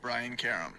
Brian 0.00 0.36
Karem. 0.36 0.72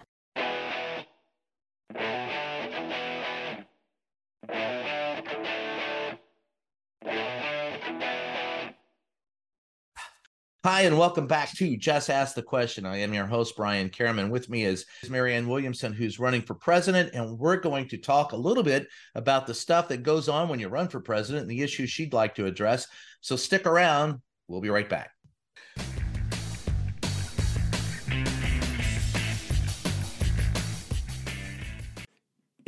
Hi, 10.63 10.81
and 10.81 10.97
welcome 10.97 11.25
back 11.25 11.51
to 11.53 11.75
Just 11.75 12.11
Ask 12.11 12.35
the 12.35 12.43
Question. 12.43 12.85
I 12.85 12.97
am 12.97 13.15
your 13.15 13.25
host, 13.25 13.55
Brian 13.57 13.89
Karem. 13.89 14.19
And 14.19 14.31
with 14.31 14.47
me 14.47 14.63
is 14.63 14.85
Marianne 15.09 15.47
Williamson, 15.47 15.91
who's 15.91 16.19
running 16.19 16.43
for 16.43 16.53
president. 16.53 17.15
And 17.15 17.39
we're 17.39 17.57
going 17.57 17.87
to 17.87 17.97
talk 17.97 18.31
a 18.31 18.37
little 18.37 18.61
bit 18.61 18.87
about 19.15 19.47
the 19.47 19.55
stuff 19.55 19.87
that 19.87 20.03
goes 20.03 20.29
on 20.29 20.49
when 20.49 20.59
you 20.59 20.67
run 20.67 20.87
for 20.87 20.99
president 20.99 21.43
and 21.43 21.51
the 21.51 21.63
issues 21.63 21.89
she'd 21.89 22.13
like 22.13 22.35
to 22.35 22.45
address. 22.45 22.87
So 23.21 23.35
stick 23.35 23.65
around. 23.65 24.21
We'll 24.47 24.61
be 24.61 24.69
right 24.69 24.87
back. 24.87 25.11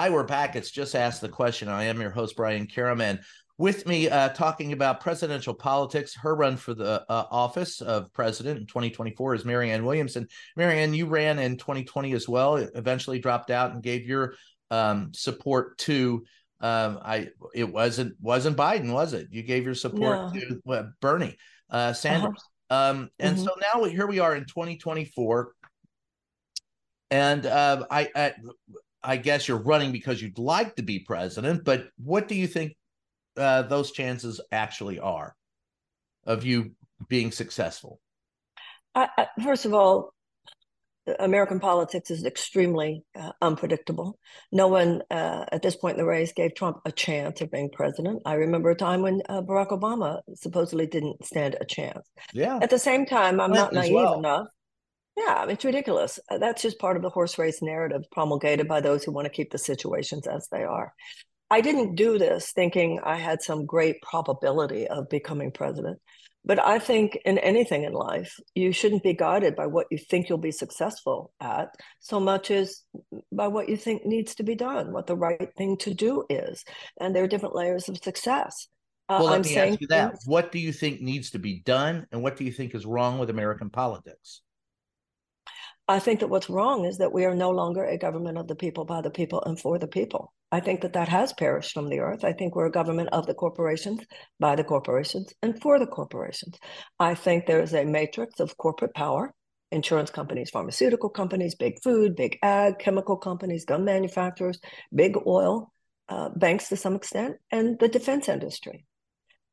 Hi, 0.00 0.08
we're 0.08 0.24
back. 0.24 0.56
It's 0.56 0.70
Just 0.70 0.96
Ask 0.96 1.20
the 1.20 1.28
Question. 1.28 1.68
I 1.68 1.84
am 1.84 2.00
your 2.00 2.08
host, 2.08 2.34
Brian 2.34 2.66
Karaman. 2.66 3.20
With 3.58 3.86
me, 3.86 4.08
uh, 4.08 4.30
talking 4.30 4.72
about 4.72 5.00
presidential 5.00 5.52
politics, 5.52 6.14
her 6.14 6.34
run 6.34 6.56
for 6.56 6.72
the 6.72 7.04
uh, 7.06 7.26
office 7.30 7.82
of 7.82 8.10
president 8.14 8.60
in 8.60 8.66
2024 8.66 9.34
is 9.34 9.44
Marianne 9.44 9.84
Williamson. 9.84 10.26
Marianne, 10.56 10.94
you 10.94 11.04
ran 11.04 11.38
in 11.38 11.58
2020 11.58 12.14
as 12.14 12.26
well, 12.26 12.56
eventually 12.56 13.18
dropped 13.18 13.50
out 13.50 13.72
and 13.72 13.82
gave 13.82 14.06
your 14.06 14.32
um, 14.70 15.12
support 15.12 15.76
to 15.80 16.24
um, 16.62 16.98
I 17.04 17.28
it 17.54 17.70
wasn't 17.70 18.16
wasn't 18.22 18.56
Biden, 18.56 18.94
was 18.94 19.12
it? 19.12 19.28
You 19.30 19.42
gave 19.42 19.66
your 19.66 19.74
support 19.74 20.34
no. 20.34 20.40
to 20.40 20.72
uh, 20.72 20.82
Bernie 21.02 21.36
uh, 21.68 21.92
Sanders. 21.92 22.42
Uh-huh. 22.70 22.90
Um, 22.90 23.10
and 23.18 23.36
mm-hmm. 23.36 23.44
so 23.44 23.50
now 23.74 23.84
here 23.84 24.06
we 24.06 24.18
are 24.18 24.34
in 24.34 24.46
2024, 24.46 25.52
and 27.10 27.44
uh, 27.44 27.84
I, 27.90 28.08
I 28.16 28.32
I 29.02 29.16
guess 29.16 29.48
you're 29.48 29.62
running 29.62 29.92
because 29.92 30.20
you'd 30.20 30.38
like 30.38 30.76
to 30.76 30.82
be 30.82 30.98
president, 30.98 31.64
but 31.64 31.88
what 31.96 32.28
do 32.28 32.34
you 32.34 32.46
think 32.46 32.76
uh, 33.36 33.62
those 33.62 33.92
chances 33.92 34.40
actually 34.52 34.98
are 34.98 35.34
of 36.26 36.44
you 36.44 36.72
being 37.08 37.32
successful? 37.32 38.00
I, 38.94 39.08
I, 39.16 39.26
first 39.42 39.64
of 39.64 39.72
all, 39.72 40.12
American 41.18 41.60
politics 41.60 42.10
is 42.10 42.24
extremely 42.24 43.02
uh, 43.18 43.32
unpredictable. 43.40 44.18
No 44.52 44.68
one 44.68 45.02
uh, 45.10 45.46
at 45.50 45.62
this 45.62 45.74
point 45.74 45.96
in 45.96 46.04
the 46.04 46.08
race 46.08 46.32
gave 46.32 46.54
Trump 46.54 46.78
a 46.84 46.92
chance 46.92 47.40
of 47.40 47.50
being 47.50 47.70
president. 47.70 48.22
I 48.26 48.34
remember 48.34 48.70
a 48.70 48.76
time 48.76 49.00
when 49.00 49.22
uh, 49.28 49.40
Barack 49.40 49.68
Obama 49.68 50.20
supposedly 50.34 50.86
didn't 50.86 51.24
stand 51.24 51.56
a 51.60 51.64
chance. 51.64 52.06
Yeah. 52.32 52.58
At 52.60 52.70
the 52.70 52.78
same 52.78 53.06
time, 53.06 53.40
I'm 53.40 53.50
Clinton 53.50 53.74
not 53.74 53.82
naive 53.82 53.94
well. 53.94 54.18
enough 54.18 54.46
yeah, 55.20 55.46
it's 55.46 55.64
ridiculous. 55.64 56.18
Uh, 56.30 56.38
that's 56.38 56.62
just 56.62 56.78
part 56.78 56.96
of 56.96 57.02
the 57.02 57.10
horse 57.10 57.38
race 57.38 57.60
narrative 57.62 58.02
promulgated 58.10 58.66
by 58.66 58.80
those 58.80 59.04
who 59.04 59.12
want 59.12 59.26
to 59.26 59.30
keep 59.30 59.50
the 59.50 59.58
situations 59.58 60.26
as 60.26 60.48
they 60.50 60.62
are. 60.62 60.92
I 61.50 61.60
didn't 61.60 61.96
do 61.96 62.18
this 62.18 62.52
thinking 62.52 63.00
I 63.02 63.16
had 63.16 63.42
some 63.42 63.66
great 63.66 64.00
probability 64.02 64.86
of 64.86 65.08
becoming 65.08 65.50
president. 65.50 65.98
But 66.42 66.58
I 66.58 66.78
think 66.78 67.18
in 67.26 67.36
anything 67.38 67.84
in 67.84 67.92
life, 67.92 68.34
you 68.54 68.72
shouldn't 68.72 69.02
be 69.02 69.12
guided 69.12 69.56
by 69.56 69.66
what 69.66 69.88
you 69.90 69.98
think 69.98 70.28
you'll 70.28 70.38
be 70.38 70.52
successful 70.52 71.32
at 71.38 71.74
so 71.98 72.18
much 72.18 72.50
as 72.50 72.82
by 73.30 73.48
what 73.48 73.68
you 73.68 73.76
think 73.76 74.06
needs 74.06 74.36
to 74.36 74.42
be 74.42 74.54
done, 74.54 74.92
what 74.92 75.06
the 75.06 75.16
right 75.16 75.50
thing 75.58 75.76
to 75.78 75.92
do 75.92 76.24
is. 76.30 76.64
And 76.98 77.14
there 77.14 77.24
are 77.24 77.28
different 77.28 77.54
layers 77.54 77.90
of 77.90 77.98
success. 78.02 78.68
Uh, 79.10 79.18
well, 79.20 79.26
let 79.26 79.34
I'm 79.34 79.42
me 79.42 79.56
ask 79.56 79.80
you 79.82 79.86
that. 79.88 80.12
Things- 80.12 80.22
what 80.24 80.50
do 80.50 80.58
you 80.58 80.72
think 80.72 81.02
needs 81.02 81.30
to 81.32 81.38
be 81.38 81.60
done? 81.60 82.06
And 82.10 82.22
what 82.22 82.38
do 82.38 82.44
you 82.44 82.52
think 82.52 82.74
is 82.74 82.86
wrong 82.86 83.18
with 83.18 83.28
American 83.28 83.68
politics? 83.68 84.40
I 85.90 85.98
think 85.98 86.20
that 86.20 86.28
what's 86.28 86.48
wrong 86.48 86.84
is 86.84 86.98
that 86.98 87.12
we 87.12 87.24
are 87.24 87.34
no 87.34 87.50
longer 87.50 87.84
a 87.84 87.98
government 87.98 88.38
of 88.38 88.46
the 88.46 88.54
people, 88.54 88.84
by 88.84 89.00
the 89.00 89.10
people, 89.10 89.42
and 89.44 89.58
for 89.58 89.76
the 89.76 89.88
people. 89.88 90.32
I 90.52 90.60
think 90.60 90.82
that 90.82 90.92
that 90.92 91.08
has 91.08 91.32
perished 91.32 91.72
from 91.72 91.88
the 91.88 91.98
earth. 91.98 92.22
I 92.24 92.32
think 92.32 92.54
we're 92.54 92.66
a 92.66 92.70
government 92.70 93.08
of 93.10 93.26
the 93.26 93.34
corporations, 93.34 94.00
by 94.38 94.54
the 94.54 94.62
corporations, 94.62 95.34
and 95.42 95.60
for 95.60 95.80
the 95.80 95.88
corporations. 95.88 96.56
I 97.00 97.16
think 97.16 97.44
there 97.44 97.60
is 97.60 97.74
a 97.74 97.84
matrix 97.84 98.38
of 98.38 98.56
corporate 98.56 98.94
power 98.94 99.34
insurance 99.72 100.10
companies, 100.10 100.50
pharmaceutical 100.50 101.10
companies, 101.10 101.56
big 101.56 101.82
food, 101.82 102.14
big 102.14 102.38
ag, 102.40 102.78
chemical 102.78 103.16
companies, 103.16 103.64
gun 103.64 103.84
manufacturers, 103.84 104.60
big 104.94 105.16
oil, 105.26 105.72
uh, 106.08 106.28
banks 106.28 106.68
to 106.68 106.76
some 106.76 106.94
extent, 106.94 107.34
and 107.50 107.80
the 107.80 107.88
defense 107.88 108.28
industry. 108.28 108.84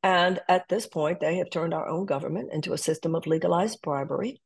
And 0.04 0.38
at 0.48 0.68
this 0.68 0.86
point, 0.86 1.18
they 1.18 1.38
have 1.38 1.50
turned 1.50 1.74
our 1.74 1.88
own 1.88 2.06
government 2.06 2.50
into 2.52 2.74
a 2.74 2.78
system 2.78 3.16
of 3.16 3.26
legalized 3.26 3.82
bribery 3.82 4.40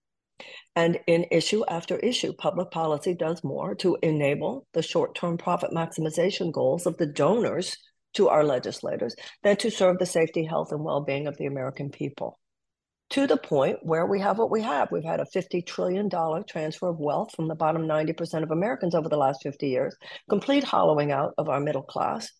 and 0.74 0.98
in 1.06 1.26
issue 1.30 1.64
after 1.68 1.98
issue, 1.98 2.32
public 2.32 2.70
policy 2.70 3.14
does 3.14 3.44
more 3.44 3.74
to 3.76 3.98
enable 4.02 4.66
the 4.72 4.82
short 4.82 5.14
term 5.14 5.36
profit 5.36 5.70
maximization 5.70 6.52
goals 6.52 6.86
of 6.86 6.96
the 6.96 7.06
donors 7.06 7.76
to 8.14 8.28
our 8.28 8.44
legislators 8.44 9.14
than 9.42 9.56
to 9.56 9.70
serve 9.70 9.98
the 9.98 10.06
safety, 10.06 10.44
health, 10.44 10.72
and 10.72 10.84
well 10.84 11.02
being 11.02 11.26
of 11.26 11.36
the 11.36 11.46
American 11.46 11.90
people. 11.90 12.38
To 13.10 13.26
the 13.26 13.36
point 13.36 13.78
where 13.82 14.06
we 14.06 14.20
have 14.20 14.38
what 14.38 14.50
we 14.50 14.62
have. 14.62 14.88
We've 14.90 15.04
had 15.04 15.20
a 15.20 15.26
$50 15.26 15.66
trillion 15.66 16.08
transfer 16.48 16.88
of 16.88 16.98
wealth 16.98 17.34
from 17.36 17.46
the 17.46 17.54
bottom 17.54 17.82
90% 17.82 18.42
of 18.42 18.50
Americans 18.50 18.94
over 18.94 19.10
the 19.10 19.18
last 19.18 19.42
50 19.42 19.68
years, 19.68 19.94
complete 20.30 20.64
hollowing 20.64 21.12
out 21.12 21.34
of 21.36 21.50
our 21.50 21.60
middle 21.60 21.82
class. 21.82 22.30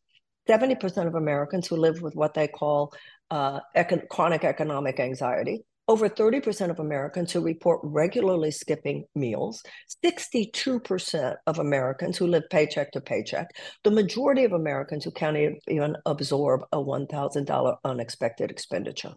70% 0.49 1.07
of 1.07 1.15
Americans 1.15 1.67
who 1.67 1.77
live 1.77 2.01
with 2.01 2.15
what 2.15 2.33
they 2.33 2.49
call 2.49 2.93
uh, 3.31 3.61
econ- 3.77 4.09
chronic 4.09 4.45
economic 4.45 4.99
anxiety, 4.99 5.63
over 5.89 6.09
30% 6.09 6.71
of 6.71 6.79
Americans 6.79 7.33
who 7.33 7.41
report 7.41 7.81
regularly 7.83 8.51
skipping 8.51 9.05
meals, 9.15 9.63
62% 10.05 11.37
of 11.47 11.59
Americans 11.59 12.17
who 12.17 12.27
live 12.27 12.45
paycheck 12.51 12.93
to 12.93 13.01
paycheck, 13.01 13.49
the 13.83 13.91
majority 13.91 14.45
of 14.45 14.53
Americans 14.53 15.05
who 15.05 15.11
can't 15.11 15.59
even 15.69 15.97
absorb 16.07 16.63
a 16.73 16.77
$1,000 16.77 17.77
unexpected 17.85 18.51
expenditure. 18.51 19.15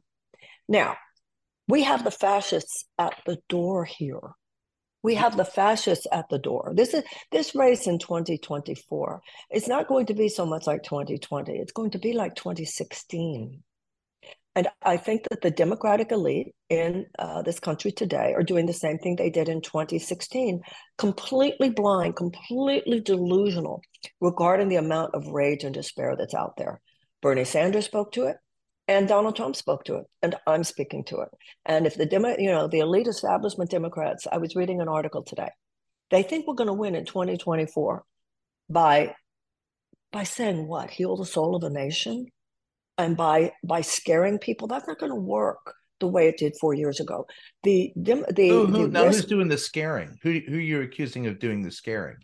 Now, 0.68 0.98
we 1.68 1.84
have 1.84 2.04
the 2.04 2.12
fascists 2.12 2.86
at 2.98 3.16
the 3.26 3.38
door 3.50 3.86
here. 3.86 4.32
We 5.04 5.16
have 5.16 5.38
the 5.38 5.46
fascists 5.46 6.08
at 6.12 6.30
the 6.30 6.40
door. 6.40 6.74
This 6.76 6.96
is 6.96 7.04
this 7.32 7.54
race 7.54 7.86
in 7.86 8.00
2024. 8.00 9.22
It's 9.52 9.68
not 9.68 9.88
going 9.88 10.08
to 10.08 10.16
be 10.16 10.30
so 10.30 10.48
much 10.48 10.66
like 10.66 10.82
2020. 10.82 11.54
It's 11.54 11.72
going 11.72 11.92
to 11.92 12.00
be 12.00 12.14
like 12.14 12.34
2016. 12.34 13.62
And 14.56 14.70
I 14.82 14.96
think 14.96 15.28
that 15.30 15.42
the 15.42 15.52
Democratic 15.52 16.14
elite 16.14 16.56
in 16.70 17.08
uh, 17.20 17.42
this 17.42 17.60
country 17.60 17.92
today 17.92 18.34
are 18.34 18.44
doing 18.44 18.66
the 18.66 18.74
same 18.74 18.98
thing 18.98 19.18
they 19.18 19.30
did 19.30 19.50
in 19.50 19.60
2016, 19.62 20.62
completely 20.98 21.70
blind, 21.70 22.16
completely 22.16 23.02
delusional 23.02 23.82
regarding 24.22 24.70
the 24.70 24.78
amount 24.78 25.14
of 25.14 25.28
rage 25.28 25.66
and 25.66 25.74
despair 25.74 26.16
that's 26.18 26.34
out 26.34 26.56
there. 26.58 26.80
Bernie 27.22 27.44
Sanders 27.44 27.86
spoke 27.86 28.14
to 28.14 28.28
it, 28.28 28.38
and 28.88 29.10
Donald 29.10 29.36
Trump 29.36 29.58
spoke 29.58 29.84
to 29.86 29.96
it, 29.96 30.06
and 30.22 30.36
I'm 30.48 30.64
speaking 30.64 31.04
to 31.06 31.20
it. 31.22 31.30
And 31.66 31.86
if 31.86 31.96
the 31.96 32.06
demo, 32.06 32.36
you 32.38 32.52
know, 32.52 32.68
the 32.68 32.80
elite 32.80 33.08
establishment 33.08 33.72
Democrats, 33.72 34.26
I 34.32 34.38
was 34.38 34.56
reading 34.56 34.80
an 34.80 34.88
article 34.88 35.24
today, 35.24 35.50
they 36.12 36.24
think 36.24 36.48
we're 36.48 36.54
going 36.54 36.68
to 36.68 36.74
win 36.74 36.96
in 36.96 37.06
2024 37.06 38.04
by 38.70 39.16
by 40.12 40.24
saying 40.24 40.66
what? 40.68 40.92
Heal 40.92 41.18
the 41.18 41.26
soul 41.26 41.58
of 41.58 41.64
a 41.64 41.70
nation? 41.70 42.28
And 42.98 43.18
by 43.18 43.52
by 43.64 43.82
scaring 43.82 44.38
people 44.40 44.68
that's 44.68 44.88
not 44.88 45.00
going 45.00 45.12
to 45.12 45.16
work 45.16 45.76
the 46.00 46.08
way 46.08 46.28
it 46.28 46.38
did 46.38 46.54
four 46.60 46.74
years 46.74 47.00
ago. 47.00 47.26
The 47.64 47.94
the, 47.96 48.16
who, 48.16 48.66
who, 48.66 48.84
the 48.84 48.88
now 48.88 49.06
risk, 49.06 49.20
who's 49.22 49.26
doing 49.26 49.48
the 49.48 49.58
scaring? 49.58 50.18
Who 50.24 50.40
who 50.48 50.58
you're 50.58 50.84
accusing 50.84 51.28
of 51.28 51.40
doing 51.40 51.62
the 51.62 51.72
scaring? 51.72 52.18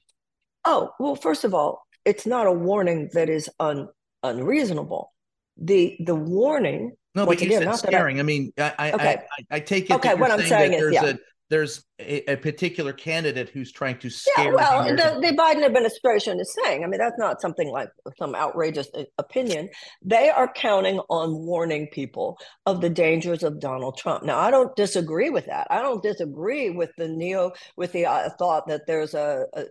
oh 0.65 0.91
well, 0.99 1.15
first 1.15 1.43
of 1.43 1.53
all, 1.53 1.85
it's 2.05 2.25
not 2.25 2.47
a 2.47 2.51
warning 2.51 3.09
that 3.13 3.29
is 3.29 3.49
un, 3.59 3.87
unreasonable. 4.23 5.13
The 5.57 5.97
the 5.99 6.15
warning. 6.15 6.93
No, 7.13 7.25
but 7.25 7.41
you 7.41 7.47
again, 7.47 7.59
said 7.59 7.65
not 7.65 7.81
that 7.81 7.87
I- 7.87 7.91
scaring. 7.91 8.19
I, 8.19 8.23
mean, 8.23 8.53
I 8.57 8.73
I, 8.77 8.91
Okay. 8.93 9.17
I 9.51 9.55
I 9.55 9.59
take 9.59 9.89
it. 9.89 9.93
Okay, 9.95 10.15
what 10.15 10.31
I'm 10.31 10.41
saying 10.41 10.73
is, 10.73 10.79
there's 10.79 10.93
yeah. 10.93 11.05
a 11.05 11.15
there's 11.51 11.83
a, 11.99 12.31
a 12.31 12.37
particular 12.37 12.93
candidate 12.93 13.49
who's 13.49 13.73
trying 13.73 13.99
to 13.99 14.09
scare. 14.09 14.45
Yeah, 14.45 14.53
well, 14.53 14.85
the 14.85 15.19
the, 15.21 15.35
Biden 15.35 15.65
administration 15.65 16.39
is 16.39 16.55
saying, 16.63 16.83
I 16.83 16.87
mean, 16.87 16.97
that's 16.97 17.19
not 17.19 17.41
something 17.41 17.69
like 17.69 17.89
some 18.17 18.35
outrageous 18.35 18.87
uh, 18.95 19.03
opinion. 19.17 19.69
They 20.01 20.29
are 20.29 20.51
counting 20.51 20.99
on 21.09 21.45
warning 21.45 21.89
people 21.91 22.37
of 22.65 22.79
the 22.79 22.89
dangers 22.89 23.43
of 23.43 23.59
Donald 23.59 23.97
Trump. 23.97 24.23
Now, 24.23 24.39
I 24.39 24.49
don't 24.49 24.73
disagree 24.77 25.29
with 25.29 25.45
that. 25.47 25.67
I 25.69 25.81
don't 25.81 26.01
disagree 26.01 26.69
with 26.69 26.91
the 26.97 27.09
neo, 27.09 27.51
with 27.75 27.91
the 27.91 28.05
uh, 28.05 28.29
thought 28.39 28.69
that 28.69 28.87
there's 28.87 29.13
a, 29.13 29.45
a 29.53 29.65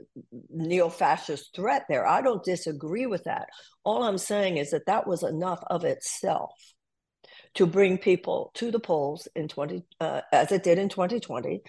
neo 0.50 0.90
fascist 0.90 1.56
threat 1.56 1.86
there. 1.88 2.06
I 2.06 2.20
don't 2.20 2.44
disagree 2.44 3.06
with 3.06 3.24
that. 3.24 3.48
All 3.84 4.02
I'm 4.02 4.18
saying 4.18 4.58
is 4.58 4.70
that 4.72 4.84
that 4.86 5.06
was 5.06 5.22
enough 5.22 5.64
of 5.68 5.84
itself 5.84 6.52
to 7.54 7.66
bring 7.66 7.98
people 7.98 8.50
to 8.54 8.70
the 8.70 8.80
polls 8.80 9.28
in 9.34 9.48
20, 9.48 9.82
uh, 10.00 10.20
as 10.32 10.52
it 10.52 10.62
did 10.62 10.78
in 10.78 10.88
2020, 10.88 11.60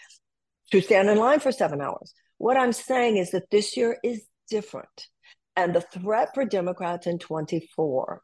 to 0.72 0.82
stand 0.82 1.10
in 1.10 1.18
line 1.18 1.40
for 1.40 1.52
seven 1.52 1.82
hours. 1.82 2.14
What 2.38 2.58
I'm 2.58 2.74
saying 2.74 3.18
is 3.18 3.32
that 3.32 3.50
this 3.52 3.76
year 3.76 3.98
is 4.04 4.24
different. 4.50 5.08
And 5.56 5.76
the 5.76 5.82
threat 5.82 6.30
for 6.34 6.46
Democrats 6.46 7.08
in 7.08 7.20
24 7.20 8.22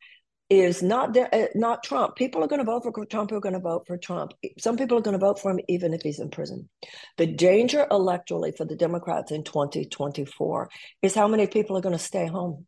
is 0.49 0.81
not 0.81 1.13
de- 1.13 1.35
uh, 1.35 1.47
not 1.55 1.83
Trump. 1.83 2.15
People 2.15 2.41
are 2.41 2.47
going 2.47 2.59
to 2.59 2.65
vote 2.65 2.83
for 2.83 3.05
Trump. 3.05 3.29
Who 3.29 3.35
are 3.35 3.41
going 3.41 3.53
to 3.53 3.59
vote 3.59 3.85
for 3.85 3.97
Trump. 3.97 4.33
Some 4.59 4.77
people 4.77 4.97
are 4.97 5.01
going 5.01 5.19
to 5.19 5.25
vote 5.25 5.39
for 5.39 5.51
him 5.51 5.59
even 5.67 5.93
if 5.93 6.01
he's 6.01 6.19
in 6.19 6.29
prison. 6.29 6.69
The 7.17 7.27
danger 7.27 7.85
electorally 7.91 8.55
for 8.55 8.63
the 8.63 8.75
Democrats 8.75 9.31
in 9.31 9.43
2024 9.43 10.69
is 11.01 11.13
how 11.13 11.27
many 11.27 11.47
people 11.47 11.77
are 11.77 11.81
going 11.81 11.97
to 11.97 11.99
stay 11.99 12.27
home 12.27 12.65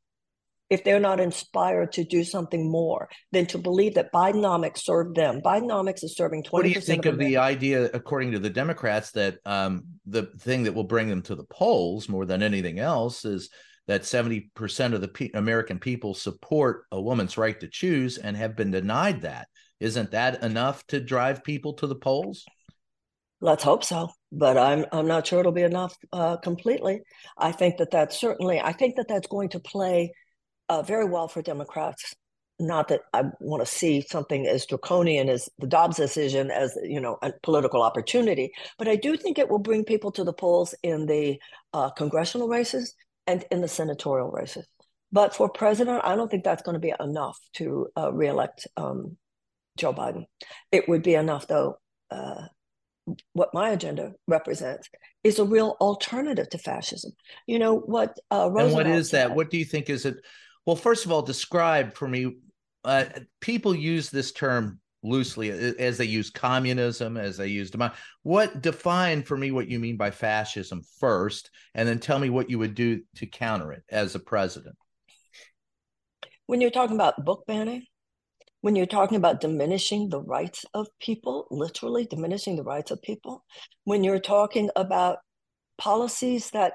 if 0.70 0.84
they're 0.84 1.00
not 1.00 1.20
inspired 1.20 1.92
to 1.94 2.04
do 2.04 2.24
something 2.24 2.70
more 2.70 3.10
than 3.32 3.46
to 3.48 3.58
believe 3.58 3.96
that 3.96 4.12
Bidenomics 4.14 4.80
served 4.80 5.16
them. 5.16 5.42
Bidenomics 5.42 6.04
is 6.04 6.16
serving 6.16 6.44
20% 6.44 6.52
What 6.52 6.64
do 6.64 6.70
you 6.70 6.82
think 6.82 7.06
of 7.06 7.18
the 7.18 7.38
idea, 7.38 7.90
according 7.94 8.32
to 8.34 8.40
the 8.40 8.50
Democrats, 8.50 9.12
that 9.12 9.40
um, 9.46 9.86
the 10.06 10.24
thing 10.40 10.64
that 10.64 10.74
will 10.74 10.84
bring 10.84 11.10
them 11.10 11.22
to 11.24 11.36
the 11.36 11.46
polls 11.46 12.08
more 12.08 12.26
than 12.26 12.44
anything 12.44 12.80
else 12.80 13.26
is 13.26 13.50
that 13.88 14.04
70% 14.04 14.94
of 14.94 15.02
the 15.02 15.08
pe- 15.08 15.32
American 15.34 15.80
people 15.80 16.14
support 16.14 16.84
a 16.92 17.02
woman's 17.02 17.38
right 17.38 17.60
to 17.60 17.68
choose 17.68 18.20
and 18.20 18.38
have 18.38 18.56
been 18.56 18.70
denied 18.70 19.22
that? 19.22 19.48
Isn't 19.80 20.12
that 20.12 20.44
enough 20.44 20.86
to 20.88 21.00
drive 21.00 21.44
people 21.44 21.74
to 21.74 21.88
the 21.88 21.96
polls? 21.96 22.46
Let's 23.42 23.64
hope 23.64 23.86
so, 23.86 24.10
but 24.34 24.58
I'm 24.58 24.86
I'm 24.92 25.08
not 25.08 25.26
sure 25.26 25.40
it'll 25.40 25.54
be 25.54 25.64
enough 25.64 25.96
uh, 26.12 26.36
completely. 26.38 27.02
I 27.38 27.54
think 27.54 27.78
that 27.78 27.90
that's 27.90 28.20
certainly. 28.20 28.60
I 28.60 28.74
think 28.74 28.98
that 28.98 29.08
that's 29.08 29.28
going 29.28 29.48
to 29.50 29.62
play 29.62 30.12
uh, 30.70 30.82
very 30.84 31.06
well 31.06 31.28
for 31.28 31.42
Democrats. 31.42 32.16
Not 32.62 32.90
that 32.90 33.02
I 33.14 33.24
want 33.40 33.62
to 33.62 33.66
see 33.66 34.02
something 34.02 34.46
as 34.46 34.66
draconian 34.66 35.30
as 35.30 35.48
the 35.60 35.68
Dobbs 35.68 35.96
decision 35.96 36.52
as 36.52 36.78
you 36.84 37.00
know 37.00 37.18
a 37.22 37.32
political 37.42 37.82
opportunity, 37.82 38.52
but 38.78 38.88
I 38.90 38.98
do 38.98 39.16
think 39.16 39.40
it 39.40 39.50
will 39.50 39.60
bring 39.60 39.86
people 39.86 40.12
to 40.14 40.26
the 40.26 40.34
polls 40.34 40.76
in 40.84 41.06
the 41.06 41.40
uh, 41.74 41.90
congressional 41.92 42.50
races 42.50 42.96
and 43.28 43.46
in 43.52 43.62
the 43.62 43.68
senatorial 43.70 44.30
races. 44.30 44.68
But 45.12 45.34
for 45.34 45.48
president, 45.50 46.02
I 46.04 46.16
don't 46.16 46.30
think 46.30 46.44
that's 46.44 46.62
going 46.62 46.74
to 46.74 46.80
be 46.80 46.94
enough 47.00 47.38
to 47.54 47.88
uh, 47.98 48.12
reelect 48.12 48.68
um, 48.76 49.16
Joe 49.78 49.94
Biden. 49.94 50.26
It 50.72 50.90
would 50.90 51.02
be 51.02 51.16
enough, 51.16 51.48
though. 51.48 51.78
Uh, 52.12 52.44
what 53.34 53.54
my 53.54 53.70
agenda 53.70 54.14
represents 54.28 54.88
is 55.24 55.40
a 55.40 55.46
real 55.46 55.78
alternative 55.82 56.50
to 56.50 56.58
fascism. 56.58 57.12
You 57.48 57.58
know 57.60 57.76
what 57.80 58.20
uh, 58.32 58.50
Roosevelt 58.52 58.66
and 58.68 58.74
what 58.74 59.00
is 59.00 59.12
that? 59.12 59.28
said- 59.30 59.36
What 59.38 59.50
do 59.50 59.58
you 59.58 59.66
think 59.66 59.90
is 59.90 60.06
it? 60.06 60.18
Well, 60.66 60.76
first 60.76 61.06
of 61.06 61.12
all, 61.12 61.22
describe 61.22 61.94
for 61.94 62.08
me. 62.08 62.38
Uh, 62.84 63.06
people 63.42 63.76
use 63.76 64.10
this 64.10 64.32
term 64.32 64.80
loosely 65.04 65.50
as 65.52 65.98
they 65.98 66.06
use 66.06 66.30
communism, 66.30 67.18
as 67.18 67.38
they 67.38 67.48
use 67.48 67.72
demo- 67.72 67.92
What 68.24 68.62
define 68.62 69.24
for 69.24 69.38
me 69.38 69.52
what 69.52 69.68
you 69.70 69.80
mean 69.80 69.98
by 69.98 70.12
fascism 70.12 70.82
first, 71.00 71.50
and 71.74 71.88
then 71.88 72.00
tell 72.00 72.20
me 72.20 72.30
what 72.30 72.50
you 72.50 72.60
would 72.60 72.76
do 72.76 73.02
to 73.16 73.26
counter 73.26 73.72
it 73.72 73.84
as 73.90 74.16
a 74.16 74.20
president. 74.20 74.76
when 76.48 76.62
you're 76.62 76.72
talking 76.72 76.96
about 76.96 77.24
book 77.26 77.46
banning, 77.46 77.86
when 78.62 78.76
you're 78.76 78.86
talking 78.88 79.18
about 79.18 79.40
diminishing 79.40 80.10
the 80.10 80.22
rights 80.22 80.66
of 80.74 80.88
people, 81.00 81.48
literally 81.52 82.06
diminishing 82.06 82.56
the 82.56 82.64
rights 82.64 82.92
of 82.92 83.02
people, 83.02 83.46
when 83.84 84.04
you're 84.04 84.20
talking 84.20 84.70
about 84.76 85.20
policies 85.78 86.50
that 86.50 86.74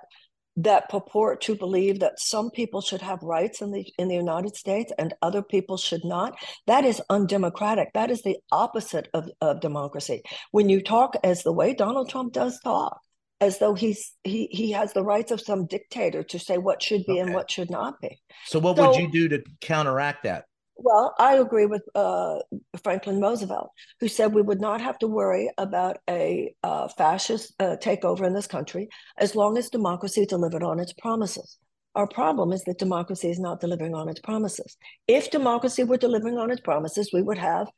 that 0.56 0.89
purport 0.89 1.41
to 1.43 1.56
believe 1.56 2.01
that 2.01 2.21
some 2.21 2.51
people 2.51 2.81
should 2.81 3.03
have 3.03 3.23
rights 3.23 3.61
in 3.61 3.73
the 3.73 3.85
in 3.99 4.09
the 4.09 4.15
United 4.15 4.56
States 4.56 4.93
and 4.99 5.15
other 5.21 5.43
people 5.43 5.77
should 5.77 6.05
not, 6.05 6.37
that 6.67 6.85
is 6.85 7.03
undemocratic. 7.11 7.93
That 7.95 8.11
is 8.11 8.23
the 8.23 8.37
opposite 8.53 9.09
of, 9.15 9.29
of 9.41 9.61
democracy. 9.61 10.23
When 10.53 10.69
you 10.69 10.83
talk 10.83 11.17
as 11.25 11.43
the 11.43 11.53
way 11.53 11.75
Donald 11.75 12.09
Trump 12.09 12.33
does 12.33 12.61
talk, 12.61 13.01
as 13.41 13.59
though 13.59 13.75
he's 13.75 14.12
he 14.23 14.49
he 14.51 14.73
has 14.73 14.93
the 14.93 15.03
rights 15.03 15.33
of 15.33 15.41
some 15.41 15.67
dictator 15.67 16.23
to 16.23 16.39
say 16.39 16.57
what 16.57 16.83
should 16.83 17.05
be 17.05 17.19
and 17.19 17.35
what 17.35 17.50
should 17.50 17.71
not 17.71 18.00
be. 18.00 18.21
So, 18.47 18.59
what 18.59 18.77
would 18.77 18.97
you 18.97 19.11
do 19.11 19.29
to 19.29 19.43
counteract 19.61 20.23
that? 20.25 20.45
Well, 20.76 21.15
I 21.19 21.37
agree 21.37 21.67
with 21.67 21.82
uh, 21.94 22.41
Franklin 22.82 23.21
Roosevelt, 23.21 23.71
who 24.00 24.09
said 24.09 24.35
we 24.35 24.43
would 24.43 24.61
not 24.61 24.81
have 24.81 24.99
to 24.99 25.06
worry 25.06 25.50
about 25.56 25.99
a 26.11 26.53
uh, 26.62 26.88
fascist 26.88 27.55
uh, 27.61 27.76
takeover 27.81 28.26
in 28.26 28.35
this 28.35 28.49
country 28.49 28.88
as 29.17 29.37
long 29.37 29.56
as 29.56 29.71
democracy 29.71 30.26
delivered 30.26 30.65
on 30.65 30.81
its 30.81 30.93
promises. 30.93 31.59
Our 31.94 32.09
problem 32.09 32.53
is 32.53 32.65
that 32.65 32.79
democracy 32.79 33.31
is 33.31 33.38
not 33.38 33.61
delivering 33.61 33.94
on 33.94 34.09
its 34.09 34.21
promises. 34.21 34.76
If 35.06 35.31
democracy 35.31 35.85
were 35.85 35.97
delivering 35.97 36.38
on 36.38 36.50
its 36.50 36.61
promises, 36.61 37.11
we 37.12 37.23
would 37.23 37.38
have 37.38 37.69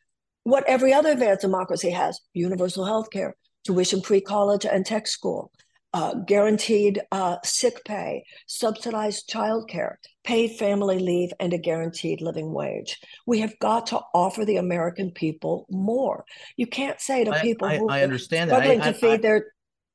what 0.45 0.65
every 0.67 0.93
other 0.93 1.11
advanced 1.11 1.43
democracy 1.43 1.91
has 1.91 2.21
universal 2.33 2.87
health 2.87 3.11
care, 3.11 3.37
tuition 3.65 4.01
free 4.01 4.23
college 4.23 4.65
and 4.65 4.87
tech 4.87 5.07
school, 5.07 5.51
uh, 5.93 6.15
guaranteed 6.15 7.03
uh, 7.13 7.37
sick 7.45 7.85
pay, 7.85 8.25
subsidized 8.47 9.29
childcare, 9.29 9.97
paid 10.27 10.59
family 10.59 10.99
leave, 10.99 11.33
and 11.41 11.55
a 11.55 11.59
guaranteed 11.59 12.21
living 12.21 12.53
wage. 12.53 13.01
We 13.27 13.41
have 13.41 13.59
got 13.61 13.87
to 13.87 14.01
offer 14.13 14.45
the 14.45 14.57
American 14.57 15.13
people 15.13 15.67
more. 15.71 16.25
You 16.57 16.67
can't 16.67 17.01
say 17.01 17.25
to 17.25 17.31
I- 17.31 17.41
people 17.41 17.69
I- 17.69 17.79
who 17.79 17.89
I 17.89 18.01
are 18.01 18.03
understand 18.03 18.51
that. 18.51 18.61
I- 18.61 18.65
struggling 18.65 18.93
to 18.93 18.99
feed 18.99 19.23
their 19.23 19.47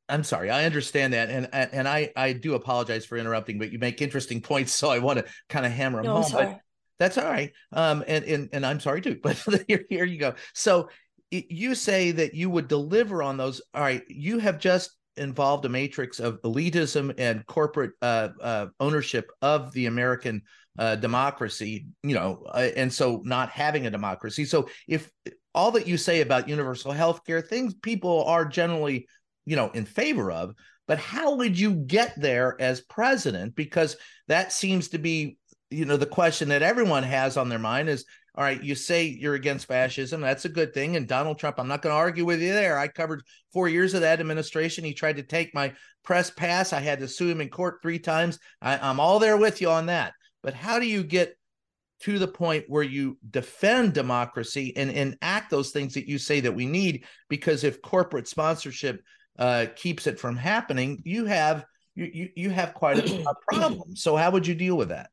I'm 0.09 0.25
sorry, 0.25 0.49
I 0.49 0.65
understand 0.65 1.13
that, 1.13 1.29
and 1.29 1.47
and 1.53 1.69
and 1.71 1.87
I 1.87 2.11
I 2.17 2.33
do 2.33 2.55
apologize 2.55 3.05
for 3.05 3.17
interrupting, 3.17 3.59
but 3.59 3.71
you 3.71 3.79
make 3.79 4.01
interesting 4.01 4.41
points, 4.41 4.73
so 4.73 4.89
I 4.89 4.99
want 4.99 5.19
to 5.19 5.25
kind 5.47 5.65
of 5.65 5.71
hammer 5.71 5.99
them 6.03 6.13
no, 6.13 6.21
home. 6.21 6.31
But 6.33 6.59
that's 6.99 7.17
all 7.17 7.29
right. 7.29 7.53
Um, 7.71 8.03
and 8.07 8.25
and 8.25 8.49
and 8.51 8.65
I'm 8.65 8.81
sorry 8.81 8.99
too, 8.99 9.19
but 9.23 9.37
here 9.67 9.85
here 9.89 10.03
you 10.03 10.17
go. 10.17 10.33
So 10.53 10.89
you 11.29 11.75
say 11.75 12.11
that 12.11 12.33
you 12.33 12.49
would 12.49 12.67
deliver 12.67 13.23
on 13.23 13.37
those. 13.37 13.61
All 13.73 13.81
right, 13.81 14.03
you 14.09 14.39
have 14.39 14.59
just 14.59 14.91
involved 15.17 15.65
a 15.65 15.69
matrix 15.69 16.19
of 16.19 16.41
elitism 16.41 17.13
and 17.17 17.45
corporate 17.45 17.91
uh, 18.01 18.29
uh, 18.41 18.67
ownership 18.79 19.31
of 19.41 19.71
the 19.73 19.85
American 19.87 20.41
uh, 20.79 20.95
democracy. 20.95 21.87
You 22.03 22.15
know, 22.15 22.45
uh, 22.47 22.69
and 22.75 22.91
so 22.91 23.21
not 23.25 23.49
having 23.49 23.87
a 23.87 23.91
democracy. 23.91 24.45
So 24.45 24.69
if 24.87 25.11
all 25.53 25.71
that 25.71 25.87
you 25.87 25.97
say 25.97 26.21
about 26.21 26.47
universal 26.47 26.91
health 26.91 27.25
care, 27.25 27.41
things 27.41 27.73
people 27.73 28.23
are 28.25 28.45
generally 28.45 29.07
you 29.45 29.55
know 29.55 29.69
in 29.71 29.85
favor 29.85 30.31
of 30.31 30.53
but 30.87 30.99
how 30.99 31.35
would 31.35 31.57
you 31.57 31.73
get 31.73 32.13
there 32.19 32.55
as 32.59 32.81
president 32.81 33.55
because 33.55 33.95
that 34.27 34.51
seems 34.51 34.89
to 34.89 34.97
be 34.97 35.37
you 35.69 35.85
know 35.85 35.97
the 35.97 36.05
question 36.05 36.49
that 36.49 36.61
everyone 36.61 37.03
has 37.03 37.37
on 37.37 37.49
their 37.49 37.59
mind 37.59 37.89
is 37.89 38.05
all 38.41 38.47
right 38.47 38.63
you 38.63 38.73
say 38.73 39.03
you're 39.03 39.35
against 39.35 39.67
fascism. 39.67 40.19
That's 40.19 40.45
a 40.45 40.49
good 40.49 40.73
thing. 40.73 40.95
And 40.95 41.07
donald 41.07 41.37
trump 41.37 41.59
i'm 41.59 41.67
not 41.67 41.83
going 41.83 41.93
to 41.93 41.97
argue 41.97 42.25
with 42.25 42.41
you 42.41 42.53
there. 42.53 42.75
I 42.75 42.87
covered 42.87 43.21
four 43.53 43.69
years 43.69 43.93
of 43.93 44.01
that 44.01 44.19
administration. 44.19 44.83
He 44.83 44.95
tried 44.95 45.17
to 45.17 45.23
take 45.23 45.53
my 45.53 45.73
press 46.03 46.31
pass. 46.31 46.73
I 46.73 46.79
had 46.79 46.97
to 47.01 47.07
sue 47.07 47.29
him 47.29 47.39
in 47.39 47.49
court 47.49 47.83
three 47.83 47.99
times. 47.99 48.39
I, 48.59 48.79
i'm 48.79 48.99
all 48.99 49.19
there 49.19 49.37
with 49.37 49.61
you 49.61 49.69
on 49.69 49.85
that. 49.85 50.13
But 50.41 50.55
how 50.55 50.79
do 50.79 50.87
you 50.87 51.03
get 51.03 51.37
to 51.99 52.17
the 52.17 52.27
point 52.27 52.65
where 52.67 52.81
you 52.81 53.19
defend 53.29 53.93
democracy 53.93 54.75
and 54.75 54.89
enact 54.89 55.51
those 55.51 55.69
things 55.69 55.93
that 55.93 56.07
you 56.07 56.17
say 56.17 56.39
that 56.39 56.55
we 56.55 56.65
need? 56.65 57.05
Because 57.29 57.63
if 57.63 57.83
corporate 57.83 58.27
sponsorship 58.27 59.03
uh, 59.37 59.67
keeps 59.75 60.07
it 60.07 60.19
from 60.19 60.35
happening, 60.35 60.99
you 61.05 61.25
have 61.25 61.63
you 61.93 62.09
you, 62.11 62.29
you 62.35 62.49
have 62.49 62.73
quite 62.73 62.97
a, 62.97 63.29
a 63.29 63.33
problem. 63.53 63.95
So 63.95 64.15
how 64.15 64.31
would 64.31 64.47
you 64.47 64.55
deal 64.55 64.77
with 64.77 64.89
that? 64.89 65.11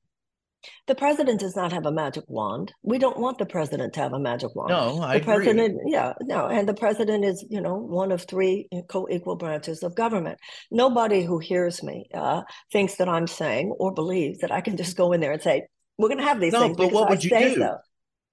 The 0.87 0.95
president 0.95 1.41
does 1.41 1.55
not 1.55 1.73
have 1.73 1.87
a 1.87 1.93
magic 1.93 2.25
wand. 2.27 2.73
We 2.83 2.99
don't 2.99 3.19
want 3.19 3.39
the 3.39 3.47
president 3.47 3.93
to 3.95 4.01
have 4.01 4.13
a 4.13 4.19
magic 4.19 4.55
wand. 4.55 4.71
No, 4.71 5.01
I 5.01 5.15
the 5.15 5.23
agree. 5.23 5.35
president, 5.35 5.79
yeah, 5.87 6.15
no, 6.23 6.47
and 6.49 6.69
the 6.69 6.75
president 6.75 7.25
is, 7.25 7.45
you 7.49 7.61
know, 7.61 7.75
one 7.77 8.11
of 8.11 8.25
three 8.25 8.69
co-equal 8.89 9.37
branches 9.37 9.83
of 9.83 9.95
government. 9.95 10.39
Nobody 10.71 11.23
who 11.25 11.39
hears 11.39 11.83
me 11.83 12.09
uh, 12.15 12.43
thinks 12.73 12.97
that 12.97 13.09
I'm 13.09 13.27
saying 13.27 13.75
or 13.79 13.93
believes 13.93 14.41
that 14.41 14.51
I 14.51 14.61
can 14.61 14.77
just 14.77 14.97
go 14.97 15.13
in 15.13 15.21
there 15.21 15.33
and 15.33 15.43
say, 15.43 15.67
"We're 15.97 16.09
going 16.09 16.19
to 16.19 16.25
have 16.25 16.41
these 16.41 16.53
No, 16.53 16.61
things." 16.61 16.77
but 16.77 16.93
what 16.93 17.07
I 17.07 17.11
would 17.11 17.25
you 17.25 17.31
say 17.31 17.55
do? 17.55 17.61
so. 17.61 17.77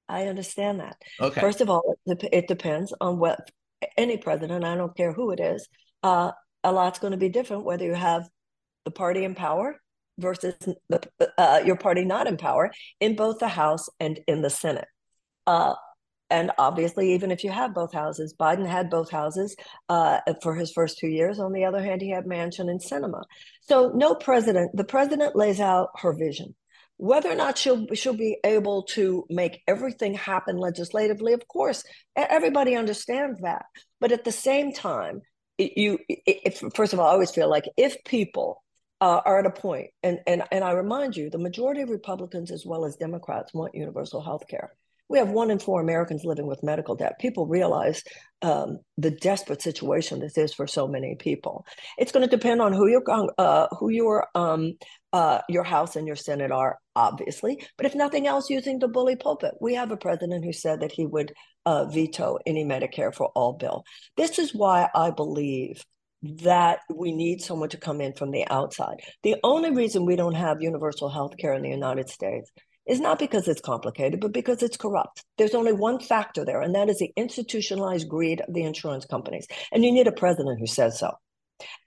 I 0.07 0.27
understand 0.27 0.79
that. 0.79 0.97
Okay. 1.19 1.41
First 1.41 1.61
of 1.61 1.69
all, 1.69 1.95
it, 2.05 2.23
it 2.31 2.47
depends 2.47 2.93
on 3.01 3.17
what 3.19 3.51
any 3.97 4.17
president, 4.17 4.63
I 4.63 4.75
don't 4.75 4.95
care 4.95 5.11
who 5.13 5.31
it 5.31 5.39
is, 5.39 5.67
uh, 6.03 6.31
a 6.63 6.71
lot's 6.71 6.99
going 6.99 7.11
to 7.11 7.17
be 7.17 7.29
different 7.29 7.65
whether 7.65 7.85
you 7.85 7.93
have 7.93 8.27
the 8.85 8.91
party 8.91 9.23
in 9.23 9.35
power 9.35 9.79
versus 10.17 10.55
uh, 11.37 11.61
your 11.65 11.75
party 11.75 12.05
not 12.05 12.27
in 12.27 12.37
power 12.37 12.71
in 12.99 13.15
both 13.15 13.39
the 13.39 13.47
House 13.47 13.89
and 13.99 14.19
in 14.27 14.41
the 14.41 14.49
Senate. 14.49 14.87
Uh, 15.47 15.75
and 16.29 16.51
obviously, 16.57 17.13
even 17.13 17.31
if 17.31 17.43
you 17.43 17.51
have 17.51 17.75
both 17.75 17.93
houses, 17.93 18.33
Biden 18.39 18.67
had 18.67 18.89
both 18.89 19.11
houses 19.11 19.55
uh, 19.89 20.19
for 20.41 20.55
his 20.55 20.71
first 20.71 20.97
two 20.97 21.07
years. 21.07 21.39
On 21.39 21.53
the 21.53 21.65
other 21.65 21.83
hand, 21.83 22.01
he 22.01 22.09
had 22.09 22.25
Manchin 22.25 22.69
and 22.69 22.81
Sinema. 22.81 23.23
So, 23.61 23.91
no 23.93 24.15
president, 24.15 24.75
the 24.75 24.83
president 24.83 25.35
lays 25.35 25.59
out 25.59 25.89
her 26.01 26.13
vision. 26.13 26.55
Whether 26.97 27.29
or 27.29 27.35
not 27.35 27.57
she'll 27.57 27.85
she'll 27.93 28.17
be 28.17 28.37
able 28.43 28.83
to 28.83 29.25
make 29.29 29.61
everything 29.67 30.13
happen 30.13 30.57
legislatively, 30.57 31.33
of 31.33 31.47
course, 31.47 31.83
everybody 32.15 32.75
understands 32.75 33.41
that. 33.41 33.65
But 33.99 34.13
at 34.13 34.23
the 34.23 34.31
same 34.31 34.71
time, 34.71 35.21
you 35.57 35.99
if, 36.07 36.63
first 36.73 36.93
of 36.93 36.99
all, 36.99 37.07
I 37.07 37.11
always 37.11 37.31
feel 37.31 37.49
like 37.49 37.65
if 37.77 37.97
people 38.05 38.63
uh, 39.01 39.21
are 39.25 39.39
at 39.39 39.45
a 39.45 39.51
point, 39.51 39.91
and 40.03 40.19
and 40.27 40.43
and 40.51 40.63
I 40.63 40.71
remind 40.71 41.15
you, 41.15 41.29
the 41.29 41.37
majority 41.37 41.81
of 41.81 41.89
Republicans 41.89 42.51
as 42.51 42.65
well 42.65 42.85
as 42.85 42.95
Democrats 42.95 43.53
want 43.53 43.75
universal 43.75 44.21
health 44.21 44.47
care 44.47 44.73
we 45.07 45.19
have 45.19 45.29
one 45.29 45.51
in 45.51 45.59
four 45.59 45.81
Americans 45.81 46.25
living 46.25 46.47
with 46.47 46.63
medical 46.63 46.95
debt. 46.95 47.19
People 47.19 47.45
realize 47.45 48.03
um, 48.41 48.79
the 48.97 49.11
desperate 49.11 49.61
situation 49.61 50.19
this 50.19 50.37
is 50.37 50.53
for 50.53 50.67
so 50.67 50.87
many 50.87 51.15
people. 51.15 51.65
It's 51.97 52.11
going 52.11 52.27
to 52.27 52.35
depend 52.35 52.61
on 52.61 52.73
who 52.73 52.87
your 52.87 53.03
uh, 53.37 53.67
who 53.79 53.89
your 53.89 54.27
um, 54.33 54.73
uh, 55.13 55.41
your 55.47 55.63
House 55.63 55.95
and 55.95 56.07
your 56.07 56.15
Senate 56.15 56.51
are, 56.51 56.79
obviously. 56.95 57.65
But 57.77 57.85
if 57.85 57.95
nothing 57.95 58.27
else, 58.27 58.49
using 58.49 58.79
the 58.79 58.87
bully 58.87 59.15
pulpit, 59.15 59.53
we 59.61 59.75
have 59.75 59.91
a 59.91 59.97
president 59.97 60.43
who 60.43 60.53
said 60.53 60.81
that 60.81 60.91
he 60.91 61.05
would 61.05 61.33
uh, 61.65 61.85
veto 61.85 62.37
any 62.45 62.65
Medicare 62.65 63.13
for 63.13 63.27
all 63.35 63.53
bill. 63.53 63.83
This 64.17 64.39
is 64.39 64.53
why 64.53 64.89
I 64.93 65.11
believe 65.11 65.83
that 66.23 66.79
we 66.93 67.11
need 67.11 67.41
someone 67.41 67.69
to 67.69 67.77
come 67.77 68.01
in 68.01 68.13
from 68.13 68.31
the 68.31 68.47
outside. 68.49 68.97
The 69.23 69.35
only 69.43 69.71
reason 69.71 70.05
we 70.05 70.15
don't 70.15 70.35
have 70.35 70.61
universal 70.61 71.09
health 71.09 71.37
care 71.37 71.53
in 71.53 71.61
the 71.61 71.69
United 71.69 72.09
States 72.09 72.51
is 72.87 72.99
not 72.99 73.19
because 73.19 73.47
it's 73.47 73.61
complicated, 73.61 74.19
but 74.19 74.31
because 74.31 74.61
it's 74.61 74.77
corrupt. 74.77 75.23
There's 75.37 75.55
only 75.55 75.73
one 75.73 75.99
factor 75.99 76.45
there, 76.45 76.61
and 76.61 76.75
that 76.75 76.89
is 76.89 76.99
the 76.99 77.11
institutionalized 77.15 78.07
greed 78.07 78.41
of 78.41 78.53
the 78.53 78.63
insurance 78.63 79.05
companies. 79.05 79.47
And 79.71 79.83
you 79.83 79.91
need 79.91 80.07
a 80.07 80.11
president 80.11 80.59
who 80.59 80.67
says 80.67 80.99
so. 80.99 81.11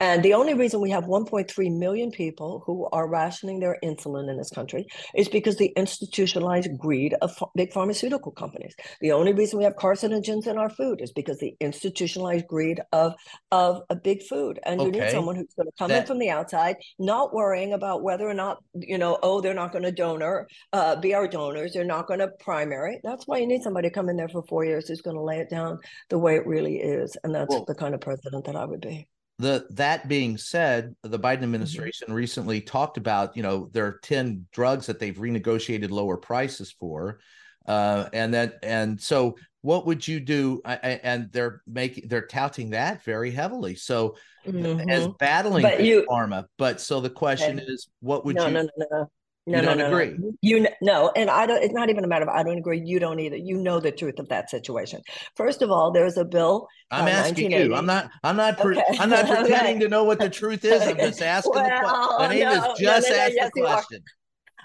And 0.00 0.22
the 0.22 0.34
only 0.34 0.54
reason 0.54 0.80
we 0.80 0.90
have 0.90 1.04
1.3 1.04 1.76
million 1.76 2.10
people 2.10 2.62
who 2.64 2.88
are 2.92 3.08
rationing 3.08 3.60
their 3.60 3.78
insulin 3.84 4.30
in 4.30 4.36
this 4.36 4.50
country 4.50 4.86
is 5.14 5.28
because 5.28 5.56
the 5.56 5.72
institutionalized 5.76 6.70
greed 6.78 7.14
of 7.20 7.36
big 7.54 7.72
pharmaceutical 7.72 8.32
companies. 8.32 8.74
The 9.00 9.12
only 9.12 9.32
reason 9.32 9.58
we 9.58 9.64
have 9.64 9.76
carcinogens 9.76 10.46
in 10.46 10.56
our 10.56 10.70
food 10.70 11.00
is 11.00 11.12
because 11.12 11.38
the 11.38 11.56
institutionalized 11.60 12.46
greed 12.46 12.80
of 12.92 13.14
of 13.50 13.82
a 13.90 13.96
big 13.96 14.22
food. 14.22 14.58
And 14.64 14.80
okay. 14.80 14.86
you 14.86 15.02
need 15.02 15.10
someone 15.10 15.36
who's 15.36 15.54
going 15.54 15.66
to 15.66 15.72
come 15.78 15.88
that... 15.88 16.02
in 16.02 16.06
from 16.06 16.18
the 16.18 16.30
outside, 16.30 16.76
not 16.98 17.34
worrying 17.34 17.72
about 17.72 18.02
whether 18.02 18.28
or 18.28 18.34
not 18.34 18.58
you 18.74 18.98
know, 18.98 19.18
oh, 19.22 19.40
they're 19.40 19.54
not 19.54 19.72
going 19.72 19.84
to 19.84 19.92
donor, 19.92 20.48
uh, 20.72 20.96
be 20.96 21.14
our 21.14 21.28
donors. 21.28 21.72
They're 21.72 21.84
not 21.84 22.06
going 22.06 22.20
to 22.20 22.28
primary. 22.40 23.00
That's 23.02 23.26
why 23.26 23.38
you 23.38 23.46
need 23.46 23.62
somebody 23.62 23.88
to 23.88 23.94
come 23.94 24.08
in 24.08 24.16
there 24.16 24.28
for 24.28 24.42
four 24.48 24.64
years 24.64 24.88
who's 24.88 25.02
going 25.02 25.16
to 25.16 25.22
lay 25.22 25.38
it 25.38 25.50
down 25.50 25.78
the 26.08 26.18
way 26.18 26.36
it 26.36 26.46
really 26.46 26.76
is. 26.76 27.16
And 27.24 27.34
that's 27.34 27.50
well, 27.50 27.64
the 27.66 27.74
kind 27.74 27.94
of 27.94 28.00
president 28.00 28.44
that 28.46 28.56
I 28.56 28.64
would 28.64 28.80
be 28.80 29.08
the 29.38 29.66
that 29.70 30.08
being 30.08 30.36
said 30.36 30.94
the 31.02 31.18
biden 31.18 31.34
mm-hmm. 31.34 31.44
administration 31.44 32.08
mm-hmm. 32.08 32.16
recently 32.16 32.60
talked 32.60 32.96
about 32.96 33.36
you 33.36 33.42
know 33.42 33.68
there 33.72 33.86
are 33.86 34.00
10 34.02 34.46
drugs 34.52 34.86
that 34.86 34.98
they've 34.98 35.16
renegotiated 35.16 35.90
lower 35.90 36.16
prices 36.16 36.74
for 36.78 37.20
uh, 37.66 38.08
and 38.14 38.32
that 38.32 38.58
and 38.62 39.00
so 39.00 39.36
what 39.60 39.84
would 39.84 40.06
you 40.06 40.20
do 40.20 40.62
and 40.64 41.30
they're 41.32 41.60
making 41.66 42.08
they're 42.08 42.26
touting 42.26 42.70
that 42.70 43.02
very 43.04 43.30
heavily 43.30 43.74
so 43.74 44.16
mm-hmm. 44.46 44.88
as 44.88 45.08
battling 45.18 45.62
but 45.62 45.82
you, 45.82 46.06
pharma 46.08 46.46
but 46.56 46.80
so 46.80 47.00
the 47.00 47.10
question 47.10 47.58
okay. 47.58 47.66
is 47.68 47.88
what 48.00 48.24
would 48.24 48.36
no, 48.36 48.46
you 48.46 48.52
no 48.54 48.62
no 48.62 48.86
no 48.90 49.10
no, 49.48 49.58
you 49.58 49.62
no, 49.62 49.68
don't 49.68 49.78
no, 49.78 49.86
agree. 49.86 50.16
No. 50.18 50.32
You 50.42 50.66
no, 50.82 51.12
and 51.16 51.30
I 51.30 51.46
don't. 51.46 51.62
It's 51.62 51.74
not 51.74 51.90
even 51.90 52.04
a 52.04 52.06
matter 52.06 52.24
of 52.24 52.28
I 52.28 52.42
don't 52.42 52.58
agree. 52.58 52.80
You 52.84 52.98
don't 52.98 53.18
either. 53.18 53.36
You 53.36 53.56
know 53.56 53.80
the 53.80 53.90
truth 53.90 54.18
of 54.18 54.28
that 54.28 54.50
situation. 54.50 55.00
First 55.36 55.62
of 55.62 55.70
all, 55.70 55.90
there's 55.90 56.16
a 56.16 56.24
bill. 56.24 56.68
I'm 56.90 57.06
uh, 57.06 57.10
asking 57.10 57.52
you. 57.52 57.74
I'm 57.74 57.86
not. 57.86 58.10
I'm 58.22 58.36
not. 58.36 58.58
Pre- 58.58 58.78
okay. 58.78 58.98
I'm 58.98 59.10
not 59.10 59.26
pretending 59.26 59.76
okay. 59.76 59.78
to 59.80 59.88
know 59.88 60.04
what 60.04 60.18
the 60.18 60.28
truth 60.28 60.64
is. 60.64 60.82
I'm 60.82 60.96
just 60.96 61.22
asking 61.22 61.52
well, 61.54 61.64
the 61.64 61.70
question. 61.70 62.16
My 62.18 62.28
name 62.28 62.44
no, 62.44 62.72
is 62.72 62.78
just 62.78 63.08
no, 63.08 63.16
ask 63.16 63.32
yes, 63.34 63.50
the 63.54 63.60
question. 63.60 64.02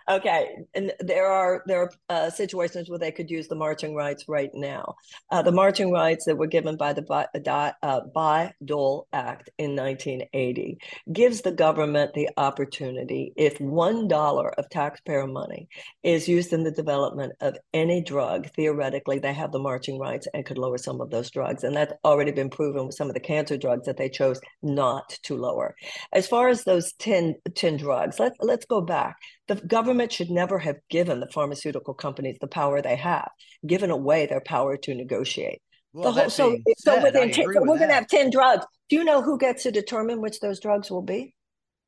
Okay, 0.09 0.57
and 0.73 0.91
there 0.99 1.27
are 1.27 1.63
there 1.65 1.83
are 1.83 1.91
uh, 2.09 2.29
situations 2.29 2.89
where 2.89 2.99
they 2.99 3.11
could 3.11 3.31
use 3.31 3.47
the 3.47 3.55
march-in 3.55 3.95
rights 3.95 4.25
right 4.27 4.51
now. 4.53 4.95
Uh, 5.31 5.41
the 5.41 5.51
march-in 5.51 5.91
rights 5.91 6.25
that 6.25 6.37
were 6.37 6.47
given 6.47 6.75
by 6.75 6.91
the 6.91 7.03
uh, 7.81 8.01
Bayh 8.13 8.51
Dole 8.65 9.07
Act 9.13 9.49
in 9.57 9.75
1980 9.77 10.77
gives 11.13 11.41
the 11.41 11.53
government 11.53 12.13
the 12.13 12.29
opportunity, 12.35 13.31
if 13.37 13.59
one 13.61 14.09
dollar 14.09 14.49
of 14.57 14.69
taxpayer 14.69 15.25
money 15.25 15.69
is 16.03 16.27
used 16.27 16.51
in 16.51 16.63
the 16.63 16.71
development 16.71 17.31
of 17.39 17.57
any 17.73 18.01
drug, 18.01 18.49
theoretically 18.55 19.19
they 19.19 19.33
have 19.33 19.53
the 19.53 19.59
march-in 19.59 19.97
rights 19.97 20.27
and 20.33 20.45
could 20.45 20.57
lower 20.57 20.77
some 20.77 20.99
of 20.99 21.11
those 21.11 21.31
drugs, 21.31 21.63
and 21.63 21.75
that's 21.75 21.93
already 22.03 22.31
been 22.31 22.49
proven 22.49 22.87
with 22.87 22.95
some 22.95 23.07
of 23.07 23.13
the 23.13 23.21
cancer 23.21 23.55
drugs 23.57 23.85
that 23.85 23.95
they 23.95 24.09
chose 24.09 24.41
not 24.61 25.17
to 25.23 25.37
lower. 25.37 25.75
As 26.11 26.27
far 26.27 26.49
as 26.49 26.65
those 26.65 26.91
10, 26.99 27.35
10 27.55 27.77
drugs, 27.77 28.19
let, 28.19 28.33
let's 28.41 28.65
go 28.65 28.81
back 28.81 29.15
the 29.47 29.55
government 29.55 30.11
should 30.11 30.29
never 30.29 30.57
have 30.59 30.77
given 30.89 31.19
the 31.19 31.27
pharmaceutical 31.27 31.93
companies 31.93 32.37
the 32.39 32.47
power 32.47 32.81
they 32.81 32.95
have, 32.95 33.29
given 33.65 33.91
away 33.91 34.25
their 34.25 34.41
power 34.41 34.77
to 34.77 34.95
negotiate. 34.95 35.61
Well, 35.93 36.11
whole, 36.11 36.29
so, 36.29 36.57
so 36.77 37.03
within 37.03 37.31
ten, 37.31 37.45
so 37.53 37.61
we're 37.61 37.77
going 37.77 37.89
to 37.89 37.95
have 37.95 38.07
10 38.07 38.31
drugs. 38.31 38.65
Do 38.89 38.95
you 38.95 39.03
know 39.03 39.21
who 39.21 39.37
gets 39.37 39.63
to 39.63 39.71
determine 39.71 40.21
which 40.21 40.39
those 40.39 40.59
drugs 40.59 40.89
will 40.89 41.03
be? 41.03 41.35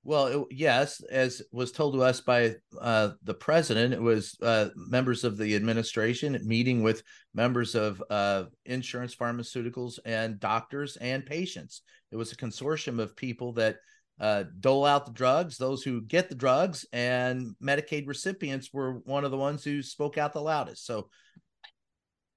Well, 0.03 0.27
it, 0.27 0.47
yes, 0.51 1.01
as 1.09 1.41
was 1.51 1.71
told 1.71 1.95
to 1.95 2.03
us 2.03 2.21
by 2.21 2.55
uh, 2.79 3.11
the 3.23 3.33
president, 3.33 3.95
it 3.95 4.01
was 4.01 4.37
uh, 4.43 4.69
members 4.75 5.23
of 5.23 5.35
the 5.35 5.55
administration 5.55 6.39
meeting 6.43 6.83
with 6.83 7.01
members 7.33 7.73
of 7.73 8.03
uh, 8.11 8.43
insurance, 8.65 9.15
pharmaceuticals, 9.15 9.97
and 10.05 10.39
doctors 10.39 10.95
and 10.97 11.25
patients. 11.25 11.81
It 12.11 12.17
was 12.17 12.31
a 12.31 12.37
consortium 12.37 12.99
of 12.99 13.15
people 13.15 13.53
that 13.53 13.77
uh, 14.19 14.43
dole 14.59 14.85
out 14.85 15.05
the 15.05 15.11
drugs, 15.11 15.57
those 15.57 15.83
who 15.83 16.01
get 16.01 16.29
the 16.29 16.35
drugs, 16.35 16.85
and 16.93 17.55
Medicaid 17.61 18.07
recipients 18.07 18.71
were 18.71 18.93
one 19.05 19.25
of 19.25 19.31
the 19.31 19.37
ones 19.37 19.63
who 19.63 19.81
spoke 19.81 20.17
out 20.17 20.33
the 20.33 20.41
loudest. 20.41 20.85
So 20.85 21.09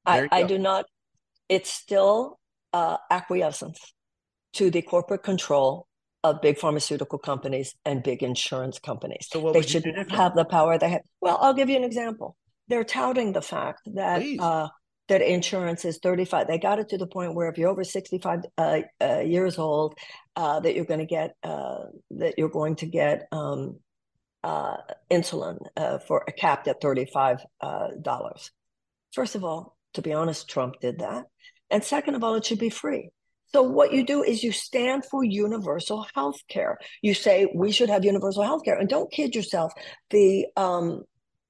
I, 0.05 0.29
I 0.33 0.43
do 0.43 0.59
not, 0.59 0.87
it's 1.49 1.71
still 1.71 2.39
uh, 2.73 2.97
acquiescence 3.11 3.79
to 4.55 4.71
the 4.71 4.83
corporate 4.83 5.23
control 5.23 5.87
of 6.25 6.41
big 6.43 6.59
pharmaceutical 6.59 7.19
companies 7.19 7.75
and 7.85 8.03
big 8.03 8.23
insurance 8.23 8.79
companies. 8.79 9.29
So 9.31 9.53
they 9.53 9.63
should 9.63 9.85
have 10.11 10.35
the 10.35 10.45
power 10.45 10.79
they 10.79 10.91
have. 10.91 11.03
Well, 11.21 11.39
I'll 11.41 11.55
give 11.55 11.69
you 11.69 11.77
an 11.77 11.85
example. 11.85 12.37
They're 12.67 12.85
touting 12.85 13.33
the 13.33 13.43
fact 13.43 13.83
that 13.95 14.23
uh, 14.41 14.69
that 15.09 15.23
insurance 15.23 15.85
is 15.85 15.99
35 16.03 16.47
they 16.47 16.59
got 16.59 16.79
it 16.79 16.89
to 16.91 16.99
the 16.99 17.07
point 17.07 17.35
where 17.35 17.49
if 17.49 17.59
you're 17.59 17.71
over 17.71 17.85
65 17.85 18.41
uh, 18.57 18.81
uh, 19.01 19.21
years 19.21 19.59
old 19.59 19.99
uh, 20.37 20.61
that 20.61 20.75
you're 20.75 20.85
going 20.85 21.01
to 21.01 21.07
get 21.07 21.35
uh, 21.43 21.85
that 22.11 22.35
you're 22.39 22.49
going 22.49 22.77
to 22.77 22.87
get 22.87 23.27
um, 23.33 23.79
uh, 24.45 24.77
insulin 25.11 25.59
uh, 25.77 25.99
for 25.99 26.25
a 26.29 26.33
capped 26.33 26.69
at 26.69 26.81
35 26.81 27.45
dollars. 28.03 28.51
First 29.13 29.35
of 29.35 29.45
all 29.45 29.77
to 29.95 30.03
be 30.03 30.13
honest 30.13 30.49
trump 30.49 30.75
did 30.81 30.99
that. 30.99 31.25
And 31.71 31.83
second 31.83 32.15
of 32.15 32.25
all 32.25 32.35
it 32.35 32.45
should 32.45 32.59
be 32.59 32.71
free. 32.71 33.11
So 33.53 33.63
what 33.63 33.93
you 33.93 34.05
do 34.05 34.23
is 34.23 34.43
you 34.43 34.53
stand 34.53 35.07
for 35.07 35.25
universal 35.25 36.07
health 36.15 36.41
care. 36.49 36.79
You 37.01 37.15
say 37.15 37.51
we 37.55 37.73
should 37.73 37.89
have 37.89 38.05
universal 38.05 38.43
health 38.43 38.63
care. 38.65 38.79
And 38.79 38.89
don't 38.89 39.11
kid 39.11 39.35
yourself 39.35 39.73
the 40.11 40.47
um, 40.57 41.05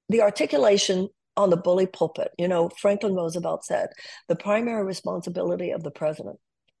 the 0.07 0.21
articulation 0.21 1.09
on 1.39 1.49
the 1.49 1.57
bully 1.57 1.87
pulpit. 1.87 2.31
You 2.37 2.49
know, 2.49 2.69
Franklin 2.81 3.15
Roosevelt 3.15 3.63
said 3.63 3.89
the 4.27 4.35
primary 4.35 4.83
responsibility 4.83 5.71
of 5.71 5.83
the 5.83 5.91
president 5.91 6.37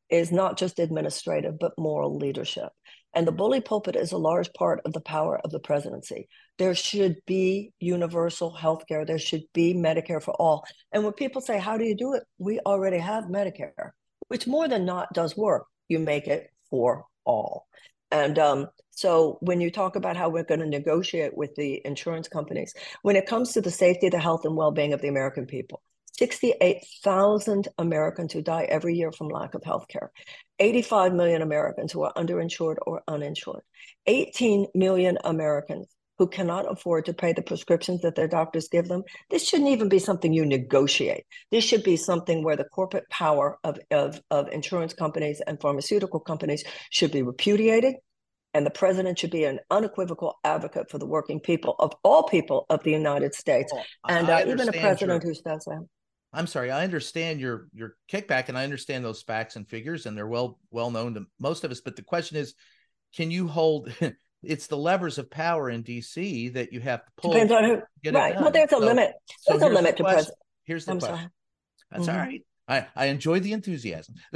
is 0.09 0.31
not 0.31 0.57
just 0.57 0.79
administrative, 0.79 1.57
but 1.59 1.71
moral 1.77 2.17
leadership. 2.17 2.69
And 3.13 3.25
the 3.25 3.31
bully 3.31 3.61
pulpit 3.61 3.95
is 3.95 4.11
a 4.11 4.17
large 4.17 4.51
part 4.53 4.81
of 4.83 4.91
the 4.91 5.01
power 5.01 5.39
of 5.43 5.51
the 5.51 5.61
presidency. 5.61 6.27
There 6.57 6.75
should 6.75 7.15
be 7.25 7.71
universal 7.79 8.51
health 8.51 8.83
care. 8.87 9.05
There 9.05 9.17
should 9.17 9.43
be 9.53 9.73
Medicare 9.73 10.21
for 10.21 10.33
all. 10.33 10.65
And 10.91 11.03
when 11.03 11.13
people 11.13 11.41
say, 11.41 11.57
How 11.57 11.77
do 11.77 11.85
you 11.85 11.95
do 11.95 12.13
it? 12.13 12.23
We 12.37 12.59
already 12.59 12.99
have 12.99 13.25
Medicare, 13.25 13.91
which 14.27 14.45
more 14.45 14.67
than 14.67 14.85
not 14.85 15.13
does 15.13 15.37
work. 15.37 15.65
You 15.87 15.99
make 15.99 16.27
it 16.27 16.49
for 16.69 17.05
all. 17.23 17.65
And 18.11 18.39
um, 18.39 18.67
so 18.91 19.37
when 19.41 19.61
you 19.61 19.71
talk 19.71 19.95
about 19.95 20.17
how 20.17 20.29
we're 20.29 20.43
going 20.43 20.61
to 20.61 20.67
negotiate 20.67 21.37
with 21.37 21.55
the 21.55 21.81
insurance 21.85 22.27
companies, 22.27 22.73
when 23.01 23.15
it 23.15 23.27
comes 23.27 23.53
to 23.53 23.61
the 23.61 23.71
safety, 23.71 24.09
the 24.09 24.19
health, 24.19 24.45
and 24.45 24.55
well-being 24.55 24.93
of 24.93 25.01
the 25.01 25.07
American 25.07 25.45
people, 25.45 25.81
68,000 26.17 27.69
Americans 27.77 28.33
who 28.33 28.41
die 28.41 28.63
every 28.63 28.95
year 28.95 29.11
from 29.11 29.29
lack 29.29 29.53
of 29.53 29.63
health 29.63 29.87
care, 29.87 30.11
85 30.59 31.13
million 31.13 31.41
Americans 31.41 31.93
who 31.93 32.03
are 32.03 32.13
underinsured 32.13 32.75
or 32.85 33.01
uninsured, 33.07 33.61
18 34.05 34.67
million 34.75 35.17
Americans 35.23 35.87
who 36.19 36.27
cannot 36.27 36.69
afford 36.69 37.05
to 37.05 37.13
pay 37.13 37.31
the 37.31 37.41
prescriptions 37.41 38.01
that 38.01 38.13
their 38.13 38.27
doctors 38.27 38.67
give 38.67 38.89
them, 38.89 39.03
this 39.29 39.47
shouldn't 39.47 39.69
even 39.69 39.87
be 39.87 39.97
something 39.97 40.33
you 40.33 40.45
negotiate. 40.45 41.23
This 41.49 41.63
should 41.63 41.81
be 41.81 41.95
something 41.95 42.43
where 42.43 42.57
the 42.57 42.65
corporate 42.65 43.09
power 43.09 43.57
of, 43.63 43.79
of, 43.89 44.21
of 44.29 44.49
insurance 44.49 44.93
companies 44.93 45.41
and 45.47 45.59
pharmaceutical 45.59 46.19
companies 46.19 46.65
should 46.91 47.11
be 47.11 47.23
repudiated. 47.23 47.95
And 48.53 48.65
the 48.65 48.71
president 48.71 49.17
should 49.17 49.31
be 49.31 49.45
an 49.45 49.59
unequivocal 49.71 50.39
advocate 50.43 50.91
for 50.91 50.97
the 50.97 51.05
working 51.05 51.39
people 51.39 51.75
of 51.79 51.93
all 52.03 52.23
people 52.23 52.65
of 52.69 52.83
the 52.83 52.91
United 52.91 53.33
States. 53.33 53.71
Well, 53.73 53.85
and 54.09 54.29
uh, 54.29 54.43
even 54.45 54.67
a 54.67 54.73
president 54.73 55.23
your- 55.23 55.31
who 55.31 55.35
says 55.35 55.63
that. 55.65 55.85
I'm 56.31 56.47
sorry. 56.47 56.69
I 56.69 56.83
understand 56.83 57.39
your 57.39 57.69
your 57.73 57.95
kickback, 58.11 58.49
and 58.49 58.57
I 58.57 58.63
understand 58.63 59.03
those 59.03 59.23
facts 59.23 59.55
and 59.55 59.67
figures, 59.67 60.05
and 60.05 60.15
they're 60.15 60.27
well 60.27 60.59
well 60.69 60.91
known 60.91 61.15
to 61.15 61.25
most 61.39 61.63
of 61.63 61.71
us. 61.71 61.81
But 61.81 61.95
the 61.95 62.03
question 62.03 62.37
is, 62.37 62.53
can 63.15 63.31
you 63.31 63.47
hold? 63.47 63.91
it's 64.43 64.67
the 64.67 64.77
levers 64.77 65.17
of 65.17 65.29
power 65.29 65.69
in 65.69 65.81
D.C. 65.81 66.49
that 66.49 66.71
you 66.73 66.79
have 66.79 67.05
to 67.05 67.11
pull. 67.17 67.31
Depends 67.33 67.51
on 67.51 67.63
who. 67.63 68.11
Right. 68.11 68.35
Well, 68.39 68.51
there's 68.51 68.71
a 68.71 68.75
So- 68.75 68.79
limit. 68.79 69.13
so 69.41 69.57
There's 69.57 69.61
a 69.61 69.65
here's 69.65 69.69
the 69.71 69.75
limit 69.81 69.97
to 69.97 70.03
president. 70.03 70.37
Here's 70.65 70.85
the 70.85 70.91
I'm 70.91 70.99
question. 70.99 71.17
sorry. 71.17 71.29
That's 71.91 72.07
all 72.07 72.15
Mhm. 72.15 72.17
right. 72.19 72.45
I 72.67 72.87
I 72.95 73.05
enjoyed 73.07 73.43
the 73.43 73.53
enthusiasm. 73.53 74.15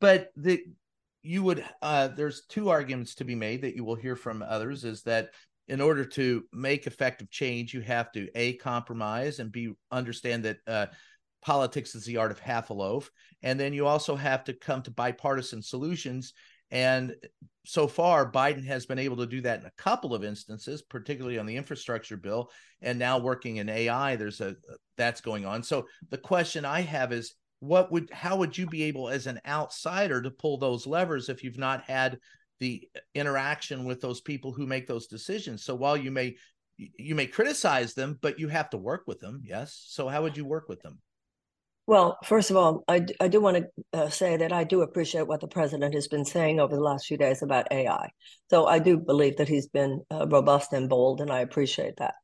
But 0.00 0.30
the 0.36 0.62
you 1.22 1.42
would 1.42 1.64
uh 1.80 2.08
there's 2.08 2.44
two 2.46 2.68
arguments 2.68 3.14
to 3.16 3.24
be 3.24 3.34
made 3.34 3.62
that 3.62 3.74
you 3.74 3.84
will 3.84 3.94
hear 3.94 4.16
from 4.16 4.42
others 4.42 4.84
is 4.84 5.02
that 5.04 5.30
in 5.68 5.80
order 5.80 6.04
to 6.04 6.44
make 6.52 6.86
effective 6.86 7.30
change 7.30 7.72
you 7.72 7.80
have 7.80 8.12
to 8.12 8.28
a 8.34 8.52
compromise 8.54 9.38
and 9.38 9.50
b 9.50 9.72
understand 9.90 10.44
that 10.44 10.58
uh 10.66 10.86
politics 11.40 11.94
is 11.94 12.04
the 12.04 12.18
art 12.18 12.30
of 12.30 12.38
half 12.38 12.68
a 12.68 12.74
loaf 12.74 13.10
and 13.42 13.58
then 13.58 13.72
you 13.72 13.86
also 13.86 14.14
have 14.16 14.44
to 14.44 14.52
come 14.52 14.82
to 14.82 14.90
bipartisan 14.90 15.62
solutions 15.62 16.34
and 16.70 17.14
so 17.66 17.86
far 17.86 18.30
biden 18.30 18.64
has 18.64 18.86
been 18.86 18.98
able 18.98 19.16
to 19.16 19.26
do 19.26 19.40
that 19.40 19.60
in 19.60 19.66
a 19.66 19.72
couple 19.78 20.14
of 20.14 20.24
instances 20.24 20.82
particularly 20.82 21.38
on 21.38 21.46
the 21.46 21.56
infrastructure 21.56 22.16
bill 22.16 22.50
and 22.82 22.98
now 22.98 23.18
working 23.18 23.56
in 23.56 23.68
ai 23.68 24.16
there's 24.16 24.40
a 24.40 24.54
that's 24.96 25.20
going 25.20 25.44
on. 25.44 25.62
So 25.62 25.86
the 26.10 26.18
question 26.18 26.64
i 26.64 26.80
have 26.80 27.12
is 27.12 27.34
what 27.60 27.90
would 27.90 28.10
how 28.12 28.36
would 28.36 28.56
you 28.56 28.66
be 28.66 28.84
able 28.84 29.08
as 29.08 29.26
an 29.26 29.40
outsider 29.46 30.20
to 30.22 30.30
pull 30.30 30.58
those 30.58 30.86
levers 30.86 31.28
if 31.28 31.42
you've 31.42 31.58
not 31.58 31.82
had 31.82 32.18
the 32.60 32.86
interaction 33.14 33.84
with 33.84 34.00
those 34.00 34.20
people 34.20 34.52
who 34.52 34.66
make 34.66 34.86
those 34.86 35.06
decisions? 35.06 35.64
So 35.64 35.74
while 35.74 35.96
you 35.96 36.10
may 36.10 36.36
you 36.76 37.14
may 37.14 37.26
criticize 37.26 37.94
them 37.94 38.18
but 38.20 38.38
you 38.38 38.48
have 38.48 38.70
to 38.70 38.76
work 38.76 39.04
with 39.06 39.20
them 39.20 39.42
yes? 39.44 39.84
So 39.88 40.08
how 40.08 40.22
would 40.22 40.36
you 40.36 40.44
work 40.44 40.68
with 40.68 40.82
them 40.82 40.98
Well, 41.86 42.16
first 42.24 42.50
of 42.50 42.56
all, 42.56 42.82
I, 42.88 43.04
I 43.20 43.28
do 43.28 43.40
want 43.40 43.58
to 43.58 43.66
uh, 43.92 44.08
say 44.08 44.38
that 44.38 44.52
I 44.52 44.64
do 44.64 44.80
appreciate 44.80 45.26
what 45.26 45.40
the 45.40 45.48
president 45.48 45.94
has 45.94 46.08
been 46.08 46.24
saying 46.24 46.58
over 46.58 46.74
the 46.74 46.80
last 46.82 47.06
few 47.06 47.18
days 47.18 47.42
about 47.42 47.70
AI. 47.70 48.08
So 48.48 48.66
I 48.66 48.78
do 48.78 48.96
believe 48.96 49.36
that 49.36 49.48
he's 49.48 49.68
been 49.68 50.00
uh, 50.10 50.26
robust 50.26 50.72
and 50.72 50.88
bold, 50.88 51.20
and 51.20 51.30
I 51.30 51.40
appreciate 51.40 51.96
that. 51.98 52.14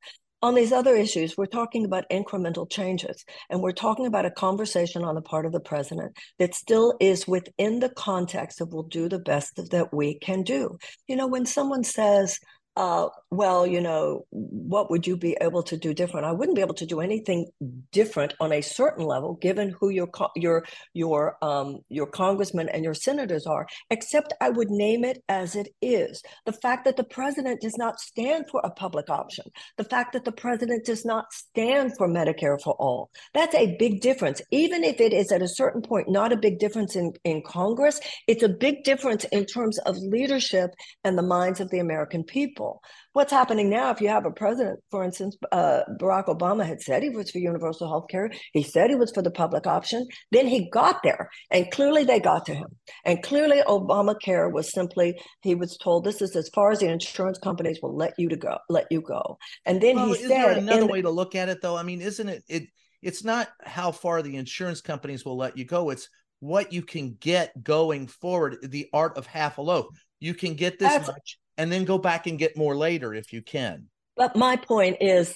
On 0.42 0.54
these 0.54 0.72
other 0.72 0.96
issues, 0.96 1.36
we're 1.36 1.44
talking 1.44 1.84
about 1.84 2.08
incremental 2.10 2.70
changes, 2.70 3.22
and 3.50 3.60
we're 3.60 3.72
talking 3.72 4.06
about 4.06 4.24
a 4.24 4.30
conversation 4.30 5.04
on 5.04 5.14
the 5.14 5.20
part 5.20 5.44
of 5.44 5.52
the 5.52 5.60
president 5.60 6.16
that 6.38 6.54
still 6.54 6.94
is 6.98 7.28
within 7.28 7.80
the 7.80 7.90
context 7.90 8.62
of 8.62 8.72
we'll 8.72 8.84
do 8.84 9.10
the 9.10 9.18
best 9.18 9.56
that 9.70 9.92
we 9.92 10.18
can 10.20 10.42
do. 10.42 10.78
You 11.06 11.16
know, 11.16 11.26
when 11.26 11.44
someone 11.44 11.84
says, 11.84 12.38
uh, 12.76 13.08
well, 13.32 13.64
you 13.64 13.80
know, 13.80 14.26
what 14.30 14.90
would 14.90 15.06
you 15.06 15.16
be 15.16 15.36
able 15.40 15.62
to 15.62 15.76
do 15.76 15.94
different? 15.94 16.26
I 16.26 16.32
wouldn't 16.32 16.56
be 16.56 16.62
able 16.62 16.74
to 16.74 16.86
do 16.86 17.00
anything 17.00 17.46
different 17.92 18.34
on 18.40 18.52
a 18.52 18.60
certain 18.60 19.04
level, 19.04 19.34
given 19.34 19.70
who 19.78 19.90
your 19.90 20.08
your 20.34 20.64
your 20.94 21.36
um, 21.40 21.78
your 21.88 22.08
congressmen 22.08 22.68
and 22.68 22.82
your 22.82 22.94
senators 22.94 23.46
are. 23.46 23.68
Except 23.88 24.34
I 24.40 24.50
would 24.50 24.70
name 24.70 25.04
it 25.04 25.22
as 25.28 25.54
it 25.54 25.68
is. 25.80 26.22
The 26.44 26.52
fact 26.52 26.84
that 26.86 26.96
the 26.96 27.04
president 27.04 27.60
does 27.60 27.78
not 27.78 28.00
stand 28.00 28.46
for 28.50 28.60
a 28.64 28.70
public 28.70 29.08
option, 29.08 29.44
the 29.76 29.84
fact 29.84 30.12
that 30.14 30.24
the 30.24 30.32
president 30.32 30.84
does 30.84 31.04
not 31.04 31.32
stand 31.32 31.92
for 31.96 32.08
Medicare 32.08 32.60
for 32.60 32.74
all, 32.80 33.10
that's 33.32 33.54
a 33.54 33.76
big 33.78 34.00
difference. 34.00 34.42
Even 34.50 34.82
if 34.82 35.00
it 35.00 35.12
is 35.12 35.30
at 35.30 35.40
a 35.40 35.48
certain 35.48 35.82
point 35.82 36.10
not 36.10 36.32
a 36.32 36.36
big 36.36 36.58
difference 36.58 36.96
in 36.96 37.12
in 37.22 37.42
Congress, 37.46 38.00
it's 38.26 38.42
a 38.42 38.48
big 38.48 38.82
difference 38.82 39.22
in 39.26 39.46
terms 39.46 39.78
of 39.86 39.96
leadership 39.98 40.70
and 41.04 41.16
the 41.16 41.22
minds 41.22 41.60
of 41.60 41.70
the 41.70 41.78
American 41.78 42.24
people. 42.24 42.82
What's 43.12 43.32
happening 43.32 43.68
now, 43.70 43.90
if 43.90 44.00
you 44.00 44.08
have 44.08 44.24
a 44.24 44.30
president, 44.30 44.80
for 44.90 45.02
instance, 45.02 45.36
uh, 45.50 45.80
Barack 46.00 46.26
Obama 46.26 46.64
had 46.64 46.80
said 46.80 47.02
he 47.02 47.10
was 47.10 47.30
for 47.30 47.38
universal 47.38 47.88
health 47.88 48.06
care, 48.08 48.30
he 48.52 48.62
said 48.62 48.88
he 48.88 48.96
was 48.96 49.10
for 49.12 49.22
the 49.22 49.32
public 49.32 49.66
option, 49.66 50.06
then 50.30 50.46
he 50.46 50.70
got 50.70 51.02
there, 51.02 51.28
and 51.50 51.70
clearly 51.72 52.04
they 52.04 52.20
got 52.20 52.46
to 52.46 52.54
him. 52.54 52.68
And 53.04 53.22
clearly, 53.22 53.62
Obamacare 53.66 54.52
was 54.52 54.72
simply, 54.72 55.20
he 55.42 55.56
was 55.56 55.76
told, 55.82 56.04
this 56.04 56.22
is 56.22 56.36
as 56.36 56.48
far 56.54 56.70
as 56.70 56.78
the 56.78 56.86
insurance 56.86 57.38
companies 57.38 57.80
will 57.82 57.96
let 57.96 58.14
you 58.16 58.28
to 58.28 58.36
go, 58.36 58.58
let 58.68 58.86
you 58.90 59.00
go. 59.00 59.38
And 59.66 59.80
then 59.80 59.96
well, 59.96 60.06
he 60.06 60.12
is 60.12 60.28
there 60.28 60.54
said, 60.54 60.58
another 60.58 60.86
way 60.86 61.02
to 61.02 61.10
look 61.10 61.34
at 61.34 61.48
it 61.48 61.60
though 61.60 61.76
i 61.76 61.82
mean 61.82 62.00
isn't 62.00 62.28
it 62.28 62.42
it 62.48 62.64
it's 63.02 63.24
not 63.24 63.48
how 63.62 63.92
far 63.92 64.22
the 64.22 64.36
insurance 64.36 64.80
companies 64.80 65.24
will 65.24 65.36
let 65.36 65.56
you 65.56 65.64
go 65.64 65.90
it's 65.90 66.08
what 66.40 66.72
you 66.72 66.82
can 66.82 67.16
get 67.20 67.62
going 67.62 68.06
forward 68.06 68.56
the 68.62 68.88
art 68.92 69.16
of 69.18 69.26
half 69.26 69.58
a 69.58 69.62
loaf 69.62 69.86
you 70.20 70.34
can 70.34 70.54
get 70.54 70.78
this 70.78 71.06
much 71.06 71.38
and 71.58 71.70
then 71.70 71.84
go 71.84 71.98
back 71.98 72.26
and 72.26 72.38
get 72.38 72.56
more 72.56 72.76
later 72.76 73.14
if 73.14 73.32
you 73.32 73.42
can 73.42 73.86
But 74.16 74.36
my 74.36 74.56
point 74.56 74.98
is 75.00 75.34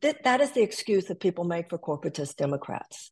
that 0.00 0.24
that 0.24 0.40
is 0.40 0.52
the 0.52 0.62
excuse 0.62 1.04
that 1.06 1.20
people 1.20 1.44
make 1.44 1.68
for 1.70 1.78
corporatist 1.78 2.36
Democrats. 2.36 3.10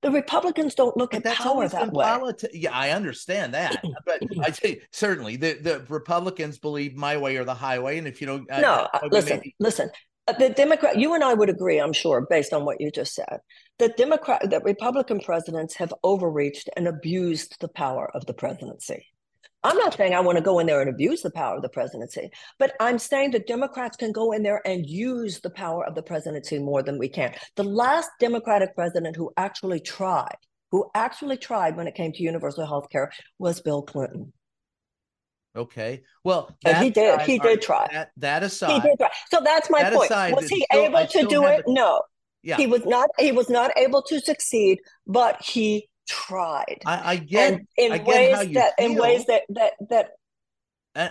The 0.00 0.10
Republicans 0.10 0.74
don't 0.74 0.96
look 0.96 1.10
But 1.12 1.18
at 1.18 1.24
that's 1.24 1.40
power 1.40 1.68
that 1.68 1.92
way. 1.92 2.04
politi- 2.04 2.48
Yeah, 2.54 2.72
I 2.72 2.90
understand 2.90 3.54
that, 3.54 3.82
but 4.04 4.20
I 4.42 4.50
say 4.62 4.80
certainly 4.90 5.36
the, 5.36 5.52
the 5.54 5.84
Republicans 5.88 6.58
believe 6.58 6.96
my 6.96 7.16
way 7.18 7.36
or 7.36 7.44
the 7.44 7.54
highway, 7.54 7.98
and 7.98 8.08
if 8.08 8.20
you 8.20 8.26
don't, 8.26 8.48
No, 8.50 8.72
uh, 8.72 8.88
uh, 8.94 9.08
listen, 9.12 9.36
maybe- 9.36 9.54
listen. 9.60 9.90
Uh, 10.26 10.32
The 10.32 10.48
Democrat, 10.50 10.98
you 10.98 11.14
and 11.14 11.22
I 11.22 11.34
would 11.34 11.50
agree, 11.50 11.78
I'm 11.78 11.92
sure, 11.92 12.26
based 12.28 12.52
on 12.52 12.64
what 12.64 12.80
you 12.80 12.90
just 12.90 13.14
said, 13.14 13.38
that 13.78 13.96
Democrat, 13.96 14.48
that 14.50 14.64
Republican 14.64 15.20
presidents 15.20 15.74
have 15.76 15.92
overreached 16.02 16.68
and 16.76 16.88
abused 16.88 17.56
the 17.60 17.68
power 17.68 18.10
of 18.14 18.24
the 18.26 18.34
presidency. 18.34 19.06
I'm 19.64 19.76
not 19.78 19.94
saying 19.96 20.14
I 20.14 20.20
want 20.20 20.38
to 20.38 20.42
go 20.42 20.58
in 20.58 20.66
there 20.66 20.80
and 20.80 20.90
abuse 20.90 21.22
the 21.22 21.30
power 21.30 21.56
of 21.56 21.62
the 21.62 21.68
presidency, 21.68 22.30
but 22.58 22.74
I'm 22.80 22.98
saying 22.98 23.30
that 23.32 23.46
Democrats 23.46 23.96
can 23.96 24.10
go 24.12 24.32
in 24.32 24.42
there 24.42 24.60
and 24.66 24.84
use 24.86 25.40
the 25.40 25.50
power 25.50 25.84
of 25.86 25.94
the 25.94 26.02
presidency 26.02 26.58
more 26.58 26.82
than 26.82 26.98
we 26.98 27.08
can. 27.08 27.34
The 27.56 27.62
last 27.64 28.10
Democratic 28.18 28.74
president 28.74 29.14
who 29.16 29.32
actually 29.36 29.78
tried, 29.80 30.36
who 30.72 30.90
actually 30.94 31.36
tried 31.36 31.76
when 31.76 31.86
it 31.86 31.94
came 31.94 32.12
to 32.12 32.22
universal 32.22 32.66
health 32.66 32.88
care 32.90 33.12
was 33.38 33.60
Bill 33.60 33.82
Clinton. 33.82 34.32
okay. 35.54 36.02
Well, 36.24 36.56
he 36.80 36.90
did- 36.90 37.14
aside- 37.14 37.26
he 37.28 37.38
did 37.38 37.62
try. 37.62 37.86
That, 37.92 38.10
that 38.16 38.42
He 38.42 38.80
did 38.80 38.98
try. 38.98 39.10
So 39.30 39.40
that's 39.44 39.68
my 39.70 39.82
That 39.82 39.92
point. 39.92 40.10
aside, 40.10 40.34
Was 40.34 40.48
he 40.48 40.64
still- 40.70 40.82
I 40.82 40.86
able 40.86 41.06
to 41.06 41.26
do 41.28 41.44
it? 41.46 41.58
it- 41.60 41.64
No. 41.68 42.02
yeah, 42.42 42.56
He 42.56 42.66
was 42.66 42.84
not 42.86 43.10
he 43.18 43.32
was 43.32 43.48
not 43.50 43.70
able 43.76 44.02
to 44.02 44.18
succeed, 44.20 44.78
but 45.06 45.42
he 45.42 45.88
tried. 46.08 46.80
I, 46.86 47.12
I 47.12 47.16
get. 47.16 47.52
and 47.54 47.66
in 47.76 47.92
I 47.92 47.98
get 47.98 48.06
ways 48.06 48.34
how 48.34 48.40
you 48.42 48.54
that 48.54 48.72
in 48.78 48.94
ways 48.94 49.26
that 49.26 49.42
that 49.50 49.72
that 49.90 50.10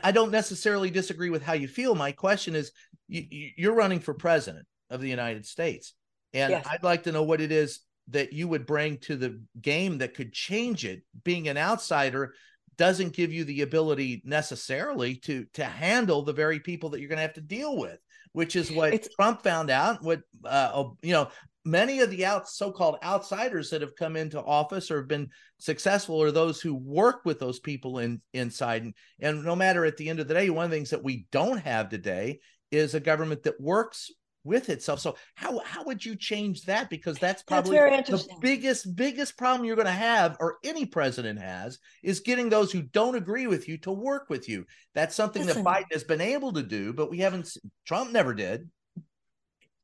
I 0.03 0.11
don't 0.11 0.31
necessarily 0.31 0.91
disagree 0.91 1.29
with 1.31 1.41
how 1.43 1.53
you 1.53 1.67
feel. 1.67 1.95
My 1.95 2.11
question 2.11 2.55
is, 2.55 2.71
you, 3.07 3.51
you're 3.57 3.73
running 3.73 3.99
for 3.99 4.13
president 4.13 4.67
of 4.89 5.01
the 5.01 5.09
United 5.09 5.45
States, 5.45 5.93
and 6.33 6.51
Yes. 6.51 6.67
I'd 6.69 6.83
like 6.83 7.03
to 7.03 7.11
know 7.11 7.23
what 7.23 7.41
it 7.41 7.51
is 7.51 7.79
that 8.09 8.33
you 8.33 8.47
would 8.47 8.65
bring 8.65 8.97
to 8.97 9.15
the 9.15 9.41
game 9.61 9.99
that 9.99 10.13
could 10.13 10.33
change 10.33 10.85
it. 10.85 11.01
Being 11.23 11.47
an 11.47 11.57
outsider 11.57 12.33
doesn't 12.77 13.13
give 13.13 13.31
you 13.31 13.43
the 13.43 13.61
ability 13.61 14.21
necessarily 14.25 15.15
to 15.15 15.45
to 15.53 15.63
handle 15.63 16.21
the 16.23 16.33
very 16.33 16.59
people 16.59 16.89
that 16.89 16.99
you're 16.99 17.09
going 17.09 17.17
to 17.17 17.23
have 17.23 17.33
to 17.33 17.41
deal 17.41 17.77
with, 17.77 17.99
which 18.33 18.55
is 18.55 18.71
what 18.71 18.93
It's- 18.93 19.09
Trump 19.15 19.41
found 19.43 19.69
out. 19.69 20.03
What 20.03 20.21
uh, 20.45 20.83
you 21.01 21.13
know, 21.13 21.29
many 21.63 21.99
of 21.99 22.09
the 22.09 22.25
out 22.25 22.49
so-called 22.49 22.97
outsiders 23.03 23.69
that 23.69 23.81
have 23.81 23.95
come 23.95 24.15
into 24.15 24.41
office 24.41 24.89
or 24.89 24.97
have 24.97 25.07
been 25.07 25.29
successful 25.59 26.21
are 26.21 26.31
those 26.31 26.59
who 26.59 26.75
work 26.75 27.21
with 27.25 27.39
those 27.39 27.59
people 27.59 27.99
in 27.99 28.21
inside. 28.33 28.83
And 28.83 28.93
and 29.19 29.43
no 29.43 29.55
matter 29.55 29.85
at 29.85 29.97
the 29.97 30.09
end 30.09 30.19
of 30.19 30.27
the 30.27 30.33
day 30.33 30.49
one 30.49 30.65
of 30.65 30.71
the 30.71 30.77
things 30.77 30.89
that 30.89 31.03
we 31.03 31.27
don't 31.31 31.59
have 31.59 31.89
today 31.89 32.39
is 32.71 32.95
a 32.95 32.99
government 32.99 33.43
that 33.43 33.59
works 33.59 34.11
with 34.43 34.69
itself. 34.69 34.99
So 34.99 35.17
how 35.35 35.59
how 35.59 35.83
would 35.83 36.03
you 36.03 36.15
change 36.15 36.63
that? 36.63 36.89
Because 36.89 37.19
that's 37.19 37.43
That's 37.43 37.69
probably 37.69 37.77
very 37.77 38.01
the 38.01 38.27
biggest 38.41 38.95
biggest 38.95 39.37
problem 39.37 39.65
you're 39.65 39.75
going 39.75 39.85
to 39.85 39.91
have 39.91 40.37
or 40.39 40.57
any 40.63 40.85
president 40.85 41.39
has 41.39 41.77
is 42.01 42.21
getting 42.21 42.49
those 42.49 42.71
who 42.71 42.81
don't 42.81 43.15
agree 43.15 43.45
with 43.45 43.67
you 43.67 43.77
to 43.79 43.91
work 43.91 44.29
with 44.29 44.49
you. 44.49 44.65
That's 44.95 45.15
something 45.15 45.45
Listen. 45.45 45.63
that 45.63 45.69
biden 45.69 45.91
has 45.93 46.03
been 46.03 46.21
able 46.21 46.53
to 46.53 46.63
do 46.63 46.91
but 46.93 47.11
we 47.11 47.19
haven't 47.19 47.55
trump 47.85 48.11
never 48.11 48.33
did 48.33 48.67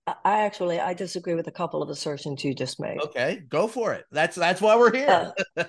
I- 0.07 0.15
actually 0.45 0.79
I 0.79 0.93
disagree 0.93 1.35
with 1.35 1.47
a 1.47 1.51
couple 1.51 1.83
of 1.83 1.89
assertions 1.89 2.43
you 2.43 2.53
just 2.53 2.79
made. 2.79 2.99
okay 3.01 3.41
go 3.49 3.67
for 3.67 3.93
it 3.93 4.05
that's 4.11 4.35
that's 4.35 4.61
why 4.61 4.75
we're 4.77 4.95
here 4.95 5.33
Uh, 5.57 5.63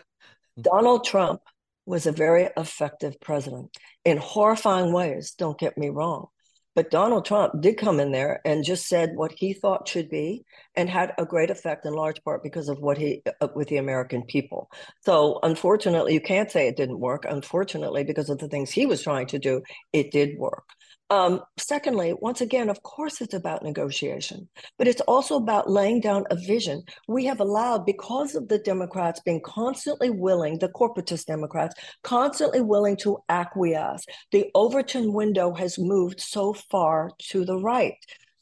Donald 0.61 1.05
Trump 1.05 1.41
was 1.87 2.07
a 2.07 2.13
very 2.13 2.49
effective 2.57 3.21
president 3.21 3.71
in 4.05 4.19
horrifying 4.19 4.93
ways, 4.93 5.33
don't 5.39 5.59
get 5.59 5.79
me 5.79 5.89
wrong. 5.89 6.27
But 6.75 6.91
Donald 6.91 7.25
Trump 7.25 7.61
did 7.61 7.77
come 7.77 7.99
in 7.99 8.13
there 8.13 8.41
and 8.45 8.65
just 8.65 8.87
said 8.87 9.17
what 9.17 9.33
he 9.33 9.53
thought 9.53 9.89
should 9.89 10.09
be 10.09 10.45
and 10.77 10.89
had 10.89 11.13
a 11.19 11.25
great 11.27 11.51
effect 11.51 11.85
in 11.87 11.93
large 11.93 12.23
part 12.23 12.43
because 12.45 12.69
of 12.69 12.79
what 12.79 12.99
he 12.99 13.23
uh, 13.41 13.49
with 13.55 13.69
the 13.69 13.79
American 13.79 14.23
people. 14.23 14.71
So 15.05 15.41
unfortunately, 15.43 16.13
you 16.15 16.21
can't 16.21 16.51
say 16.51 16.69
it 16.69 16.77
didn't 16.77 17.01
work. 17.01 17.25
Unfortunately, 17.29 18.05
because 18.05 18.31
of 18.31 18.39
the 18.39 18.49
things 18.49 18.71
he 18.71 18.87
was 18.87 19.03
trying 19.03 19.27
to 19.29 19.39
do, 19.41 19.63
it 19.93 20.13
did 20.13 20.39
work. 20.39 20.65
Um, 21.11 21.41
secondly, 21.57 22.15
once 22.21 22.43
again, 22.43 22.69
of 22.69 22.83
course, 22.83 23.23
it's 23.23 23.33
about 23.33 23.63
negotiation, 23.63 24.49
but 24.77 24.87
it's 24.87 25.01
also 25.03 25.37
about 25.37 25.71
laying 25.71 26.01
down 26.01 26.25
a 26.31 26.37
vision. 26.37 26.83
We 27.07 27.25
have 27.25 27.41
allowed, 27.41 27.87
because 27.87 28.35
of 28.35 28.49
the 28.49 28.59
Democrats 28.59 29.21
being 29.25 29.41
constantly 29.41 30.11
willing, 30.11 30.59
the 30.59 30.69
corporatist 30.69 31.25
Democrats, 31.25 31.75
constantly 32.05 32.61
willing 32.61 32.97
to 32.99 33.19
acquiesce, 33.31 34.05
the 34.33 34.51
Overton 34.55 35.15
window 35.15 35.55
has 35.55 35.79
moved 35.79 36.21
so 36.21 36.53
far 36.53 37.11
to 37.31 37.45
the 37.47 37.57
right. 37.57 37.95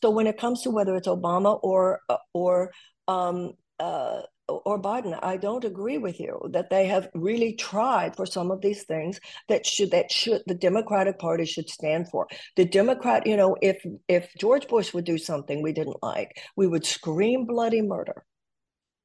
So 0.03 0.11
when 0.11 0.27
it 0.27 0.39
comes 0.39 0.63
to 0.63 0.71
whether 0.71 0.97
it's 0.97 1.09
Obama 1.09 1.61
or 1.63 2.01
uh, 2.09 2.19
or 2.35 2.73
um, 3.07 3.53
uh, 3.79 4.23
or 4.49 4.81
Biden, 4.81 5.19
I 5.23 5.37
don't 5.37 5.65
agree 5.65 5.99
with 5.99 6.21
you 6.21 6.41
that 6.51 6.71
they 6.71 6.87
have 6.87 7.09
really 7.15 7.55
tried 7.55 8.15
for 8.17 8.27
some 8.27 8.51
of 8.51 8.61
these 8.61 8.85
things 8.85 9.21
that 9.49 9.67
should 9.67 9.91
that 9.91 10.11
should 10.11 10.43
the 10.47 10.55
Democratic 10.55 11.19
Party 11.19 11.45
should 11.45 11.69
stand 11.69 12.09
for. 12.09 12.27
The 12.57 12.65
Democrat, 12.65 13.27
you 13.27 13.37
know, 13.37 13.57
if 13.61 13.85
if 14.09 14.33
George 14.39 14.69
Bush 14.69 14.95
would 14.95 15.05
do 15.05 15.19
something 15.19 15.63
we 15.63 15.73
didn't 15.73 16.03
like, 16.03 16.41
we 16.57 16.67
would 16.67 16.87
scream 16.87 17.47
bloody 17.47 17.83
murder. 17.83 18.25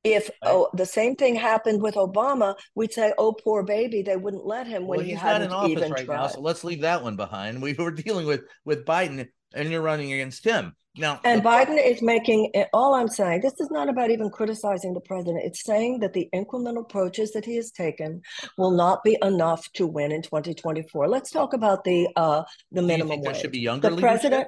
If 0.03 0.31
oh, 0.41 0.69
the 0.73 0.85
same 0.85 1.15
thing 1.15 1.35
happened 1.35 1.81
with 1.81 1.93
Obama, 1.95 2.55
we'd 2.73 2.93
say, 2.93 3.13
"Oh, 3.17 3.33
poor 3.33 3.63
baby," 3.63 4.01
they 4.01 4.17
wouldn't 4.17 4.45
let 4.45 4.65
him 4.65 4.87
when 4.87 4.97
well, 4.97 5.05
he 5.05 5.13
hadn't 5.13 5.49
not 5.49 5.65
in 5.69 5.73
office 5.75 5.83
even 5.83 5.91
right 5.91 6.05
tried. 6.05 6.15
now. 6.15 6.27
So 6.27 6.41
let's 6.41 6.63
leave 6.63 6.81
that 6.81 7.03
one 7.03 7.15
behind. 7.15 7.61
We 7.61 7.73
were 7.73 7.91
dealing 7.91 8.25
with 8.25 8.41
with 8.65 8.85
Biden, 8.85 9.27
and 9.53 9.71
you're 9.71 9.81
running 9.81 10.11
against 10.13 10.43
him. 10.43 10.75
Now, 10.97 11.21
And 11.23 11.41
Biden 11.41 11.81
is 11.81 12.01
making 12.01 12.51
it, 12.53 12.67
all 12.73 12.93
I'm 12.93 13.07
saying, 13.07 13.41
this 13.41 13.53
is 13.59 13.71
not 13.71 13.87
about 13.87 14.11
even 14.11 14.29
criticizing 14.29 14.93
the 14.93 14.99
president. 14.99 15.45
It's 15.45 15.63
saying 15.63 15.99
that 15.99 16.11
the 16.11 16.27
incremental 16.35 16.81
approaches 16.81 17.31
that 17.31 17.45
he 17.45 17.55
has 17.55 17.71
taken 17.71 18.21
will 18.57 18.71
not 18.71 19.01
be 19.03 19.17
enough 19.21 19.71
to 19.73 19.87
win 19.87 20.11
in 20.11 20.21
2024. 20.21 21.07
Let's 21.07 21.31
talk 21.31 21.53
about 21.53 21.85
the 21.85 22.09
uh 22.17 22.43
the 22.71 22.81
minimum 22.81 23.21
wage. 23.21 23.37
should 23.37 23.51
be 23.51 23.59
younger 23.59 23.89
the 23.89 23.95
leadership? 23.95 24.21
president 24.21 24.47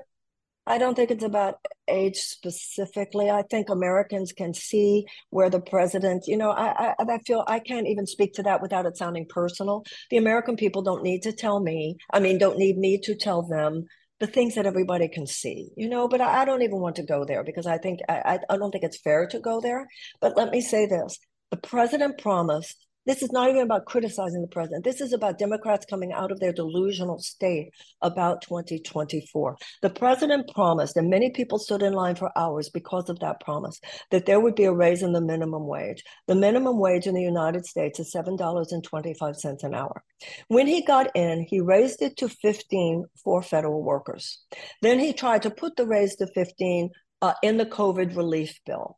I 0.66 0.78
don't 0.78 0.96
think 0.96 1.12
it's 1.12 1.24
about 1.24 1.56
age 1.90 2.18
specifically. 2.18 3.30
I 3.30 3.42
think 3.44 3.70
Americans 3.70 4.32
can 4.32 4.54
see 4.54 5.06
where 5.30 5.50
the 5.50 5.60
president, 5.60 6.24
you 6.26 6.38
know, 6.38 6.52
I, 6.52 6.94
I 7.00 7.04
I 7.04 7.18
feel 7.26 7.44
I 7.48 7.60
can't 7.60 7.88
even 7.88 8.08
speak 8.08 8.34
to 8.36 8.44
that 8.44 8.62
without 8.62 8.86
it 8.86 8.96
sounding 8.96 9.26
personal. 9.28 9.84
The 10.10 10.18
American 10.18 10.56
people 10.56 10.82
don't 10.82 11.04
need 11.04 11.24
to 11.24 11.34
tell 11.34 11.60
me, 11.60 11.98
I 12.14 12.20
mean, 12.22 12.38
don't 12.38 12.58
need 12.58 12.78
me 12.78 12.98
to 13.00 13.16
tell 13.16 13.42
them 13.42 13.88
the 14.20 14.28
things 14.28 14.56
that 14.56 14.66
everybody 14.66 15.08
can 15.08 15.28
see, 15.28 15.70
you 15.76 15.90
know, 15.90 16.08
but 16.08 16.22
I, 16.22 16.42
I 16.42 16.46
don't 16.46 16.62
even 16.62 16.80
want 16.80 16.96
to 16.98 17.04
go 17.04 17.26
there 17.26 17.44
because 17.44 17.68
I 17.68 17.78
think 17.78 18.00
I, 18.08 18.40
I 18.50 18.58
don't 18.58 18.72
think 18.72 18.84
it's 18.84 19.02
fair 19.02 19.28
to 19.28 19.40
go 19.40 19.60
there. 19.60 19.88
But 20.22 20.38
let 20.38 20.52
me 20.52 20.62
say 20.62 20.86
this 20.86 21.18
the 21.52 21.58
president 21.58 22.18
promised 22.18 22.78
this 23.06 23.22
is 23.22 23.32
not 23.32 23.50
even 23.50 23.62
about 23.62 23.86
criticizing 23.86 24.42
the 24.42 24.48
president. 24.48 24.84
This 24.84 25.02
is 25.02 25.14
about 25.14 25.38
Democrats 25.38 25.86
coming 25.86 26.14
out 26.14 26.32
of 26.32 26.40
their 26.40 26.54
delusional 26.54 27.20
state 27.20 27.72
about 28.02 28.42
2024. 28.42 29.58
The 29.82 29.90
president 29.90 30.50
promised, 30.54 30.96
and 30.96 31.10
many 31.10 31.32
people 31.32 31.60
stood 31.60 31.82
in 31.82 31.94
line 31.94 32.16
for 32.16 32.32
hours 32.38 32.70
because 32.70 33.10
of 33.10 33.20
that 33.20 33.42
promise, 33.42 33.80
that 34.12 34.26
there 34.26 34.40
would 34.40 34.56
be 34.56 34.66
a 34.66 34.74
raise 34.74 35.04
in 35.04 35.12
the 35.12 35.22
minimum 35.22 35.68
wage. 35.68 36.04
The 36.28 36.36
minimum 36.36 36.80
wage 36.80 37.08
in 37.08 37.16
the 37.16 37.22
United 37.22 37.66
States 37.66 38.00
is 38.00 38.14
$7.25 38.14 39.64
an 39.64 39.76
hour. 39.76 40.04
When 40.48 40.68
he 40.68 40.84
got 40.84 41.16
in, 41.16 41.46
he 41.48 41.60
raised 41.60 42.02
it 42.02 42.18
to 42.18 42.30
15 42.30 43.06
for 43.24 43.42
federal 43.42 43.84
workers. 43.84 44.44
Then 44.82 45.00
he 45.00 45.14
tried 45.14 45.44
to 45.44 45.50
put 45.50 45.76
the 45.76 45.86
raise 45.86 46.16
to 46.18 46.28
15 46.28 46.90
uh, 47.22 47.34
in 47.42 47.58
the 47.58 47.66
COVID 47.66 48.16
relief 48.16 48.60
bill. 48.66 48.98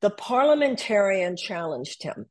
The 0.00 0.10
parliamentarian 0.10 1.36
challenged 1.36 2.02
him. 2.02 2.26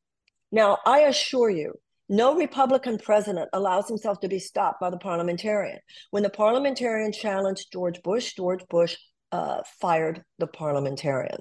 Now, 0.55 0.77
I 0.85 0.99
assure 0.99 1.49
you, 1.49 1.73
no 2.07 2.33
Republican 2.33 2.97
president 2.97 3.49
allows 3.51 3.89
himself 3.89 4.21
to 4.21 4.29
be 4.29 4.39
stopped 4.39 4.79
by 4.79 4.89
the 4.89 4.97
parliamentarian. 4.97 5.79
When 6.11 6.23
the 6.23 6.29
parliamentarian 6.29 7.11
challenged 7.11 7.73
George 7.73 8.01
Bush, 8.03 8.35
George 8.35 8.65
Bush 8.69 8.95
uh, 9.35 9.61
fired 9.81 10.23
the 10.39 10.47
parliamentarian. 10.47 11.39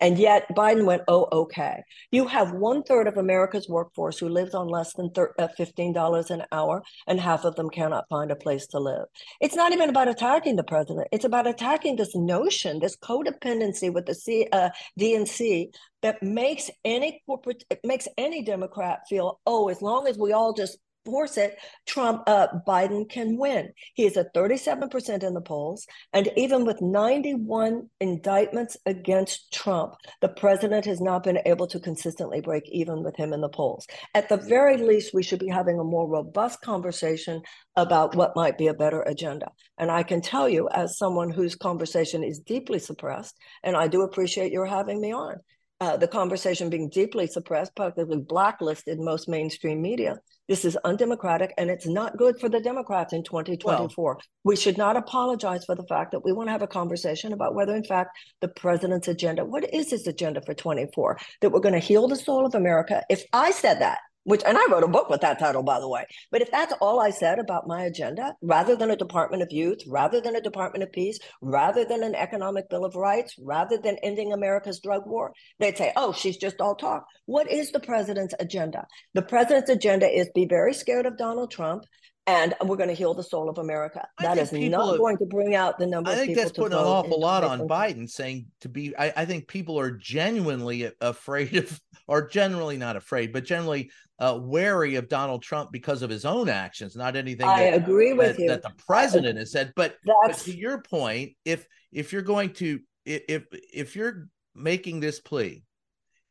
And 0.00 0.18
yet 0.18 0.48
Biden 0.56 0.84
went, 0.86 1.02
oh, 1.08 1.26
okay. 1.32 1.82
You 2.10 2.26
have 2.28 2.52
one 2.52 2.82
third 2.84 3.06
of 3.06 3.16
America's 3.16 3.68
workforce 3.68 4.18
who 4.18 4.28
lives 4.28 4.54
on 4.54 4.68
less 4.68 4.94
than 4.94 5.10
uh, 5.16 5.48
$15 5.58 6.30
an 6.30 6.44
hour, 6.52 6.82
and 7.06 7.20
half 7.20 7.44
of 7.44 7.56
them 7.56 7.68
cannot 7.68 8.08
find 8.08 8.30
a 8.30 8.36
place 8.36 8.66
to 8.68 8.78
live. 8.78 9.04
It's 9.40 9.56
not 9.56 9.72
even 9.72 9.90
about 9.90 10.08
attacking 10.08 10.56
the 10.56 10.64
president. 10.64 11.08
It's 11.12 11.24
about 11.24 11.46
attacking 11.46 11.96
this 11.96 12.14
notion, 12.14 12.78
this 12.78 12.96
codependency 12.96 13.92
with 13.92 14.06
the 14.06 14.14
C, 14.14 14.46
uh, 14.52 14.70
DNC 14.98 15.74
that 16.02 16.22
makes 16.22 16.70
any 16.84 17.20
corporate, 17.26 17.64
it 17.68 17.80
makes 17.84 18.06
any 18.16 18.42
Democrat 18.42 19.00
feel, 19.08 19.40
oh, 19.46 19.68
as 19.68 19.82
long 19.82 20.06
as 20.06 20.16
we 20.16 20.32
all 20.32 20.52
just 20.52 20.78
force 21.04 21.36
it, 21.36 21.58
Trump, 21.86 22.22
uh, 22.26 22.48
Biden 22.66 23.08
can 23.08 23.36
win. 23.36 23.72
He 23.94 24.04
is 24.06 24.16
at 24.16 24.34
37% 24.34 25.22
in 25.22 25.34
the 25.34 25.40
polls. 25.40 25.86
And 26.12 26.30
even 26.36 26.64
with 26.64 26.80
91 26.80 27.88
indictments 28.00 28.76
against 28.86 29.52
Trump, 29.52 29.94
the 30.20 30.28
president 30.28 30.84
has 30.86 31.00
not 31.00 31.22
been 31.22 31.40
able 31.46 31.66
to 31.68 31.80
consistently 31.80 32.40
break 32.40 32.68
even 32.68 33.02
with 33.02 33.16
him 33.16 33.32
in 33.32 33.40
the 33.40 33.48
polls. 33.48 33.86
At 34.14 34.28
the 34.28 34.36
very 34.36 34.76
least, 34.76 35.14
we 35.14 35.22
should 35.22 35.40
be 35.40 35.48
having 35.48 35.78
a 35.78 35.84
more 35.84 36.08
robust 36.08 36.60
conversation 36.62 37.42
about 37.76 38.14
what 38.14 38.36
might 38.36 38.58
be 38.58 38.68
a 38.68 38.74
better 38.74 39.02
agenda. 39.02 39.50
And 39.78 39.90
I 39.90 40.02
can 40.02 40.20
tell 40.20 40.48
you, 40.48 40.68
as 40.68 40.98
someone 40.98 41.30
whose 41.30 41.56
conversation 41.56 42.24
is 42.24 42.38
deeply 42.38 42.78
suppressed, 42.78 43.36
and 43.62 43.76
I 43.76 43.88
do 43.88 44.02
appreciate 44.02 44.52
your 44.52 44.66
having 44.66 45.00
me 45.00 45.12
on. 45.12 45.36
Uh, 45.80 45.96
the 45.96 46.08
conversation 46.08 46.70
being 46.70 46.88
deeply 46.88 47.26
suppressed, 47.26 47.74
practically 47.74 48.18
blacklisted 48.18 48.98
most 48.98 49.28
mainstream 49.28 49.82
media. 49.82 50.16
This 50.48 50.64
is 50.64 50.76
undemocratic 50.84 51.54
and 51.56 51.70
it's 51.70 51.86
not 51.86 52.18
good 52.18 52.38
for 52.38 52.48
the 52.48 52.60
Democrats 52.60 53.12
in 53.12 53.22
2024. 53.22 54.04
Well, 54.04 54.22
we 54.44 54.56
should 54.56 54.76
not 54.76 54.96
apologize 54.96 55.64
for 55.64 55.74
the 55.74 55.86
fact 55.86 56.12
that 56.12 56.24
we 56.24 56.32
want 56.32 56.48
to 56.48 56.52
have 56.52 56.62
a 56.62 56.66
conversation 56.66 57.32
about 57.32 57.54
whether, 57.54 57.74
in 57.74 57.84
fact, 57.84 58.18
the 58.40 58.48
president's 58.48 59.08
agenda, 59.08 59.44
what 59.44 59.72
is 59.72 59.90
his 59.90 60.06
agenda 60.06 60.42
for 60.42 60.52
24? 60.52 61.18
That 61.40 61.50
we're 61.50 61.60
going 61.60 61.74
to 61.74 61.78
heal 61.78 62.08
the 62.08 62.16
soul 62.16 62.44
of 62.44 62.54
America. 62.54 63.02
If 63.08 63.24
I 63.32 63.52
said 63.52 63.80
that, 63.80 63.98
which 64.24 64.42
and 64.44 64.58
I 64.58 64.66
wrote 64.70 64.84
a 64.84 64.88
book 64.88 65.08
with 65.08 65.20
that 65.20 65.38
title, 65.38 65.62
by 65.62 65.80
the 65.80 65.88
way. 65.88 66.04
But 66.30 66.42
if 66.42 66.50
that's 66.50 66.74
all 66.80 67.00
I 67.00 67.10
said 67.10 67.38
about 67.38 67.66
my 67.66 67.84
agenda, 67.84 68.34
rather 68.42 68.76
than 68.76 68.90
a 68.90 68.96
Department 68.96 69.42
of 69.42 69.52
Youth, 69.52 69.80
rather 69.86 70.20
than 70.20 70.36
a 70.36 70.40
Department 70.40 70.82
of 70.82 70.92
Peace, 70.92 71.18
rather 71.40 71.84
than 71.84 72.02
an 72.02 72.14
economic 72.14 72.68
bill 72.68 72.84
of 72.84 72.96
rights, 72.96 73.34
rather 73.38 73.78
than 73.78 73.96
ending 74.02 74.32
America's 74.32 74.80
drug 74.80 75.06
war, 75.06 75.32
they'd 75.58 75.78
say, 75.78 75.92
"Oh, 75.96 76.12
she's 76.12 76.36
just 76.36 76.60
all 76.60 76.74
talk." 76.74 77.06
What 77.26 77.50
is 77.50 77.70
the 77.70 77.80
president's 77.80 78.34
agenda? 78.40 78.86
The 79.14 79.22
president's 79.22 79.70
agenda 79.70 80.08
is 80.08 80.28
be 80.34 80.46
very 80.46 80.74
scared 80.74 81.06
of 81.06 81.16
Donald 81.16 81.50
Trump 81.50 81.84
and 82.26 82.54
we're 82.62 82.76
going 82.76 82.88
to 82.88 82.94
heal 82.94 83.12
the 83.12 83.22
soul 83.22 83.50
of 83.50 83.58
America. 83.58 84.06
I 84.18 84.22
That 84.22 84.38
is 84.38 84.52
not 84.52 84.88
have- 84.88 84.98
going 84.98 85.18
to 85.18 85.26
bring 85.26 85.54
out 85.54 85.78
the 85.78 85.86
number. 85.86 86.10
I 86.10 86.14
of 86.14 86.18
think 86.20 86.36
that's 86.36 86.52
putting 86.52 86.78
an 86.78 86.84
awful 86.84 87.20
lot 87.20 87.44
on 87.44 87.60
Biden 87.68 88.08
saying 88.08 88.46
to 88.62 88.68
be. 88.68 88.96
I, 88.96 89.12
I 89.16 89.24
think 89.24 89.46
people 89.46 89.78
are 89.78 89.90
genuinely 89.90 90.90
afraid 91.00 91.56
of, 91.56 91.80
or 92.08 92.26
generally 92.26 92.78
not 92.78 92.96
afraid, 92.96 93.32
but 93.32 93.44
generally 93.44 93.90
uh, 94.18 94.38
wary 94.40 94.94
of 94.94 95.08
Donald 95.08 95.42
Trump 95.42 95.70
because 95.70 96.02
of 96.02 96.08
his 96.08 96.24
own 96.24 96.48
actions, 96.48 96.96
not 96.96 97.16
anything 97.16 97.46
I 97.46 97.70
that, 97.70 97.74
agree 97.74 98.12
with 98.12 98.36
that, 98.36 98.42
you. 98.42 98.48
that 98.48 98.62
the 98.62 98.72
president 98.86 99.38
has 99.38 99.52
said. 99.52 99.72
But, 99.76 99.96
but 100.04 100.38
to 100.38 100.56
your 100.56 100.80
point, 100.80 101.32
if 101.44 101.66
if 101.92 102.12
you're 102.12 102.22
going 102.22 102.54
to 102.54 102.80
if 103.04 103.46
if 103.52 103.96
you're 103.96 104.28
making 104.54 105.00
this 105.00 105.20
plea, 105.20 105.62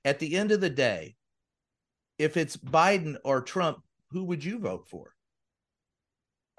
at 0.05 0.19
the 0.19 0.35
end 0.37 0.51
of 0.51 0.59
the 0.59 0.69
day, 0.69 1.15
if 2.17 2.35
it's 2.35 2.57
Biden 2.57 3.17
or 3.23 3.41
Trump, 3.41 3.79
who 4.11 4.23
would 4.23 4.43
you 4.43 4.59
vote 4.59 4.87
for? 4.89 5.13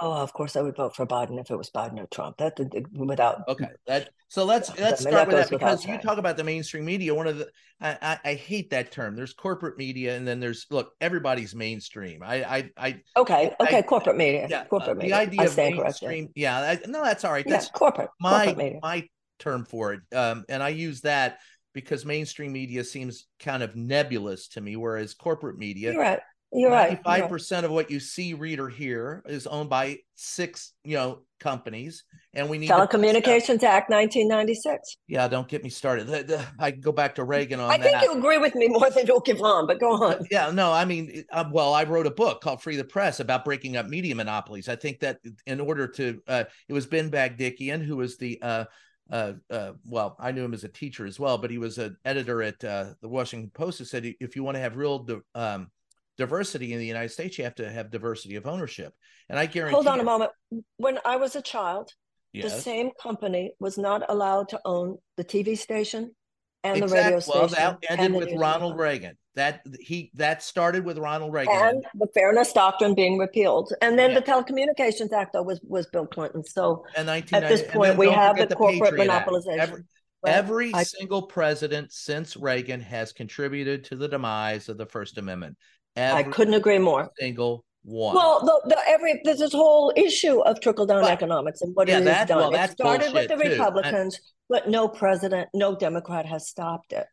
Oh, 0.01 0.13
of 0.13 0.33
course 0.33 0.57
I 0.57 0.63
would 0.63 0.77
vote 0.77 0.95
for 0.97 1.07
Biden 1.07 1.41
if 1.41 1.51
it 1.51 1.57
was 1.57 1.71
Biden 1.71 1.99
or 1.99 2.07
Trump. 2.07 2.39
That 2.39 2.59
without 2.93 3.49
Okay, 3.49 3.69
that 3.87 4.11
so 4.29 4.45
let's 4.45 4.71
Yeah, 4.77 4.91
let's 4.91 5.07
I 5.07 5.11
start 5.11 5.29
with 5.29 5.37
that 5.37 5.51
because 5.51 5.85
you 5.85 5.99
talk 5.99 6.19
about 6.19 6.37
the 6.37 6.45
mainstream 6.45 6.85
media. 6.85 7.15
One 7.15 7.27
of 7.27 7.39
the 7.39 7.49
I, 7.81 7.97
I 8.03 8.31
I 8.31 8.35
hate 8.35 8.71
that 8.71 8.93
term. 8.93 9.17
There's 9.17 9.33
corporate 9.35 9.79
media, 9.79 10.17
and 10.17 10.27
then 10.27 10.41
there's 10.41 10.67
look 10.71 10.93
everybody's 11.01 11.55
mainstream. 11.55 12.23
I 12.23 12.45
I 12.45 12.71
I 12.77 13.01
Okay, 13.17 13.53
I- 13.59 13.63
okay, 13.65 13.83
corporate 13.83 14.17
media. 14.17 14.47
yeah. 14.49 14.61
uh, 14.61 14.65
corporate 14.65 14.97
the 14.99 15.03
media. 15.05 15.17
idea 15.17 15.41
I 15.43 15.45
of 15.45 15.57
mainstream. 15.57 16.29
Yeah, 16.35 16.59
I, 16.59 16.81
no, 16.89 17.03
that's 17.05 17.25
all 17.25 17.33
right. 17.33 17.45
Yeah, 17.47 17.53
That's 17.55 17.69
corporate, 17.71 18.11
my 18.21 18.47
corporate 18.47 18.57
media. 18.59 18.81
my 18.83 19.09
term 19.39 19.65
for 19.65 19.93
it. 19.95 20.01
Um, 20.15 20.45
and 20.49 20.63
I 20.63 20.71
use 20.71 21.03
that 21.03 21.39
because 21.73 22.05
mainstream 22.05 22.53
media 22.53 22.85
seems 22.85 23.27
kind 23.41 23.63
of 23.63 23.75
nebulous 23.75 24.49
to 24.49 24.61
me, 24.61 24.77
whereas 24.77 25.13
corporate 25.15 25.59
media, 25.59 25.93
You're 25.93 26.03
right. 26.03 26.21
You're 26.55 26.71
right. 26.71 26.83
You're 26.83 26.91
Ninety-five 26.91 27.21
right. 27.23 27.31
percent 27.31 27.67
of 27.67 27.73
what 27.73 27.91
you 27.91 27.99
see, 27.99 28.35
read, 28.35 28.61
or 28.61 28.69
hear 28.69 29.23
is 29.27 29.47
owned 29.47 29.69
by 29.69 29.99
six, 30.15 30.73
you 30.85 30.97
know, 30.97 31.23
companies, 31.41 32.05
and 32.33 32.49
we 32.49 32.59
need 32.59 32.69
to- 32.69 32.75
Telecommunications 32.75 33.63
Act 33.65 33.91
1996. 33.91 34.97
Yeah, 35.09 35.27
don't 35.27 35.49
get 35.49 35.65
me 35.65 35.69
started. 35.69 36.07
The- 36.07 36.23
the- 36.23 36.47
I 36.59 36.71
can 36.71 36.81
go 36.81 36.93
back 36.93 37.17
to 37.17 37.25
Reagan 37.25 37.59
on 37.59 37.71
I 37.71 37.79
think 37.79 37.95
that. 37.95 38.05
you 38.05 38.17
agree 38.17 38.39
with 38.39 38.55
me 38.55 38.69
more 38.69 38.89
than 38.89 39.07
you'll 39.07 39.21
give 39.21 39.43
on, 39.43 39.67
but 39.67 39.81
go 39.81 39.93
on. 39.93 40.25
yeah, 40.31 40.51
no, 40.51 40.73
I 40.73 40.85
mean, 40.85 41.25
uh, 41.33 41.45
well, 41.51 41.75
I 41.75 41.85
wrote 41.85 42.07
a 42.07 42.11
book 42.13 42.41
called 42.41 42.63
"Free 42.63 42.77
the 42.77 42.85
Press" 42.85 43.19
about 43.21 43.45
breaking 43.45 43.77
up 43.77 43.87
media 43.87 44.15
monopolies. 44.15 44.69
I 44.69 44.77
think 44.77 45.01
that 45.01 45.19
in 45.47 45.61
order 45.61 45.89
to, 45.89 46.23
uh, 46.29 46.45
it 46.69 46.73
was 46.73 46.87
Ben 46.87 47.11
Bagdikian 47.11 47.83
who 47.83 47.97
was 47.97 48.17
the, 48.17 48.39
uh, 48.41 48.65
uh, 49.11 49.33
uh, 49.51 49.73
well, 49.87 50.17
I 50.19 50.33
knew 50.33 50.45
him 50.45 50.55
as 50.55 50.65
a 50.65 50.69
teacher 50.69 51.05
as 51.05 51.21
well, 51.21 51.37
but 51.37 51.51
he 51.51 51.59
was 51.59 51.79
an 51.79 51.97
editor 52.05 52.43
at 52.43 52.63
uh, 52.65 52.95
the 53.03 53.09
Washington 53.09 53.51
Post. 53.53 53.79
Who 53.79 53.85
said 53.85 54.15
if 54.21 54.37
you 54.37 54.43
want 54.43 54.55
to 54.55 54.61
have 54.61 54.77
real 54.77 55.07
um, 55.35 55.71
diversity 56.17 56.73
in 56.73 56.79
the 56.79 56.87
United 56.87 57.11
States, 57.11 57.39
you 57.39 57.45
have 57.45 57.55
to 57.57 57.71
have 57.71 57.91
diversity 57.91 58.37
of 58.37 58.47
ownership. 58.47 58.95
And 59.29 59.39
I 59.39 59.47
guarantee. 59.47 59.75
Hold 59.75 59.87
on 59.89 60.01
a 60.01 60.05
moment. 60.05 60.31
When 60.77 60.99
I 61.05 61.17
was 61.17 61.37
a 61.37 61.43
child, 61.43 61.93
The 62.35 62.51
same 62.51 62.91
company 63.01 63.53
was 63.61 63.79
not 63.79 64.03
allowed 64.11 64.49
to 64.49 64.61
own 64.65 64.99
the 65.17 65.23
TV 65.25 65.57
station 65.57 66.17
and 66.65 66.81
the 66.81 66.85
Exact- 66.87 67.05
radio 67.05 67.21
Well, 67.29 67.49
station. 67.49 67.77
that 67.81 68.01
ended 68.01 68.13
with. 68.13 68.33
Ronald 68.33 68.77
Reagan. 68.77 69.17
That 69.37 69.65
he 69.81 70.11
that 70.15 70.43
started 70.43 70.85
with 70.85 70.99
Ronald 70.99 71.33
Reagan. 71.33 71.55
And 71.55 71.85
the 71.95 72.09
Fairness 72.15 72.53
Doctrine 72.53 72.95
being 72.95 73.19
repealed. 73.19 73.73
And 73.81 73.97
then 73.99 74.11
Yeah. 74.11 74.19
the 74.21 74.27
Telecommunications 74.27 75.13
Act, 75.13 75.33
though, 75.35 75.43
was, 75.45 75.61
was 75.63 75.87
Bill 75.87 76.07
Clinton. 76.07 76.43
So 76.45 76.85
at 76.97 77.07
this 77.31 77.63
point, 77.73 77.97
we 77.99 78.11
have 78.11 78.33
forget 78.33 78.49
the 78.49 78.57
corporate 78.57 78.95
monopolization. 78.95 79.59
Every, 79.59 79.83
But 80.23 80.33
every 80.33 80.73
I- 80.75 80.83
single 80.85 81.23
president 81.23 81.93
since 81.93 82.37
Reagan 82.37 82.81
has 82.81 83.13
contributed 83.13 83.85
to 83.85 83.97
the 83.97 84.09
demise 84.09 84.69
of 84.69 84.77
the 84.77 84.87
First 84.87 85.19
Amendment. 85.19 85.57
I 85.97 86.23
couldn't 86.23 86.55
agree 86.55 86.79
more. 86.79 87.11
single 87.19 87.65
one. 87.83 88.17
Well, 88.17 88.41
the, 88.41 88.75
the 88.75 88.79
every 88.89 89.21
there's 89.25 89.39
this 89.39 89.53
whole 89.53 89.93
issue 89.97 90.41
of 90.41 90.61
trickle 90.61 90.87
down 90.87 91.05
economics 91.05 91.61
and 91.61 91.75
what 91.75 91.89
Yeah, 91.89 91.99
it 91.99 92.07
has 92.07 92.29
done. 92.29 92.39
well, 92.39 92.55
it 92.55 92.71
started 92.71 93.13
with 93.13 93.29
the 93.29 93.37
bullshit, 93.37 93.57
too. 93.57 93.63
I- 93.63 93.67
Republicans, 93.67 94.21
but 94.49 94.69
no 94.69 94.89
president, 94.89 95.49
no 95.55 95.77
Democrat 95.77 96.27
has 96.27 96.49
stopped 96.49 96.93
it. 96.93 97.07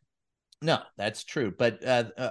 No, 0.62 0.78
that's 0.96 1.24
true. 1.24 1.52
But 1.58 1.84
uh, 1.84 2.04
uh, 2.16 2.30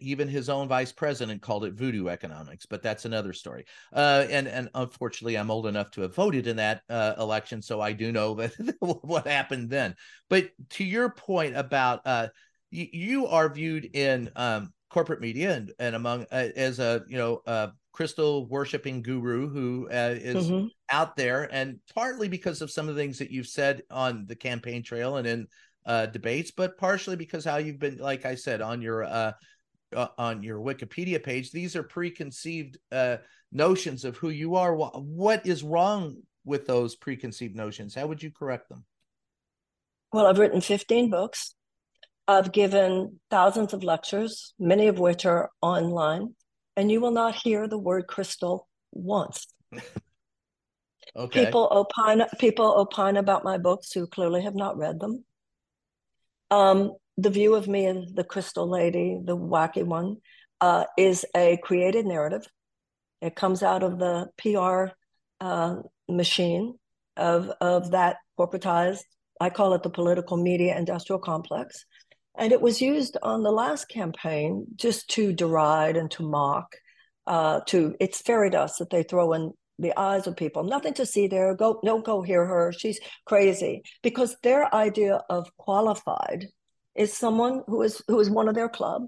even 0.00 0.26
his 0.26 0.48
own 0.48 0.66
vice 0.66 0.90
president 0.90 1.42
called 1.42 1.64
it 1.64 1.74
voodoo 1.74 2.08
economics. 2.08 2.66
But 2.66 2.82
that's 2.82 3.04
another 3.04 3.32
story. 3.32 3.66
Uh, 3.92 4.26
and 4.28 4.48
and 4.48 4.68
unfortunately, 4.74 5.38
I'm 5.38 5.50
old 5.50 5.66
enough 5.68 5.92
to 5.92 6.00
have 6.00 6.14
voted 6.14 6.48
in 6.48 6.56
that 6.56 6.82
uh, 6.90 7.14
election, 7.18 7.62
so 7.62 7.80
I 7.80 7.92
do 7.92 8.10
know 8.10 8.34
that 8.34 8.52
what 8.80 9.28
happened 9.28 9.70
then. 9.70 9.94
But 10.28 10.50
to 10.70 10.84
your 10.84 11.10
point 11.10 11.56
about 11.56 12.00
uh, 12.04 12.28
you, 12.72 12.88
you 12.92 13.26
are 13.28 13.48
viewed 13.48 13.84
in 13.94 14.30
um, 14.34 14.72
corporate 14.90 15.20
media 15.20 15.54
and 15.54 15.72
and 15.78 15.94
among 15.94 16.22
uh, 16.32 16.48
as 16.56 16.78
a 16.78 17.04
you 17.08 17.18
know 17.18 17.42
uh, 17.46 17.68
crystal 17.92 18.46
worshiping 18.48 19.02
guru 19.02 19.48
who 19.48 19.88
uh, 19.90 20.14
is 20.16 20.34
Mhm. 20.50 20.70
out 20.90 21.16
there, 21.16 21.48
and 21.52 21.78
partly 21.94 22.28
because 22.28 22.62
of 22.62 22.70
some 22.70 22.88
of 22.88 22.94
the 22.94 23.00
things 23.00 23.18
that 23.18 23.30
you've 23.30 23.46
said 23.46 23.82
on 23.90 24.26
the 24.26 24.36
campaign 24.36 24.82
trail 24.82 25.16
and 25.16 25.26
in 25.26 25.46
uh, 25.86 26.06
debates, 26.06 26.50
but 26.50 26.78
partially 26.78 27.16
because 27.16 27.44
how 27.44 27.56
you've 27.56 27.78
been, 27.78 27.98
like 27.98 28.24
I 28.26 28.34
said, 28.34 28.60
on 28.60 28.80
your 28.82 29.04
uh, 29.04 29.32
uh, 29.94 30.08
on 30.18 30.42
your 30.42 30.58
Wikipedia 30.58 31.22
page. 31.22 31.50
These 31.50 31.76
are 31.76 31.82
preconceived 31.82 32.78
uh, 32.92 33.18
notions 33.52 34.04
of 34.04 34.16
who 34.16 34.30
you 34.30 34.56
are. 34.56 34.74
What, 34.74 35.02
what 35.02 35.46
is 35.46 35.62
wrong 35.62 36.22
with 36.44 36.66
those 36.66 36.94
preconceived 36.94 37.56
notions? 37.56 37.94
How 37.94 38.06
would 38.06 38.22
you 38.22 38.30
correct 38.30 38.68
them? 38.68 38.84
Well, 40.12 40.26
I've 40.26 40.38
written 40.38 40.60
15 40.60 41.10
books. 41.10 41.54
I've 42.28 42.52
given 42.52 43.18
thousands 43.30 43.72
of 43.72 43.82
lectures, 43.82 44.52
many 44.58 44.86
of 44.86 44.98
which 44.98 45.24
are 45.24 45.50
online, 45.62 46.34
and 46.76 46.92
you 46.92 47.00
will 47.00 47.10
not 47.10 47.34
hear 47.34 47.66
the 47.66 47.78
word 47.78 48.06
crystal 48.06 48.68
once. 48.92 49.46
Okay. 51.16 51.46
People 51.46 51.68
opine 51.72 52.22
people 52.38 52.66
opine 52.78 53.16
about 53.16 53.42
my 53.42 53.58
books 53.58 53.92
who 53.92 54.06
clearly 54.06 54.42
have 54.42 54.54
not 54.54 54.76
read 54.76 55.00
them. 55.00 55.24
Um, 56.50 56.92
the 57.16 57.30
view 57.30 57.56
of 57.56 57.66
me 57.66 57.86
as 57.86 58.12
the 58.14 58.22
crystal 58.22 58.68
lady, 58.68 59.18
the 59.24 59.36
wacky 59.36 59.84
one, 59.84 60.18
uh, 60.60 60.84
is 60.96 61.26
a 61.36 61.58
created 61.62 62.06
narrative. 62.06 62.46
It 63.20 63.34
comes 63.34 63.64
out 63.64 63.82
of 63.82 63.98
the 63.98 64.28
PR 64.38 64.92
uh, 65.40 65.76
machine 66.08 66.78
of 67.16 67.50
of 67.60 67.90
that 67.90 68.18
corporatized. 68.38 69.02
I 69.40 69.50
call 69.50 69.74
it 69.74 69.82
the 69.82 69.90
political 69.90 70.36
media 70.36 70.78
industrial 70.78 71.18
complex, 71.18 71.84
and 72.38 72.52
it 72.52 72.60
was 72.60 72.80
used 72.80 73.16
on 73.22 73.42
the 73.42 73.50
last 73.50 73.88
campaign 73.88 74.64
just 74.76 75.08
to 75.10 75.32
deride 75.32 75.96
and 75.96 76.10
to 76.12 76.22
mock. 76.22 76.76
Uh, 77.26 77.60
to 77.66 77.94
it's 78.00 78.22
fairy 78.22 78.48
dust 78.48 78.78
that 78.78 78.88
they 78.88 79.02
throw 79.02 79.34
in 79.34 79.52
the 79.78 79.92
eyes 79.98 80.26
of 80.26 80.34
people. 80.34 80.62
Nothing 80.62 80.94
to 80.94 81.04
see 81.04 81.26
there. 81.26 81.54
Go, 81.54 81.78
don't 81.84 82.04
go 82.04 82.22
hear 82.22 82.46
her. 82.46 82.72
She's 82.72 82.98
crazy 83.26 83.82
because 84.02 84.36
their 84.42 84.74
idea 84.74 85.20
of 85.28 85.54
qualified 85.58 86.46
is 86.94 87.12
someone 87.12 87.62
who 87.66 87.82
is 87.82 88.02
who 88.08 88.18
is 88.18 88.30
one 88.30 88.48
of 88.48 88.54
their 88.54 88.68
club 88.68 89.02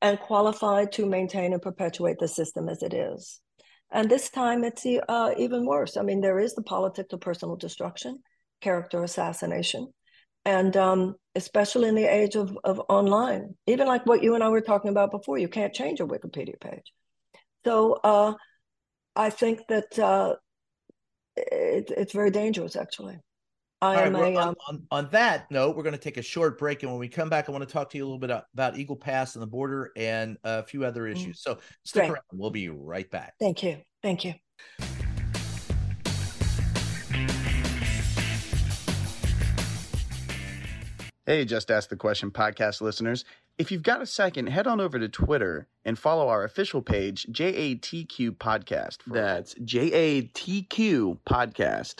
and 0.00 0.18
qualified 0.18 0.92
to 0.92 1.04
maintain 1.04 1.52
and 1.52 1.60
perpetuate 1.60 2.18
the 2.18 2.28
system 2.28 2.68
as 2.68 2.82
it 2.82 2.94
is. 2.94 3.40
And 3.90 4.10
this 4.10 4.30
time 4.30 4.64
it's 4.64 4.86
uh, 4.86 5.30
even 5.36 5.66
worse. 5.66 5.96
I 5.96 6.02
mean, 6.02 6.20
there 6.20 6.38
is 6.38 6.54
the 6.54 6.62
politics 6.62 7.12
of 7.12 7.20
personal 7.20 7.56
destruction, 7.56 8.20
character 8.60 9.02
assassination, 9.02 9.92
and 10.44 10.76
um, 10.76 11.16
especially 11.34 11.88
in 11.88 11.94
the 11.94 12.04
age 12.04 12.36
of, 12.36 12.56
of 12.64 12.80
online, 12.88 13.54
even 13.66 13.86
like 13.86 14.06
what 14.06 14.22
you 14.22 14.34
and 14.34 14.42
I 14.42 14.48
were 14.48 14.60
talking 14.60 14.90
about 14.90 15.10
before, 15.10 15.38
you 15.38 15.48
can't 15.48 15.74
change 15.74 16.00
a 16.00 16.06
Wikipedia 16.06 16.58
page. 16.60 16.92
So 17.64 17.94
uh, 18.04 18.34
I 19.14 19.30
think 19.30 19.60
that 19.68 19.98
uh, 19.98 20.36
it, 21.36 21.92
it's 21.96 22.12
very 22.12 22.30
dangerous, 22.30 22.76
actually. 22.76 23.18
I 23.80 23.96
All 23.96 24.02
am 24.06 24.16
right, 24.16 24.34
a, 24.34 24.38
on, 24.38 24.48
um, 24.48 24.54
on, 24.68 24.86
on 24.90 25.08
that 25.12 25.50
note, 25.50 25.76
we're 25.76 25.84
going 25.84 25.94
to 25.94 26.00
take 26.00 26.16
a 26.16 26.22
short 26.22 26.58
break. 26.58 26.82
And 26.82 26.90
when 26.90 26.98
we 26.98 27.08
come 27.08 27.28
back, 27.28 27.48
I 27.48 27.52
want 27.52 27.66
to 27.66 27.72
talk 27.72 27.90
to 27.90 27.96
you 27.96 28.04
a 28.04 28.06
little 28.06 28.18
bit 28.18 28.30
about 28.52 28.76
Eagle 28.76 28.96
Pass 28.96 29.36
and 29.36 29.42
the 29.42 29.46
border 29.46 29.92
and 29.96 30.36
a 30.42 30.64
few 30.64 30.84
other 30.84 31.06
issues. 31.06 31.40
So 31.42 31.58
stick 31.84 32.02
Great. 32.02 32.10
around. 32.10 32.22
We'll 32.32 32.50
be 32.50 32.68
right 32.68 33.08
back. 33.08 33.34
thank 33.38 33.62
you. 33.62 33.78
Thank 34.02 34.24
you. 34.24 34.34
Hey, 41.28 41.44
Just 41.44 41.70
Ask 41.70 41.90
the 41.90 41.96
Question 41.96 42.30
podcast 42.30 42.80
listeners. 42.80 43.26
If 43.58 43.70
you've 43.70 43.82
got 43.82 44.00
a 44.00 44.06
second, 44.06 44.46
head 44.46 44.66
on 44.66 44.80
over 44.80 44.98
to 44.98 45.10
Twitter 45.10 45.68
and 45.84 45.98
follow 45.98 46.28
our 46.28 46.42
official 46.42 46.80
page, 46.80 47.26
JATQ 47.30 48.30
Podcast. 48.38 48.96
That's 49.06 49.52
JATQ 49.56 51.18
Podcast. 51.28 51.96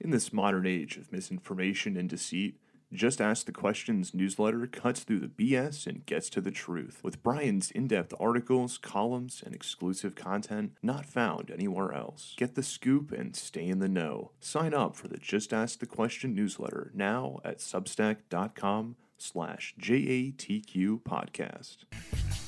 In 0.00 0.10
this 0.10 0.32
modern 0.32 0.64
age 0.64 0.96
of 0.96 1.10
misinformation 1.10 1.96
and 1.96 2.08
deceit, 2.08 2.60
Just 2.96 3.20
Ask 3.20 3.44
the 3.44 3.52
Questions 3.52 4.14
newsletter 4.14 4.66
cuts 4.66 5.00
through 5.00 5.20
the 5.20 5.28
BS 5.28 5.86
and 5.86 6.06
gets 6.06 6.30
to 6.30 6.40
the 6.40 6.50
truth 6.50 7.00
with 7.02 7.22
Brian's 7.22 7.70
in 7.70 7.86
depth 7.86 8.14
articles, 8.18 8.78
columns, 8.78 9.42
and 9.44 9.54
exclusive 9.54 10.14
content 10.14 10.72
not 10.82 11.04
found 11.04 11.50
anywhere 11.50 11.92
else. 11.92 12.34
Get 12.38 12.54
the 12.54 12.62
scoop 12.62 13.12
and 13.12 13.36
stay 13.36 13.66
in 13.66 13.80
the 13.80 13.88
know. 13.88 14.30
Sign 14.40 14.72
up 14.72 14.96
for 14.96 15.08
the 15.08 15.18
Just 15.18 15.52
Ask 15.52 15.80
the 15.80 15.86
Question 15.86 16.34
newsletter 16.34 16.90
now 16.94 17.38
at 17.44 17.58
substack.com 17.58 18.96
slash 19.18 19.74
JATQ 19.78 21.02
podcast. 21.02 22.45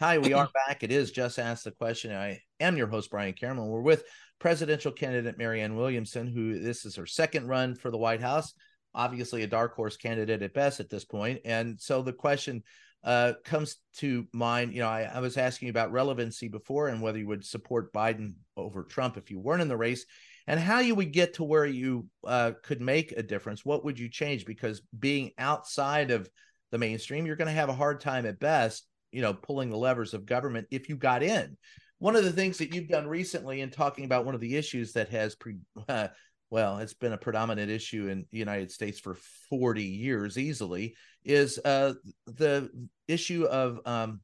Hi, 0.00 0.16
we 0.16 0.32
are 0.32 0.48
back. 0.66 0.82
It 0.82 0.90
is 0.90 1.10
Just 1.10 1.38
Ask 1.38 1.64
the 1.64 1.72
Question. 1.72 2.16
I 2.16 2.40
am 2.58 2.78
your 2.78 2.86
host, 2.86 3.10
Brian 3.10 3.34
Cameron. 3.34 3.68
We're 3.68 3.82
with 3.82 4.04
presidential 4.38 4.92
candidate 4.92 5.36
Marianne 5.36 5.76
Williamson, 5.76 6.26
who 6.26 6.58
this 6.58 6.86
is 6.86 6.96
her 6.96 7.04
second 7.04 7.48
run 7.48 7.74
for 7.74 7.90
the 7.90 7.98
White 7.98 8.22
House. 8.22 8.54
Obviously, 8.94 9.42
a 9.42 9.46
dark 9.46 9.74
horse 9.74 9.98
candidate 9.98 10.40
at 10.40 10.54
best 10.54 10.80
at 10.80 10.88
this 10.88 11.04
point. 11.04 11.40
And 11.44 11.78
so 11.78 12.00
the 12.00 12.14
question 12.14 12.62
uh, 13.04 13.34
comes 13.44 13.76
to 13.98 14.26
mind. 14.32 14.72
You 14.72 14.80
know, 14.80 14.88
I, 14.88 15.02
I 15.02 15.20
was 15.20 15.36
asking 15.36 15.68
about 15.68 15.92
relevancy 15.92 16.48
before 16.48 16.88
and 16.88 17.02
whether 17.02 17.18
you 17.18 17.26
would 17.26 17.44
support 17.44 17.92
Biden 17.92 18.36
over 18.56 18.84
Trump 18.84 19.18
if 19.18 19.30
you 19.30 19.38
weren't 19.38 19.60
in 19.60 19.68
the 19.68 19.76
race, 19.76 20.06
and 20.46 20.58
how 20.58 20.78
you 20.80 20.94
would 20.94 21.12
get 21.12 21.34
to 21.34 21.44
where 21.44 21.66
you 21.66 22.06
uh, 22.26 22.52
could 22.62 22.80
make 22.80 23.12
a 23.12 23.22
difference. 23.22 23.66
What 23.66 23.84
would 23.84 23.98
you 23.98 24.08
change? 24.08 24.46
Because 24.46 24.80
being 24.98 25.32
outside 25.36 26.10
of 26.10 26.26
the 26.70 26.78
mainstream, 26.78 27.26
you're 27.26 27.36
going 27.36 27.48
to 27.48 27.52
have 27.52 27.68
a 27.68 27.74
hard 27.74 28.00
time 28.00 28.24
at 28.24 28.40
best 28.40 28.86
you 29.12 29.22
know 29.22 29.34
pulling 29.34 29.70
the 29.70 29.76
levers 29.76 30.14
of 30.14 30.26
government 30.26 30.66
if 30.70 30.88
you 30.88 30.96
got 30.96 31.22
in. 31.22 31.56
One 31.98 32.16
of 32.16 32.24
the 32.24 32.32
things 32.32 32.58
that 32.58 32.74
you've 32.74 32.88
done 32.88 33.06
recently 33.06 33.60
in 33.60 33.70
talking 33.70 34.04
about 34.04 34.24
one 34.24 34.34
of 34.34 34.40
the 34.40 34.56
issues 34.56 34.92
that 34.92 35.10
has 35.10 35.34
pre 35.34 35.56
uh, 35.88 36.08
well 36.50 36.78
it's 36.78 36.94
been 36.94 37.12
a 37.12 37.18
predominant 37.18 37.70
issue 37.70 38.08
in 38.08 38.26
the 38.32 38.38
united 38.38 38.72
states 38.72 38.98
for 38.98 39.16
40 39.50 39.84
years 39.84 40.36
easily 40.36 40.96
is 41.24 41.60
uh, 41.64 41.92
the 42.26 42.68
issue 43.06 43.44
of 43.44 43.78
um, 43.86 44.20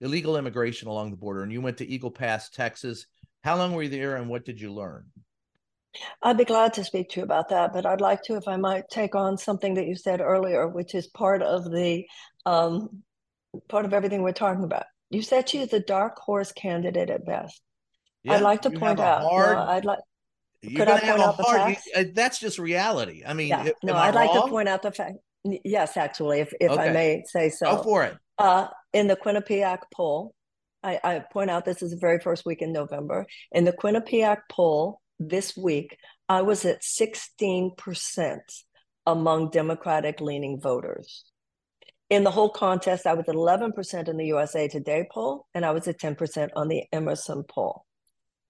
illegal 0.00 0.36
immigration 0.36 0.88
along 0.88 1.10
the 1.10 1.16
border. 1.16 1.42
And 1.42 1.52
you 1.52 1.60
went 1.60 1.78
to 1.78 1.88
eagle 1.88 2.10
pass 2.10 2.50
texas. 2.50 3.06
How 3.42 3.56
long 3.56 3.72
were 3.72 3.82
you 3.82 3.88
there 3.88 4.16
and 4.16 4.28
what 4.28 4.44
did 4.44 4.60
you 4.60 4.72
learn? 4.72 5.06
I'd 6.22 6.36
be 6.36 6.44
glad 6.44 6.74
to 6.74 6.84
speak 6.84 7.08
to 7.10 7.20
you 7.20 7.24
about 7.24 7.48
that, 7.48 7.72
but 7.72 7.86
I'd 7.86 8.00
like 8.00 8.22
to, 8.24 8.36
if 8.36 8.46
I 8.46 8.56
might, 8.56 8.84
take 8.90 9.14
on 9.14 9.36
something 9.36 9.74
that 9.74 9.86
you 9.86 9.96
said 9.96 10.20
earlier, 10.20 10.68
which 10.68 10.94
is 10.94 11.08
part 11.08 11.42
of 11.42 11.64
the 11.70 12.04
um, 12.46 13.02
part 13.68 13.84
of 13.84 13.92
everything 13.94 14.22
we're 14.22 14.32
talking 14.32 14.64
about. 14.64 14.84
You 15.10 15.22
said 15.22 15.48
she 15.48 15.58
is 15.58 15.72
a 15.72 15.80
dark 15.80 16.18
horse 16.18 16.52
candidate 16.52 17.10
at 17.10 17.24
best. 17.24 17.60
Yeah, 18.24 18.34
I'd 18.34 18.42
like 18.42 18.62
to 18.62 18.70
point 18.70 19.00
out. 19.00 19.22
hard, 19.22 19.56
no, 19.56 19.62
I'd 19.62 19.84
like. 19.84 20.00
could 20.62 20.88
I 20.88 20.98
point 21.00 21.20
out 21.20 21.36
the 21.36 21.42
hard 21.44 21.60
facts? 21.74 21.86
you- 21.86 21.92
uh, 22.00 22.04
that's 22.12 22.38
just 22.40 22.58
reality 22.58 23.22
i 23.26 23.32
mean 23.32 23.48
Yeah, 23.48 23.68
no, 23.82 23.94
I'd 23.94 24.14
like 24.14 24.32
to 24.32 24.48
point 24.48 24.68
out 24.68 24.82
the 24.82 24.90
fact. 24.92 25.18
Yes, 25.64 25.96
actually, 25.96 26.40
if 26.40 26.52
if 26.60 26.70
Okay. 26.72 26.88
I 26.88 26.92
may 26.92 27.22
say 27.26 27.48
so. 27.48 27.76
go 27.76 27.82
for 27.82 28.04
it 28.04 28.16
Uh, 28.38 28.66
in 28.92 29.06
the 29.06 29.16
Quinnipiac 29.16 29.78
poll, 29.94 30.34
I, 30.82 31.00
I 31.02 31.18
point 31.20 31.48
out 31.50 31.64
this 31.64 31.80
is 31.82 31.92
the 31.92 31.96
very 31.96 32.18
first 32.20 32.44
week 32.44 32.60
in 32.60 32.72
November. 32.72 33.26
In 33.52 33.64
the 33.64 33.72
Quinnipiac 33.72 34.38
poll 34.50 35.00
this 35.18 35.56
week, 35.56 35.96
I 36.28 36.42
was 36.42 36.64
at 36.64 36.82
16% 36.82 38.38
among 39.06 39.50
Democratic 39.50 40.20
leaning 40.20 40.60
voters. 40.60 41.24
In 42.10 42.24
the 42.24 42.30
whole 42.30 42.48
contest, 42.48 43.06
I 43.06 43.12
was 43.12 43.28
at 43.28 43.34
11% 43.34 44.08
in 44.08 44.16
the 44.16 44.26
USA 44.26 44.66
Today 44.66 45.06
poll, 45.10 45.46
and 45.54 45.64
I 45.64 45.72
was 45.72 45.86
at 45.88 46.00
10% 46.00 46.48
on 46.56 46.68
the 46.68 46.84
Emerson 46.90 47.44
poll. 47.44 47.84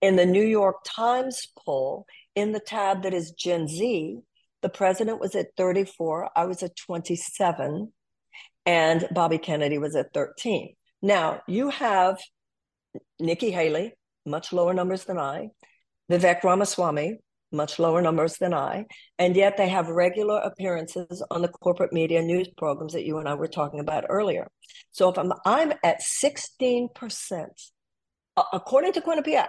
In 0.00 0.14
the 0.14 0.26
New 0.26 0.44
York 0.44 0.76
Times 0.84 1.48
poll, 1.58 2.06
in 2.36 2.52
the 2.52 2.60
tab 2.60 3.02
that 3.02 3.14
is 3.14 3.32
Gen 3.32 3.66
Z, 3.66 4.20
the 4.62 4.68
president 4.68 5.20
was 5.20 5.34
at 5.34 5.48
34, 5.56 6.30
I 6.36 6.44
was 6.44 6.62
at 6.62 6.76
27, 6.76 7.92
and 8.64 9.08
Bobby 9.10 9.38
Kennedy 9.38 9.78
was 9.78 9.96
at 9.96 10.14
13. 10.14 10.74
Now, 11.02 11.42
you 11.48 11.70
have 11.70 12.20
Nikki 13.18 13.50
Haley, 13.50 13.94
much 14.24 14.52
lower 14.52 14.72
numbers 14.72 15.04
than 15.04 15.18
I, 15.18 15.48
Vivek 16.10 16.44
Ramaswamy, 16.44 17.18
much 17.52 17.78
lower 17.78 18.02
numbers 18.02 18.36
than 18.38 18.54
I, 18.54 18.86
and 19.18 19.34
yet 19.36 19.56
they 19.56 19.68
have 19.68 19.88
regular 19.88 20.38
appearances 20.38 21.22
on 21.30 21.42
the 21.42 21.48
corporate 21.48 21.92
media 21.92 22.22
news 22.22 22.48
programs 22.56 22.92
that 22.92 23.06
you 23.06 23.18
and 23.18 23.28
I 23.28 23.34
were 23.34 23.48
talking 23.48 23.80
about 23.80 24.04
earlier. 24.08 24.48
So 24.90 25.08
if 25.08 25.18
I'm 25.18 25.32
I'm 25.44 25.72
at 25.82 26.00
16%, 26.00 26.90
uh, 28.36 28.42
according 28.52 28.92
to 28.92 29.00
Quinnipiac, 29.00 29.48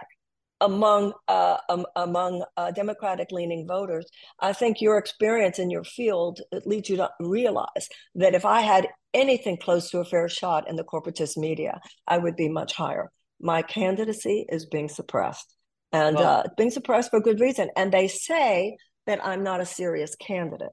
among 0.62 1.13
uh, 1.27 1.57
um, 1.69 1.85
among 1.95 2.43
uh, 2.57 2.71
Democratic 2.71 3.31
leaning 3.31 3.67
voters, 3.67 4.05
I 4.39 4.53
think 4.53 4.81
your 4.81 4.97
experience 4.97 5.59
in 5.59 5.69
your 5.69 5.83
field 5.83 6.41
leads 6.65 6.89
you 6.89 6.97
to 6.97 7.09
realize 7.19 7.88
that 8.15 8.35
if 8.35 8.45
I 8.45 8.62
had 8.62 8.88
anything 9.13 9.57
close 9.57 9.89
to 9.91 9.99
a 9.99 10.05
fair 10.05 10.27
shot 10.27 10.69
in 10.69 10.75
the 10.75 10.83
corporatist 10.83 11.38
media, 11.38 11.79
I 12.07 12.17
would 12.17 12.35
be 12.35 12.49
much 12.49 12.73
higher. 12.73 13.12
My 13.39 13.62
candidacy 13.62 14.45
is 14.49 14.65
being 14.65 14.89
suppressed 14.89 15.55
and 15.91 16.17
uh, 16.17 16.43
being 16.58 16.71
suppressed 16.71 17.12
for 17.12 17.19
good 17.19 17.39
reason. 17.39 17.69
And 17.75 17.91
they 17.91 18.08
say 18.08 18.78
that 19.08 19.25
I'm 19.25 19.43
not 19.43 19.62
a 19.62 19.65
serious 19.65 20.15
candidate. 20.15 20.69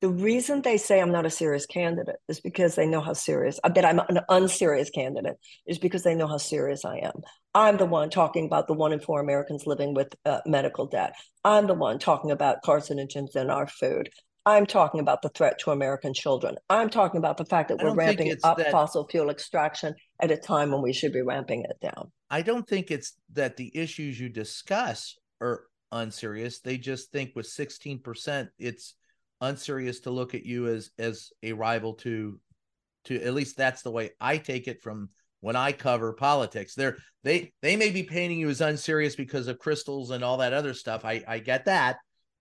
The 0.00 0.08
reason 0.08 0.62
they 0.62 0.78
say 0.78 1.00
I'm 1.00 1.12
not 1.12 1.26
a 1.26 1.30
serious 1.30 1.64
candidate 1.64 2.16
is 2.28 2.40
because 2.40 2.74
they 2.74 2.86
know 2.86 3.00
how 3.00 3.12
serious, 3.12 3.60
uh, 3.62 3.68
that 3.68 3.84
I'm 3.84 4.00
an 4.00 4.20
unserious 4.28 4.90
candidate 4.90 5.36
is 5.64 5.78
because 5.78 6.02
they 6.02 6.16
know 6.16 6.26
how 6.26 6.38
serious 6.38 6.84
I 6.84 6.98
am. 6.98 7.22
I'm 7.54 7.76
the 7.76 7.86
one 7.86 8.10
talking 8.10 8.46
about 8.46 8.66
the 8.66 8.74
one 8.74 8.92
in 8.92 8.98
four 8.98 9.20
Americans 9.20 9.64
living 9.64 9.94
with 9.94 10.12
uh, 10.24 10.40
medical 10.44 10.86
debt. 10.86 11.14
I'm 11.44 11.68
the 11.68 11.74
one 11.74 12.00
talking 12.00 12.32
about 12.32 12.64
carcinogens 12.64 13.36
in 13.36 13.48
our 13.48 13.68
food. 13.68 14.08
I'm 14.44 14.66
talking 14.66 15.00
about 15.00 15.22
the 15.22 15.28
threat 15.28 15.58
to 15.60 15.70
American 15.70 16.12
children. 16.12 16.56
I'm 16.68 16.90
talking 16.90 17.18
about 17.18 17.36
the 17.36 17.44
fact 17.44 17.68
that 17.68 17.80
we're 17.80 17.94
ramping 17.94 18.34
up 18.42 18.58
that, 18.58 18.72
fossil 18.72 19.06
fuel 19.06 19.30
extraction 19.30 19.94
at 20.20 20.32
a 20.32 20.36
time 20.36 20.72
when 20.72 20.82
we 20.82 20.92
should 20.92 21.12
be 21.12 21.22
ramping 21.22 21.64
it 21.64 21.78
down. 21.80 22.10
I 22.28 22.42
don't 22.42 22.66
think 22.66 22.90
it's 22.90 23.14
that 23.34 23.56
the 23.56 23.70
issues 23.76 24.18
you 24.18 24.28
discuss 24.28 25.16
are 25.40 25.64
unserious. 25.92 26.60
They 26.60 26.76
just 26.76 27.12
think 27.12 27.36
with 27.36 27.46
16%, 27.46 28.48
it's 28.58 28.94
unserious 29.40 30.00
to 30.00 30.10
look 30.10 30.34
at 30.34 30.44
you 30.44 30.68
as 30.68 30.90
as 30.98 31.30
a 31.42 31.52
rival 31.52 31.94
to 31.94 32.38
to 33.04 33.20
at 33.20 33.34
least 33.34 33.56
that's 33.56 33.82
the 33.82 33.90
way 33.90 34.10
I 34.20 34.38
take 34.38 34.68
it 34.68 34.80
from 34.80 35.10
when 35.40 35.56
I 35.56 35.72
cover 35.72 36.12
politics. 36.12 36.74
They're 36.74 36.96
they 37.24 37.52
they 37.60 37.76
may 37.76 37.90
be 37.90 38.04
painting 38.04 38.38
you 38.38 38.48
as 38.48 38.60
unserious 38.60 39.14
because 39.14 39.48
of 39.48 39.58
crystals 39.58 40.10
and 40.10 40.24
all 40.24 40.38
that 40.38 40.52
other 40.52 40.74
stuff. 40.74 41.04
I 41.04 41.22
I 41.26 41.38
get 41.40 41.66
that, 41.66 41.98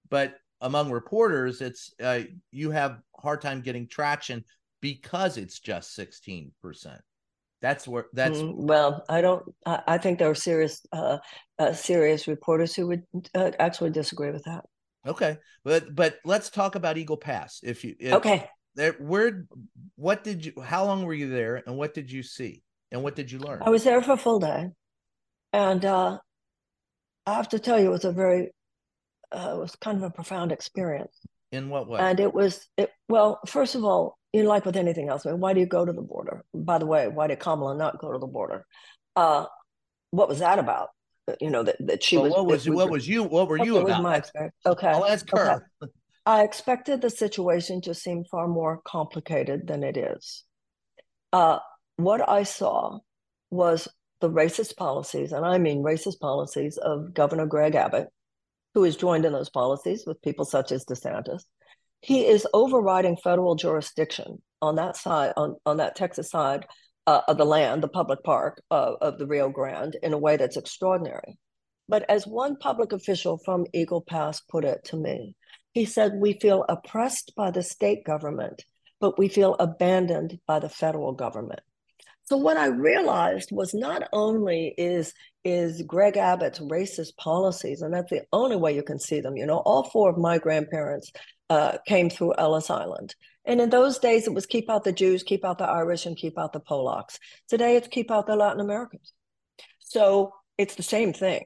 but 0.09 0.35
among 0.61 0.91
reporters, 0.91 1.61
it's 1.61 1.93
uh, 2.01 2.21
you 2.51 2.71
have 2.71 2.99
hard 3.15 3.41
time 3.41 3.61
getting 3.61 3.87
traction 3.87 4.45
because 4.79 5.37
it's 5.37 5.59
just 5.59 5.93
sixteen 5.93 6.51
percent. 6.61 7.01
That's 7.61 7.87
where 7.87 8.05
that's 8.13 8.39
mm, 8.39 8.55
well. 8.55 9.03
I 9.09 9.21
don't. 9.21 9.43
I, 9.65 9.81
I 9.87 9.97
think 9.97 10.19
there 10.19 10.29
are 10.29 10.35
serious, 10.35 10.85
uh, 10.91 11.17
uh, 11.59 11.73
serious 11.73 12.27
reporters 12.27 12.75
who 12.75 12.87
would 12.87 13.03
uh, 13.35 13.51
actually 13.59 13.91
disagree 13.91 14.31
with 14.31 14.43
that. 14.45 14.65
Okay, 15.05 15.37
but 15.63 15.93
but 15.93 16.17
let's 16.25 16.49
talk 16.49 16.75
about 16.75 16.97
Eagle 16.97 17.17
Pass. 17.17 17.59
If 17.63 17.83
you 17.83 17.95
if, 17.99 18.13
okay, 18.13 18.49
there, 18.75 18.93
where, 18.93 19.45
what 19.95 20.23
did 20.23 20.45
you? 20.45 20.53
How 20.61 20.85
long 20.85 21.03
were 21.03 21.13
you 21.13 21.29
there, 21.29 21.61
and 21.65 21.77
what 21.77 21.93
did 21.93 22.11
you 22.11 22.23
see, 22.23 22.63
and 22.91 23.03
what 23.03 23.15
did 23.15 23.31
you 23.31 23.39
learn? 23.39 23.61
I 23.63 23.69
was 23.69 23.83
there 23.83 24.01
for 24.01 24.13
a 24.13 24.17
full 24.17 24.39
day, 24.39 24.69
and 25.53 25.85
uh, 25.85 26.17
I 27.25 27.33
have 27.33 27.49
to 27.49 27.59
tell 27.59 27.79
you, 27.79 27.87
it 27.87 27.91
was 27.91 28.05
a 28.05 28.11
very 28.11 28.51
uh, 29.31 29.53
it 29.55 29.59
was 29.59 29.75
kind 29.75 29.97
of 29.97 30.03
a 30.03 30.09
profound 30.09 30.51
experience. 30.51 31.15
In 31.51 31.69
what 31.69 31.87
way? 31.87 31.99
And 31.99 32.19
it 32.19 32.33
was 32.33 32.67
it. 32.77 32.91
Well, 33.09 33.39
first 33.45 33.75
of 33.75 33.83
all, 33.83 34.17
you 34.33 34.43
know, 34.43 34.49
like 34.49 34.65
with 34.65 34.77
anything 34.77 35.09
else, 35.09 35.25
I 35.25 35.31
mean, 35.31 35.41
why 35.41 35.53
do 35.53 35.59
you 35.59 35.65
go 35.65 35.85
to 35.85 35.91
the 35.91 36.01
border? 36.01 36.43
By 36.53 36.77
the 36.77 36.85
way, 36.85 37.07
why 37.07 37.27
did 37.27 37.39
Kamala 37.39 37.75
not 37.75 37.99
go 37.99 38.11
to 38.11 38.19
the 38.19 38.27
border? 38.27 38.65
Uh, 39.15 39.45
what 40.11 40.29
was 40.29 40.39
that 40.39 40.59
about? 40.59 40.89
Uh, 41.27 41.33
you 41.41 41.49
know 41.49 41.63
that, 41.63 41.75
that 41.79 42.03
she 42.03 42.17
well, 42.17 42.25
was. 42.25 42.33
What 42.33 42.45
was 42.45 42.69
what 42.69 42.89
was 42.89 43.07
you? 43.07 43.23
What 43.23 43.47
were 43.49 43.63
you 43.63 43.77
about? 43.77 44.01
my 44.01 44.15
experience. 44.15 44.55
Okay, 44.65 44.87
I'll 44.87 45.05
ask 45.05 45.29
her. 45.31 45.67
Okay. 45.83 45.91
I 46.25 46.43
expected 46.43 47.01
the 47.01 47.09
situation 47.09 47.81
to 47.81 47.93
seem 47.95 48.23
far 48.25 48.47
more 48.47 48.79
complicated 48.85 49.67
than 49.67 49.83
it 49.83 49.97
is. 49.97 50.43
Uh, 51.33 51.59
what 51.97 52.27
I 52.29 52.43
saw 52.43 52.99
was 53.49 53.87
the 54.21 54.29
racist 54.29 54.77
policies, 54.77 55.31
and 55.31 55.45
I 55.45 55.57
mean 55.57 55.83
racist 55.83 56.19
policies 56.19 56.77
of 56.77 57.13
Governor 57.13 57.47
Greg 57.47 57.75
Abbott, 57.75 58.07
who 58.73 58.83
is 58.83 58.95
joined 58.95 59.25
in 59.25 59.33
those 59.33 59.49
policies 59.49 60.03
with 60.05 60.21
people 60.21 60.45
such 60.45 60.71
as 60.71 60.85
DeSantis. 60.85 61.43
He 62.01 62.25
is 62.25 62.47
overriding 62.53 63.17
federal 63.17 63.55
jurisdiction 63.55 64.41
on 64.61 64.75
that 64.75 64.95
side, 64.95 65.33
on, 65.37 65.55
on 65.65 65.77
that 65.77 65.95
Texas 65.95 66.29
side 66.29 66.65
uh, 67.07 67.21
of 67.27 67.37
the 67.37 67.45
land, 67.45 67.83
the 67.83 67.87
public 67.87 68.23
park 68.23 68.61
uh, 68.71 68.93
of 69.01 69.17
the 69.17 69.27
Rio 69.27 69.49
Grande, 69.49 69.97
in 70.01 70.13
a 70.13 70.17
way 70.17 70.37
that's 70.37 70.57
extraordinary. 70.57 71.37
But 71.87 72.09
as 72.09 72.25
one 72.25 72.55
public 72.55 72.93
official 72.93 73.37
from 73.43 73.65
Eagle 73.73 74.01
Pass 74.01 74.39
put 74.41 74.63
it 74.63 74.83
to 74.85 74.97
me, 74.97 75.35
he 75.73 75.85
said, 75.85 76.13
We 76.15 76.39
feel 76.39 76.65
oppressed 76.69 77.33
by 77.35 77.51
the 77.51 77.63
state 77.63 78.05
government, 78.05 78.63
but 78.99 79.17
we 79.17 79.27
feel 79.27 79.55
abandoned 79.59 80.39
by 80.47 80.59
the 80.59 80.69
federal 80.69 81.13
government. 81.13 81.61
So 82.23 82.37
what 82.37 82.57
I 82.57 82.67
realized 82.67 83.49
was 83.51 83.73
not 83.73 84.07
only 84.13 84.73
is 84.77 85.13
is 85.43 85.81
Greg 85.83 86.17
Abbott's 86.17 86.59
racist 86.59 87.15
policies, 87.17 87.81
and 87.81 87.93
that's 87.93 88.11
the 88.11 88.23
only 88.31 88.55
way 88.55 88.75
you 88.75 88.83
can 88.83 88.99
see 88.99 89.21
them. 89.21 89.37
You 89.37 89.45
know, 89.45 89.57
all 89.57 89.83
four 89.83 90.09
of 90.09 90.17
my 90.17 90.37
grandparents 90.37 91.11
uh, 91.49 91.77
came 91.87 92.09
through 92.09 92.35
Ellis 92.37 92.69
Island, 92.69 93.15
and 93.45 93.59
in 93.59 93.69
those 93.69 93.99
days 93.99 94.27
it 94.27 94.33
was 94.33 94.45
keep 94.45 94.69
out 94.69 94.83
the 94.83 94.91
Jews, 94.91 95.23
keep 95.23 95.43
out 95.43 95.57
the 95.57 95.65
Irish, 95.65 96.05
and 96.05 96.15
keep 96.15 96.37
out 96.37 96.53
the 96.53 96.59
Polacks. 96.59 97.17
Today 97.47 97.75
it's 97.75 97.87
keep 97.87 98.11
out 98.11 98.27
the 98.27 98.35
Latin 98.35 98.61
Americans. 98.61 99.13
So 99.79 100.33
it's 100.57 100.75
the 100.75 100.83
same 100.83 101.13
thing. 101.13 101.45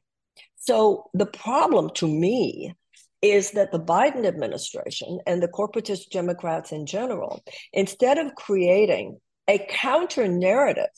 So 0.58 1.10
the 1.14 1.26
problem 1.26 1.90
to 1.96 2.08
me 2.08 2.74
is 3.22 3.52
that 3.52 3.72
the 3.72 3.80
Biden 3.80 4.26
administration 4.26 5.20
and 5.26 5.42
the 5.42 5.48
corporatist 5.48 6.10
Democrats 6.12 6.72
in 6.72 6.86
general, 6.86 7.42
instead 7.74 8.18
of 8.18 8.36
creating 8.36 9.20
a 9.48 9.66
counter 9.70 10.28
narrative 10.28 10.90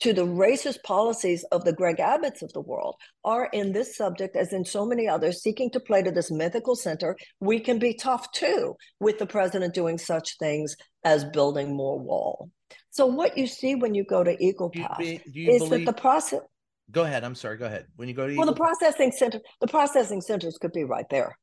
to 0.00 0.12
the 0.12 0.26
racist 0.26 0.82
policies 0.84 1.44
of 1.50 1.64
the 1.64 1.72
Greg 1.72 1.96
Abbotts 1.96 2.42
of 2.42 2.52
the 2.52 2.60
world 2.60 2.96
are 3.24 3.48
in 3.52 3.72
this 3.72 3.96
subject, 3.96 4.36
as 4.36 4.52
in 4.52 4.64
so 4.64 4.86
many 4.86 5.08
others, 5.08 5.42
seeking 5.42 5.70
to 5.70 5.80
play 5.80 6.02
to 6.02 6.10
this 6.10 6.30
mythical 6.30 6.76
center. 6.76 7.16
We 7.40 7.60
can 7.60 7.78
be 7.78 7.94
tough 7.94 8.30
too, 8.32 8.76
with 9.00 9.18
the 9.18 9.26
president 9.26 9.74
doing 9.74 9.98
such 9.98 10.38
things 10.38 10.76
as 11.04 11.24
building 11.24 11.74
more 11.74 11.98
wall. 11.98 12.50
So, 12.90 13.06
what 13.06 13.36
you 13.36 13.46
see 13.46 13.74
when 13.74 13.94
you 13.94 14.04
go 14.04 14.24
to 14.24 14.36
Eagle 14.42 14.70
Pass 14.70 15.00
is 15.00 15.20
believe... 15.34 15.70
that 15.70 15.84
the 15.86 15.92
process. 15.92 16.40
Go 16.90 17.04
ahead. 17.04 17.22
I'm 17.22 17.34
sorry. 17.34 17.58
Go 17.58 17.66
ahead. 17.66 17.86
When 17.96 18.08
you 18.08 18.14
go 18.14 18.26
to 18.26 18.32
Eagle 18.32 18.46
well, 18.46 18.54
the 18.54 18.58
processing 18.58 19.12
center, 19.12 19.40
the 19.60 19.66
processing 19.66 20.20
centers 20.20 20.56
could 20.58 20.72
be 20.72 20.84
right 20.84 21.04
there. 21.10 21.36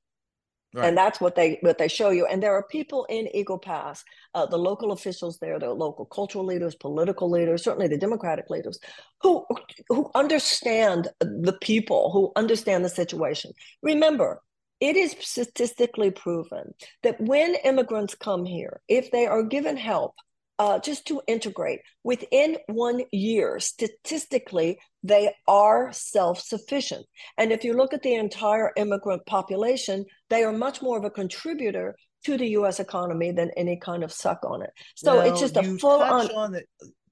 Right. 0.75 0.89
And 0.89 0.97
that's 0.97 1.21
what 1.21 1.35
they 1.35 1.57
what 1.61 1.77
they 1.77 1.87
show 1.87 2.09
you. 2.09 2.25
And 2.25 2.43
there 2.43 2.53
are 2.53 2.63
people 2.63 3.05
in 3.09 3.33
Eagle 3.33 3.57
Pass, 3.57 4.03
uh, 4.33 4.45
the 4.45 4.57
local 4.57 4.91
officials 4.91 5.39
there, 5.39 5.57
the 5.57 5.69
local 5.73 6.03
cultural 6.05 6.43
leaders, 6.43 6.75
political 6.75 7.31
leaders, 7.31 7.63
certainly 7.63 7.87
the 7.87 7.97
Democratic 7.97 8.49
leaders, 8.49 8.77
who 9.21 9.45
who 9.87 10.11
understand 10.15 11.07
the 11.21 11.57
people, 11.61 12.11
who 12.11 12.33
understand 12.35 12.83
the 12.83 12.89
situation. 12.89 13.53
Remember, 13.83 14.41
it 14.81 14.97
is 14.97 15.15
statistically 15.21 16.11
proven 16.11 16.73
that 17.03 17.21
when 17.21 17.55
immigrants 17.63 18.13
come 18.13 18.43
here, 18.43 18.81
if 18.89 19.11
they 19.11 19.27
are 19.27 19.43
given 19.43 19.77
help 19.77 20.15
uh, 20.57 20.79
just 20.79 21.05
to 21.07 21.21
integrate 21.27 21.81
within 22.03 22.57
one 22.67 23.01
year, 23.11 23.59
statistically, 23.59 24.79
they 25.03 25.33
are 25.47 25.91
self 25.91 26.39
sufficient. 26.39 27.05
And 27.37 27.51
if 27.51 27.63
you 27.63 27.73
look 27.73 27.93
at 27.93 28.03
the 28.03 28.15
entire 28.15 28.71
immigrant 28.77 29.25
population, 29.25 30.05
they 30.29 30.43
are 30.43 30.53
much 30.53 30.81
more 30.81 30.97
of 30.97 31.05
a 31.05 31.09
contributor 31.09 31.95
to 32.25 32.37
the 32.37 32.47
US 32.49 32.79
economy 32.79 33.31
than 33.31 33.51
any 33.55 33.77
kind 33.77 34.03
of 34.03 34.11
suck 34.11 34.39
on 34.45 34.61
it. 34.61 34.71
So 34.95 35.21
it's 35.21 35.39
just 35.39 35.57
a 35.57 35.77
full 35.77 36.01
on. 36.01 36.31
on 36.31 36.51
the, 36.53 36.63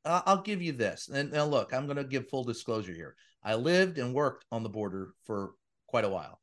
I'll 0.05 0.41
give 0.41 0.61
you 0.61 0.73
this. 0.73 1.09
And 1.13 1.31
now, 1.31 1.45
look, 1.45 1.73
I'm 1.73 1.85
going 1.85 1.97
to 1.97 2.03
give 2.03 2.29
full 2.29 2.43
disclosure 2.43 2.93
here. 2.93 3.15
I 3.43 3.55
lived 3.55 3.97
and 3.97 4.13
worked 4.13 4.45
on 4.51 4.63
the 4.63 4.69
border 4.69 5.13
for 5.25 5.51
quite 5.87 6.05
a 6.05 6.09
while. 6.09 6.39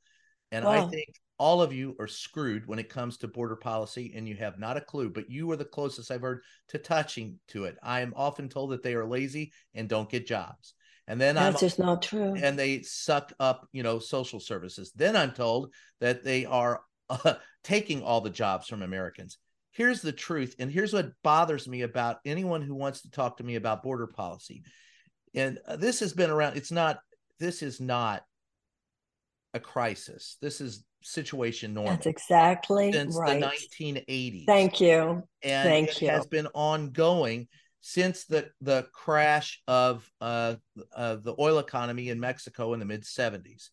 And 0.53 0.64
wow. 0.64 0.87
I 0.87 0.89
think 0.89 1.09
all 1.41 1.62
of 1.62 1.72
you 1.72 1.97
are 1.99 2.07
screwed 2.07 2.66
when 2.66 2.78
it 2.78 2.88
comes 2.88 3.16
to 3.16 3.26
border 3.26 3.57
policy 3.57 4.12
and 4.14 4.28
you 4.28 4.36
have 4.36 4.59
not 4.59 4.76
a 4.76 4.80
clue 4.80 5.09
but 5.09 5.30
you 5.30 5.51
are 5.51 5.57
the 5.57 5.64
closest 5.64 6.11
i've 6.11 6.20
heard 6.20 6.43
to 6.68 6.78
touching 6.78 7.38
to 7.49 7.64
it 7.64 7.76
i 7.82 8.01
am 8.01 8.12
often 8.14 8.49
told 8.49 8.70
that 8.70 8.82
they 8.82 8.95
are 8.95 9.07
lazy 9.07 9.53
and 9.74 9.88
don't 9.88 10.11
get 10.11 10.26
jobs 10.26 10.74
and 11.09 11.20
then 11.20 11.34
that's 11.34 11.57
I'm, 11.57 11.61
just 11.61 11.78
not 11.78 12.03
true 12.03 12.34
and 12.36 12.59
they 12.59 12.82
suck 12.82 13.32
up 13.41 13.66
you 13.72 13.82
know 13.82 13.99
social 13.99 14.38
services 14.38 14.93
then 14.95 15.16
i'm 15.16 15.32
told 15.32 15.72
that 16.01 16.22
they 16.22 16.45
are 16.45 16.82
uh, 17.09 17.34
taking 17.64 18.03
all 18.03 18.20
the 18.20 18.30
jobs 18.30 18.68
from 18.68 18.82
americans 18.82 19.38
here's 19.72 20.03
the 20.03 20.12
truth. 20.12 20.55
And 20.59 20.70
here's 20.70 20.93
what 20.93 21.12
bothers 21.22 21.68
me 21.68 21.82
about 21.82 22.18
anyone 22.24 22.62
who 22.62 22.74
wants 22.74 23.03
to 23.03 23.11
talk 23.11 23.38
to 23.38 23.45
me 23.45 23.55
about 23.55 23.82
border 23.82 24.07
policy. 24.07 24.62
And 25.34 25.59
uh, 25.66 25.76
this 25.76 26.01
has 26.01 26.12
been 26.12 26.30
around, 26.30 26.57
it's 26.57 26.72
not, 26.72 26.99
this 27.38 27.62
is 27.62 27.80
not 27.80 28.22
a 29.55 29.61
crisis. 29.61 30.37
This 30.41 30.61
is 30.61 30.85
situation 31.03 31.75
normal. 31.75 31.93
That's 31.93 32.07
exactly 32.07 32.93
since 32.93 33.17
right. 33.17 33.41
the 33.41 33.47
1980s. 33.47 34.47
Thank 34.47 34.81
you. 34.81 35.23
And 35.43 35.69
Thank 35.69 35.89
it 35.91 36.03
you. 36.03 36.11
has 36.11 36.27
been 36.27 36.47
ongoing 36.55 37.49
since 37.81 38.25
the 38.25 38.51
the 38.61 38.87
crash 38.93 39.63
of 39.67 40.09
uh, 40.21 40.57
uh, 40.95 41.17
the 41.17 41.35
oil 41.39 41.59
economy 41.59 42.11
in 42.11 42.21
Mexico 42.21 42.75
in 42.75 42.81
the 42.81 42.87
mid 42.87 43.05
70s. 43.05 43.71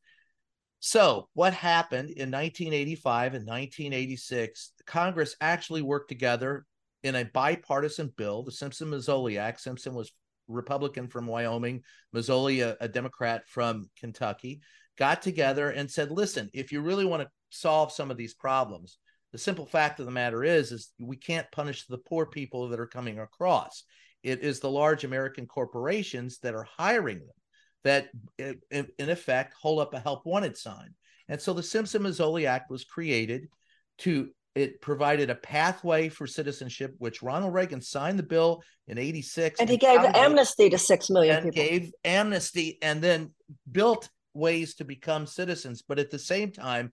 So, 0.79 1.27
what 1.33 1.53
happened 1.53 2.11
in 2.11 2.31
1985 2.31 3.33
and 3.33 3.47
1986? 3.47 4.73
Congress 4.85 5.35
actually 5.41 5.81
worked 5.81 6.09
together 6.09 6.65
in 7.03 7.15
a 7.15 7.25
bipartisan 7.25 8.13
bill, 8.15 8.43
the 8.43 8.51
Simpson 8.51 8.89
Mazzoli 8.91 9.39
Act. 9.39 9.59
Simpson 9.59 9.93
was 9.93 10.11
Republican 10.47 11.07
from 11.07 11.25
Wyoming, 11.27 11.83
Mazzoli, 12.15 12.63
a, 12.63 12.77
a 12.79 12.87
Democrat 12.87 13.47
from 13.47 13.89
Kentucky, 13.99 14.61
got 14.97 15.21
together 15.21 15.69
and 15.69 15.89
said, 15.89 16.11
listen, 16.11 16.49
if 16.53 16.71
you 16.71 16.81
really 16.81 17.05
want 17.05 17.23
to 17.23 17.29
solve 17.49 17.91
some 17.91 18.11
of 18.11 18.17
these 18.17 18.33
problems, 18.33 18.97
the 19.31 19.37
simple 19.37 19.65
fact 19.65 19.99
of 19.99 20.05
the 20.05 20.11
matter 20.11 20.43
is, 20.43 20.71
is 20.71 20.91
we 20.99 21.17
can't 21.17 21.51
punish 21.51 21.85
the 21.85 21.97
poor 21.97 22.25
people 22.25 22.69
that 22.69 22.79
are 22.79 22.87
coming 22.87 23.19
across. 23.19 23.83
It 24.23 24.41
is 24.41 24.59
the 24.59 24.69
large 24.69 25.03
American 25.03 25.45
corporations 25.45 26.39
that 26.39 26.55
are 26.55 26.67
hiring 26.77 27.19
them 27.19 27.35
that, 27.83 28.09
eh, 28.39 28.53
in, 28.71 28.87
in 28.97 29.09
effect, 29.09 29.53
hold 29.59 29.79
up 29.79 29.93
a 29.93 29.99
help 29.99 30.25
wanted 30.25 30.57
sign. 30.57 30.93
And 31.29 31.41
so 31.41 31.53
the 31.53 31.63
Simpson 31.63 32.03
Mazzoli 32.03 32.45
Act 32.45 32.71
was 32.71 32.83
created 32.83 33.47
to 33.99 34.29
it 34.55 34.81
provided 34.81 35.29
a 35.29 35.35
pathway 35.35 36.09
for 36.09 36.25
citizenship, 36.25 36.95
which 36.97 37.21
Ronald 37.21 37.53
Reagan 37.53 37.79
signed 37.79 38.17
the 38.17 38.23
bill 38.23 38.63
in 38.87 38.97
'86, 38.97 39.59
and 39.59 39.69
he 39.69 39.77
gave 39.77 39.99
amnesty 39.99 40.67
to 40.71 40.79
six 40.79 41.11
million 41.11 41.43
people. 41.43 41.51
Gave 41.51 41.91
amnesty, 42.03 42.79
and 42.81 42.99
then 42.99 43.33
built 43.71 44.09
ways 44.37 44.75
to 44.75 44.85
become 44.85 45.25
citizens, 45.25 45.81
but 45.81 45.99
at 45.99 46.11
the 46.11 46.19
same 46.19 46.51
time 46.51 46.91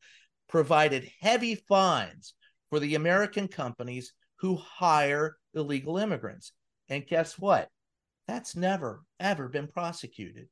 provided 0.49 1.11
heavy 1.21 1.55
fines 1.55 2.35
for 2.71 2.81
the 2.81 2.95
American 2.95 3.49
companies 3.49 4.13
who 4.37 4.57
hire 4.57 5.37
illegal 5.55 5.99
immigrants. 5.99 6.53
And 6.89 7.07
guess 7.07 7.39
what? 7.39 7.69
That's 8.27 8.57
never, 8.57 9.03
ever 9.21 9.49
been 9.49 9.69
prosecuted. 9.69 10.49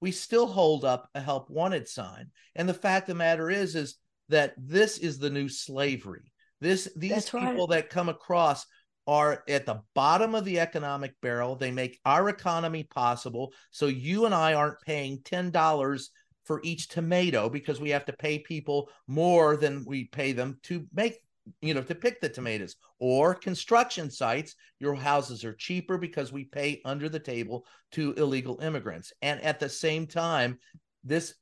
We 0.00 0.12
still 0.12 0.46
hold 0.46 0.84
up 0.84 1.08
a 1.14 1.20
help 1.20 1.50
wanted 1.50 1.88
sign. 1.88 2.30
And 2.54 2.68
the 2.68 2.74
fact 2.74 3.08
of 3.08 3.14
the 3.14 3.18
matter 3.18 3.50
is, 3.50 3.74
is 3.74 3.96
that 4.28 4.54
this 4.56 4.98
is 4.98 5.18
the 5.18 5.30
new 5.30 5.48
slavery. 5.48 6.32
This 6.60 6.88
these 6.96 7.10
That's 7.12 7.30
people 7.30 7.66
right. 7.66 7.82
that 7.82 7.90
come 7.90 8.08
across 8.08 8.66
are 9.06 9.44
at 9.48 9.66
the 9.66 9.82
bottom 9.94 10.34
of 10.34 10.44
the 10.44 10.58
economic 10.58 11.14
barrel. 11.22 11.54
They 11.54 11.70
make 11.70 12.00
our 12.04 12.28
economy 12.28 12.84
possible. 12.84 13.52
So 13.70 13.86
you 13.86 14.26
and 14.26 14.34
I 14.34 14.54
aren't 14.54 14.80
paying 14.80 15.18
$10 15.18 16.08
for 16.46 16.60
each 16.62 16.88
tomato 16.88 17.48
because 17.48 17.80
we 17.80 17.90
have 17.90 18.06
to 18.06 18.12
pay 18.12 18.38
people 18.38 18.88
more 19.06 19.56
than 19.56 19.84
we 19.86 20.04
pay 20.04 20.32
them 20.32 20.58
to 20.62 20.86
make 20.94 21.18
you 21.60 21.74
know 21.74 21.82
to 21.82 21.94
pick 21.94 22.20
the 22.20 22.28
tomatoes. 22.28 22.76
Or 22.98 23.34
construction 23.34 24.10
sites 24.10 24.54
your 24.80 24.94
houses 24.94 25.44
are 25.44 25.52
cheaper 25.52 25.98
because 25.98 26.32
we 26.32 26.44
pay 26.44 26.80
under 26.84 27.08
the 27.08 27.20
table 27.20 27.66
to 27.92 28.12
illegal 28.14 28.58
immigrants. 28.62 29.12
And 29.22 29.40
at 29.42 29.60
the 29.60 29.68
same 29.68 30.06
time 30.06 30.58
this 31.04 31.34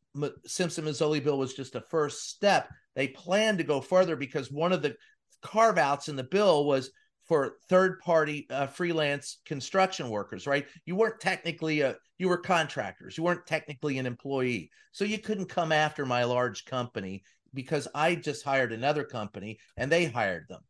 simpson 0.47 0.85
mazzoli 0.85 1.23
bill 1.23 1.39
was 1.39 1.55
just 1.55 1.75
a 1.75 1.81
first 1.81 2.31
step. 2.31 2.69
They 2.97 3.09
plan 3.09 3.59
to 3.59 3.65
go 3.65 3.81
further 3.81 4.17
because 4.17 4.51
one 4.51 4.73
of 4.73 4.83
the 4.83 4.97
carve 5.43 5.79
outs 5.79 6.09
in 6.09 6.17
the 6.17 6.25
bill 6.25 6.65
was 6.65 6.91
for 7.25 7.57
third 7.69 8.01
party 8.01 8.47
uh, 8.51 8.67
freelance 8.67 9.39
construction 9.47 10.09
workers 10.09 10.47
right? 10.47 10.67
You 10.85 10.97
weren't 10.97 11.21
technically 11.21 11.81
a 11.81 11.97
you 12.19 12.29
were 12.29 12.39
contractors. 12.39 13.19
You 13.19 13.25
weren't 13.25 13.47
technically 13.47 13.99
an 13.99 14.07
employee. 14.07 14.71
So 14.93 15.05
you 15.05 15.19
couldn't 15.19 15.47
come 15.47 15.73
after 15.73 16.07
my 16.07 16.25
large 16.25 16.65
company 16.65 17.25
because 17.53 17.87
i 17.95 18.15
just 18.17 18.45
hired 18.45 18.73
another 18.73 19.05
company 19.05 19.59
and 19.77 19.91
they 19.91 20.07
hired 20.07 20.47
them. 20.49 20.63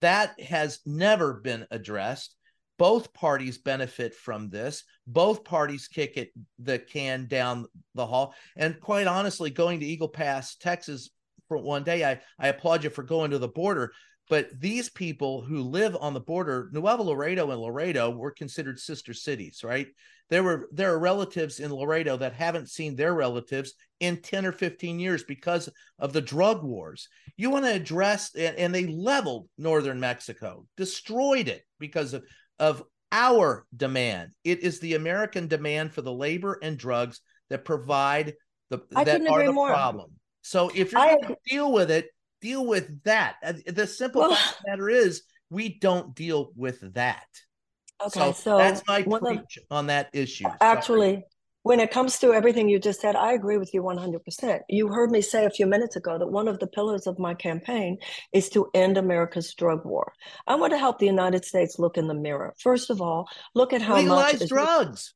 That 0.00 0.38
has 0.40 0.80
never 0.86 1.34
been 1.34 1.66
addressed. 1.70 2.34
Both 2.78 3.14
parties 3.14 3.58
benefit 3.58 4.14
from 4.14 4.50
this. 4.50 4.84
Both 5.06 5.44
parties 5.44 5.88
kick 5.88 6.16
it 6.16 6.30
the 6.58 6.78
can 6.78 7.26
down 7.26 7.66
the 7.94 8.06
hall. 8.06 8.34
And 8.56 8.78
quite 8.80 9.06
honestly 9.06 9.50
going 9.50 9.80
to 9.80 9.86
eagle 9.86 10.08
pass 10.08 10.56
texas 10.56 11.10
for 11.48 11.58
one 11.58 11.84
day 11.84 12.04
i 12.04 12.20
i 12.38 12.48
applaud 12.48 12.82
you 12.82 12.90
for 12.90 13.02
going 13.02 13.30
to 13.30 13.38
the 13.38 13.48
border 13.48 13.92
but 14.28 14.48
these 14.58 14.88
people 14.88 15.42
who 15.42 15.62
live 15.62 15.96
on 16.00 16.14
the 16.14 16.20
border, 16.20 16.68
Nuevo 16.72 17.04
Laredo 17.04 17.50
and 17.50 17.60
Laredo 17.60 18.10
were 18.10 18.30
considered 18.30 18.78
sister 18.78 19.14
cities, 19.14 19.62
right? 19.62 19.88
There 20.28 20.42
were 20.42 20.68
there 20.72 20.92
are 20.92 20.98
relatives 20.98 21.60
in 21.60 21.72
Laredo 21.72 22.16
that 22.16 22.32
haven't 22.32 22.68
seen 22.68 22.96
their 22.96 23.14
relatives 23.14 23.74
in 24.00 24.20
10 24.20 24.46
or 24.46 24.52
15 24.52 24.98
years 24.98 25.22
because 25.22 25.68
of 25.98 26.12
the 26.12 26.20
drug 26.20 26.64
wars. 26.64 27.08
You 27.36 27.50
want 27.50 27.64
to 27.66 27.72
address 27.72 28.34
and, 28.34 28.56
and 28.56 28.74
they 28.74 28.86
leveled 28.86 29.48
northern 29.56 30.00
Mexico, 30.00 30.66
destroyed 30.76 31.46
it 31.48 31.62
because 31.78 32.12
of, 32.12 32.24
of 32.58 32.82
our 33.12 33.66
demand. 33.76 34.30
It 34.42 34.60
is 34.60 34.80
the 34.80 34.94
American 34.94 35.46
demand 35.46 35.92
for 35.92 36.02
the 36.02 36.12
labor 36.12 36.58
and 36.60 36.76
drugs 36.76 37.20
that 37.50 37.64
provide 37.64 38.34
the 38.70 38.80
I 38.96 39.04
that 39.04 39.26
are 39.28 39.46
the 39.46 39.52
more. 39.52 39.68
problem. 39.68 40.10
So 40.42 40.70
if 40.74 40.92
you're 40.92 41.00
I 41.00 41.14
going 41.14 41.28
to 41.28 41.36
deal 41.48 41.72
with 41.72 41.90
it, 41.90 42.08
deal 42.40 42.64
with 42.66 43.02
that. 43.04 43.36
Uh, 43.44 43.54
The 43.66 43.86
simple 43.86 44.22
Well- 44.22 44.34
fact 44.34 44.58
the 44.64 44.70
matter 44.70 44.88
is, 44.90 45.22
we 45.50 45.78
don't 45.78 46.14
deal 46.14 46.52
with 46.56 46.94
that. 46.94 47.26
Okay, 48.04 48.20
so, 48.20 48.32
so, 48.32 48.58
that's 48.58 48.82
my 48.86 49.02
one 49.02 49.26
of- 49.26 49.36
preach 49.38 49.58
on 49.70 49.86
that 49.86 50.10
issue. 50.12 50.44
Sorry. 50.44 50.56
Actually, 50.60 51.24
when 51.62 51.80
it 51.80 51.90
comes 51.90 52.18
to 52.18 52.32
everything 52.34 52.68
you 52.68 52.78
just 52.78 53.00
said, 53.00 53.16
I 53.16 53.32
agree 53.32 53.56
with 53.58 53.72
you 53.72 53.82
100%. 53.82 54.62
You 54.68 54.88
heard 54.88 55.10
me 55.10 55.20
say 55.22 55.46
a 55.46 55.50
few 55.50 55.66
minutes 55.66 55.96
ago 55.96 56.18
that 56.18 56.26
one 56.26 56.46
of 56.46 56.58
the 56.58 56.66
pillars 56.66 57.06
of 57.06 57.18
my 57.18 57.34
campaign 57.34 57.98
is 58.32 58.48
to 58.50 58.68
end 58.74 58.98
America's 58.98 59.54
drug 59.54 59.84
war. 59.84 60.12
I 60.46 60.56
want 60.56 60.72
to 60.74 60.78
help 60.78 60.98
the 60.98 61.06
United 61.06 61.44
States 61.44 61.78
look 61.78 61.96
in 61.96 62.06
the 62.06 62.14
mirror. 62.14 62.54
First 62.58 62.90
of 62.90 63.00
all, 63.00 63.28
look 63.54 63.72
at 63.72 63.82
how 63.82 63.94
much 64.02 64.34
legalize 64.34 64.48
drugs. 64.48 65.14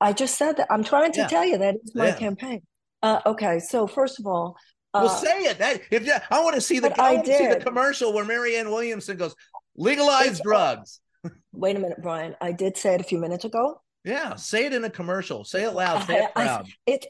I 0.00 0.12
just 0.12 0.36
said 0.36 0.58
that. 0.58 0.68
I'm 0.70 0.84
trying 0.84 1.12
to 1.12 1.20
Yeah. 1.22 1.26
tell 1.28 1.44
you 1.44 1.58
that 1.58 1.76
is 1.82 1.94
my 1.94 2.08
Yeah. 2.08 2.14
campaign. 2.16 2.62
Uh, 3.02 3.20
okay, 3.26 3.58
so 3.58 3.86
first 3.86 4.20
of 4.20 4.26
all, 4.26 4.56
uh, 4.94 5.02
well, 5.04 5.08
say 5.16 5.44
it. 5.44 5.58
That, 5.58 5.80
if 5.90 6.06
you, 6.06 6.14
I 6.30 6.42
want 6.42 6.54
to 6.54 6.60
see 6.60 6.78
the 6.80 6.90
I 7.00 7.18
I 7.18 7.22
see 7.24 7.46
the 7.46 7.60
commercial 7.60 8.12
where 8.12 8.24
Marianne 8.24 8.70
Williamson 8.70 9.16
goes, 9.16 9.34
legalize 9.76 10.26
It's- 10.26 10.40
drugs. 10.42 11.00
wait 11.52 11.76
a 11.76 11.78
minute, 11.78 12.00
Brian. 12.02 12.36
I 12.40 12.52
did 12.52 12.76
say 12.76 12.94
it 12.94 13.00
a 13.00 13.04
few 13.04 13.18
minutes 13.18 13.44
ago. 13.44 13.80
Yeah, 14.04 14.36
say 14.36 14.66
it 14.66 14.72
in 14.72 14.84
a 14.84 14.90
commercial. 14.90 15.44
Say 15.44 15.64
it 15.64 15.72
loud. 15.72 16.06
Say 16.06 16.18
it 16.18 16.30
I- 16.34 16.40
I- 16.40 16.44
proud. 16.46 16.66
It, 16.86 17.06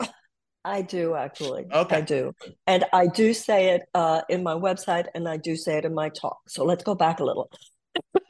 I 0.65 0.83
do 0.83 1.15
actually. 1.15 1.67
Okay. 1.73 1.97
I 1.97 2.01
do, 2.01 2.33
and 2.67 2.85
I 2.93 3.07
do 3.07 3.33
say 3.33 3.71
it 3.75 3.83
uh, 3.95 4.23
in 4.29 4.43
my 4.43 4.55
website, 4.55 5.07
and 5.15 5.29
I 5.29 5.37
do 5.37 5.57
say 5.57 5.79
it 5.79 5.85
in 5.85 5.95
my 5.95 6.09
talk. 6.11 6.39
So 6.49 6.65
let's 6.65 6.83
go 6.85 6.95
back 6.95 7.21
a 7.21 7.25
little. 7.25 7.51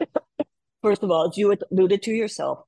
First 0.82 1.02
of 1.02 1.10
all, 1.10 1.28
as 1.28 1.36
you 1.36 1.56
alluded 1.72 2.02
to 2.02 2.12
yourself, 2.12 2.60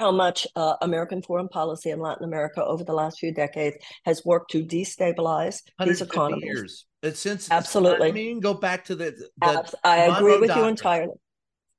how 0.00 0.12
much 0.12 0.46
uh, 0.54 0.74
American 0.80 1.22
foreign 1.22 1.48
policy 1.48 1.90
in 1.90 2.00
Latin 2.00 2.24
America 2.24 2.64
over 2.64 2.84
the 2.84 2.92
last 2.92 3.18
few 3.18 3.32
decades 3.32 3.76
has 4.04 4.24
worked 4.24 4.50
to 4.52 4.64
destabilize 4.64 5.62
these 5.80 6.00
150 6.00 6.04
economies. 6.04 6.44
years. 6.44 6.86
It's 7.02 7.20
since 7.20 7.50
Absolutely. 7.50 8.08
I 8.08 8.12
mean, 8.12 8.40
go 8.40 8.54
back 8.54 8.84
to 8.86 8.94
the, 8.94 9.14
the 9.40 9.78
I 9.84 10.18
agree 10.18 10.38
with 10.38 10.54
you 10.54 10.64
entirely. 10.64 11.14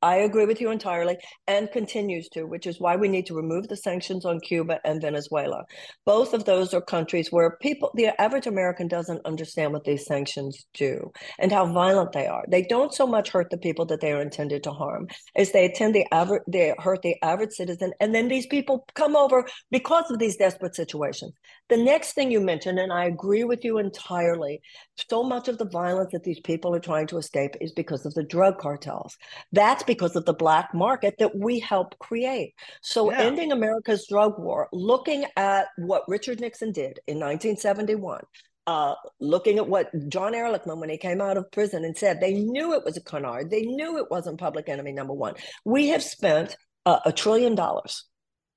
I 0.01 0.17
agree 0.17 0.45
with 0.45 0.61
you 0.61 0.71
entirely 0.71 1.17
and 1.47 1.71
continues 1.71 2.29
to, 2.29 2.43
which 2.43 2.67
is 2.67 2.79
why 2.79 2.95
we 2.95 3.07
need 3.07 3.25
to 3.27 3.35
remove 3.35 3.67
the 3.67 3.75
sanctions 3.75 4.25
on 4.25 4.39
Cuba 4.39 4.79
and 4.85 5.01
Venezuela. 5.01 5.65
Both 6.05 6.33
of 6.33 6.45
those 6.45 6.73
are 6.73 6.81
countries 6.81 7.31
where 7.31 7.57
people, 7.61 7.91
the 7.95 8.19
average 8.21 8.47
American 8.47 8.87
doesn't 8.87 9.25
understand 9.25 9.73
what 9.73 9.83
these 9.83 10.05
sanctions 10.05 10.65
do 10.73 11.11
and 11.37 11.51
how 11.51 11.65
violent 11.71 12.13
they 12.13 12.27
are. 12.27 12.45
They 12.47 12.61
don't 12.63 12.93
so 12.93 13.05
much 13.05 13.29
hurt 13.29 13.49
the 13.49 13.57
people 13.57 13.85
that 13.87 13.99
they 13.99 14.13
are 14.13 14.21
intended 14.21 14.63
to 14.63 14.71
harm 14.71 15.07
as 15.35 15.51
they 15.51 15.65
attend 15.65 15.95
the 15.95 16.05
average, 16.13 16.43
they 16.47 16.73
hurt 16.79 17.01
the 17.01 17.15
average 17.21 17.51
citizen. 17.51 17.91
And 17.99 18.15
then 18.15 18.27
these 18.27 18.47
people 18.47 18.85
come 18.95 19.15
over 19.15 19.47
because 19.71 20.09
of 20.09 20.19
these 20.19 20.37
desperate 20.37 20.75
situations. 20.75 21.33
The 21.69 21.77
next 21.77 22.13
thing 22.13 22.31
you 22.31 22.39
mentioned, 22.39 22.79
and 22.79 22.91
I 22.91 23.05
agree 23.05 23.43
with 23.43 23.63
you 23.63 23.77
entirely, 23.77 24.61
so 25.09 25.23
much 25.23 25.47
of 25.47 25.57
the 25.57 25.69
violence 25.69 26.11
that 26.13 26.23
these 26.23 26.39
people 26.39 26.73
are 26.75 26.79
trying 26.79 27.07
to 27.07 27.17
escape 27.17 27.55
is 27.61 27.71
because 27.73 28.05
of 28.05 28.13
the 28.13 28.23
drug 28.23 28.57
cartels. 28.59 29.17
That's 29.51 29.83
because 29.89 30.15
of 30.15 30.25
the 30.25 30.33
black 30.33 30.73
market 30.73 31.15
that 31.17 31.35
we 31.35 31.59
help 31.59 31.97
create. 31.99 32.53
So, 32.81 33.11
Yeah. 33.11 33.21
ending 33.21 33.51
America's 33.51 34.05
drug 34.07 34.37
war, 34.37 34.69
looking 34.71 35.25
at 35.35 35.69
what 35.77 36.03
Richard 36.07 36.39
Nixon 36.39 36.71
did 36.71 36.99
in 37.07 37.17
1971, 37.19 38.21
uh, 38.67 38.93
looking 39.19 39.57
at 39.57 39.67
what 39.67 39.89
John 40.09 40.33
Ehrlichman, 40.33 40.79
when 40.79 40.89
he 40.89 40.97
came 40.97 41.21
out 41.21 41.37
of 41.37 41.51
prison 41.51 41.83
and 41.83 41.97
said 41.97 42.19
they 42.21 42.33
knew 42.35 42.73
it 42.73 42.85
was 42.85 42.97
a 42.97 43.01
canard, 43.01 43.49
they 43.49 43.63
knew 43.63 43.97
it 43.97 44.11
wasn't 44.11 44.39
public 44.39 44.69
enemy 44.69 44.91
number 44.91 45.13
one. 45.13 45.33
We 45.65 45.87
have 45.89 46.03
spent 46.03 46.55
uh, 46.85 46.99
a 47.03 47.11
trillion 47.11 47.55
dollars 47.55 48.05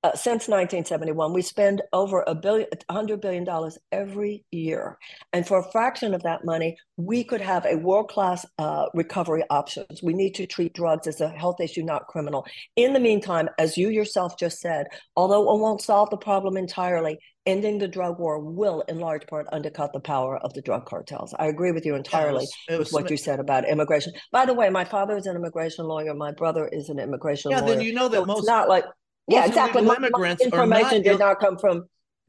uh, 0.02 0.14
since 0.14 0.48
1971. 0.48 1.32
We 1.32 1.42
spend 1.42 1.82
over 1.92 2.24
a 2.26 2.34
billion, 2.34 2.68
hundred 2.90 3.20
billion 3.20 3.44
$100 3.44 3.46
billion 3.46 3.70
every 3.92 4.44
year, 4.50 4.98
and 5.32 5.46
for 5.46 5.58
a 5.58 5.70
fraction 5.70 6.14
of 6.14 6.22
that 6.22 6.44
money, 6.44 6.76
we 6.96 7.24
could 7.24 7.40
have 7.40 7.66
a 7.66 7.76
world 7.76 8.08
class 8.08 8.44
uh, 8.58 8.86
recovery 8.94 9.44
options. 9.50 10.02
We 10.02 10.14
need 10.14 10.34
to 10.36 10.46
treat 10.46 10.74
drugs 10.74 11.06
as 11.06 11.20
a 11.20 11.28
health 11.28 11.60
issue, 11.60 11.82
not 11.82 12.06
criminal. 12.06 12.46
In 12.76 12.92
the 12.92 13.00
meantime, 13.00 13.48
as 13.58 13.76
you 13.76 13.88
yourself 13.88 14.38
just 14.38 14.60
said, 14.60 14.86
although 15.16 15.54
it 15.54 15.60
won't 15.60 15.80
solve 15.80 16.10
the 16.10 16.16
problem 16.16 16.56
entirely, 16.56 17.18
ending 17.46 17.78
the 17.78 17.88
drug 17.88 18.18
war 18.18 18.38
will, 18.38 18.82
in 18.88 18.98
large 19.00 19.26
part, 19.26 19.46
undercut 19.52 19.92
the 19.92 20.00
power 20.00 20.38
of 20.38 20.52
the 20.54 20.62
drug 20.62 20.86
cartels. 20.86 21.34
I 21.38 21.46
agree 21.46 21.72
with 21.72 21.84
you 21.84 21.94
entirely 21.94 22.44
it 22.44 22.48
was, 22.48 22.56
it 22.68 22.78
was, 22.78 22.92
with 22.92 23.02
what 23.02 23.10
you 23.10 23.16
said 23.16 23.40
about 23.40 23.68
immigration. 23.68 24.12
By 24.30 24.46
the 24.46 24.54
way, 24.54 24.70
my 24.70 24.84
father 24.84 25.16
is 25.16 25.26
an 25.26 25.36
immigration 25.36 25.86
lawyer. 25.86 26.14
My 26.14 26.32
brother 26.32 26.68
is 26.68 26.88
an 26.88 26.98
immigration 26.98 27.50
yeah, 27.50 27.60
lawyer. 27.60 27.68
Yeah, 27.68 27.74
then 27.76 27.84
you 27.84 27.94
know 27.94 28.08
that 28.08 28.18
so 28.18 28.26
most 28.26 28.46
not 28.46 28.68
like 28.68 28.84
yeah, 29.28 29.46
exactly. 29.46 29.82
My, 29.82 29.96
immigrants 29.96 30.42
my 30.42 30.46
information 30.46 30.98
not, 30.98 31.04
did 31.04 31.18
not 31.18 31.40
come 31.40 31.58
from 31.58 31.84